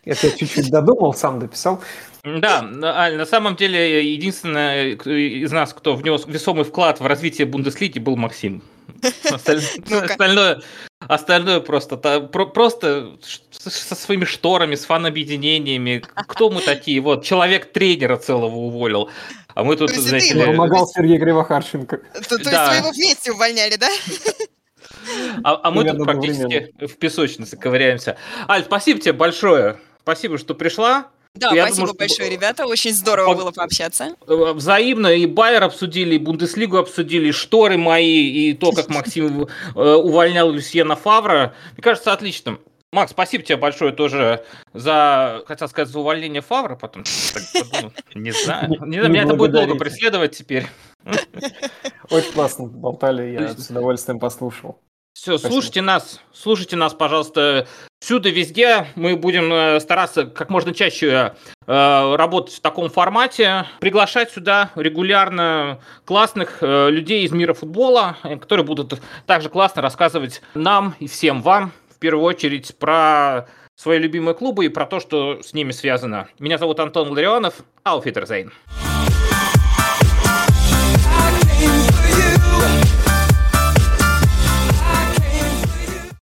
Это 0.04 0.26
я 0.26 0.32
чуть-чуть 0.36 0.70
додумал, 0.70 1.14
сам 1.14 1.38
дописал. 1.38 1.80
Да, 2.24 2.62
на- 2.62 2.98
Аль, 3.00 3.16
на 3.16 3.26
самом 3.26 3.56
деле, 3.56 4.12
единственное 4.14 4.92
из 4.94 5.52
нас, 5.52 5.72
кто 5.72 5.94
внес 5.94 6.24
весомый 6.26 6.64
вклад 6.64 7.00
в 7.00 7.06
развитие 7.06 7.46
Бундеслиги, 7.46 7.98
был 7.98 8.16
Максим. 8.16 8.62
Остальное, 9.30 10.60
остальное 10.98 11.60
просто, 11.60 11.96
просто 11.96 13.16
со 13.50 13.94
своими 13.94 14.24
шторами, 14.24 14.74
с 14.74 14.84
фан-объединениями. 14.84 16.02
Кто 16.14 16.50
мы 16.50 16.60
такие? 16.60 17.00
Вот, 17.00 17.24
человек 17.24 17.72
тренера 17.72 18.16
целого 18.16 18.54
уволил. 18.56 19.08
А 19.54 19.64
мы 19.64 19.76
тут, 19.76 19.90
знаете 19.90 20.34
Помогал 20.44 20.86
Сергей 20.86 21.18
Кривохарченко. 21.18 21.96
То, 21.98 22.36
есть 22.36 22.50
Да. 22.50 22.70
вы 22.70 22.76
его 22.76 22.90
вместе 22.90 23.32
увольняли, 23.32 23.76
да? 23.76 23.88
а, 25.44 25.60
а 25.62 25.70
мы 25.70 25.84
тут 25.84 26.04
практически 26.04 26.72
в 26.84 26.96
песочнице 26.96 27.56
ковыряемся. 27.56 28.16
Аль, 28.48 28.64
спасибо 28.64 29.00
тебе 29.00 29.12
большое. 29.12 29.78
Спасибо, 30.02 30.38
что 30.38 30.54
пришла. 30.54 31.08
Да, 31.34 31.52
Я 31.54 31.66
спасибо 31.66 31.86
думаю, 31.86 31.94
что- 31.94 31.98
большое, 31.98 32.30
ребята. 32.30 32.66
Очень 32.66 32.92
здорово 32.92 33.26
Пог- 33.34 33.36
было 33.36 33.50
пообщаться. 33.52 34.16
Э, 34.26 34.52
Взаимно 34.52 35.08
и 35.08 35.26
Байер 35.26 35.62
обсудили, 35.62 36.16
и 36.16 36.18
Бундеслигу 36.18 36.76
обсудили, 36.76 37.28
и 37.28 37.32
шторы 37.32 37.76
мои, 37.78 38.50
и 38.50 38.52
то, 38.54 38.72
как 38.72 38.88
Максим 38.88 39.46
э, 39.76 39.94
увольнял 39.94 40.50
Люсьена 40.50 40.96
Фавра. 40.96 41.54
Мне 41.74 41.82
кажется, 41.82 42.12
отлично. 42.12 42.58
Макс, 42.92 43.12
спасибо 43.12 43.44
тебе 43.44 43.56
большое 43.56 43.92
тоже 43.92 44.44
за, 44.74 45.44
хотел 45.46 45.68
сказать, 45.68 45.88
за 45.88 46.00
увольнение 46.00 46.42
Фавра, 46.42 46.74
потом 46.74 47.04
не 47.04 48.32
знаю. 48.32 48.70
Не 48.84 49.00
знаю, 49.00 49.08
меня 49.08 49.22
это 49.22 49.34
будет 49.34 49.52
долго 49.52 49.76
преследовать 49.76 50.36
теперь. 50.36 50.66
Очень 52.10 52.32
классно 52.32 52.66
болтали, 52.66 53.30
я 53.30 53.54
с 53.54 53.70
удовольствием 53.70 54.18
послушал. 54.18 54.80
Все, 55.12 55.38
слушайте 55.38 55.82
нас, 55.82 56.20
слушайте 56.32 56.76
нас, 56.76 56.94
пожалуйста, 56.94 57.66
всюду, 58.00 58.30
везде. 58.30 58.86
Мы 58.94 59.16
будем 59.16 59.52
э, 59.52 59.80
стараться 59.80 60.24
как 60.24 60.50
можно 60.50 60.72
чаще 60.72 61.34
э, 61.66 62.14
работать 62.16 62.54
в 62.54 62.60
таком 62.60 62.88
формате, 62.88 63.66
приглашать 63.80 64.30
сюда 64.30 64.70
регулярно 64.76 65.80
классных 66.04 66.58
э, 66.62 66.90
людей 66.90 67.24
из 67.24 67.32
мира 67.32 67.52
футбола, 67.52 68.16
э, 68.22 68.36
которые 68.36 68.64
будут 68.64 69.00
также 69.26 69.50
классно 69.50 69.82
рассказывать 69.82 70.42
нам 70.54 70.94
и 71.00 71.06
всем 71.06 71.42
вам, 71.42 71.72
в 71.94 71.98
первую 71.98 72.24
очередь, 72.24 72.78
про 72.78 73.46
свои 73.76 73.98
любимые 73.98 74.34
клубы 74.34 74.64
и 74.64 74.68
про 74.68 74.86
то, 74.86 75.00
что 75.00 75.42
с 75.42 75.52
ними 75.52 75.72
связано. 75.72 76.28
Меня 76.38 76.56
зовут 76.56 76.80
Антон 76.80 77.10
Ларионов, 77.10 77.54
Ауфитерзейн. 77.82 78.52
Зейн. 78.70 78.89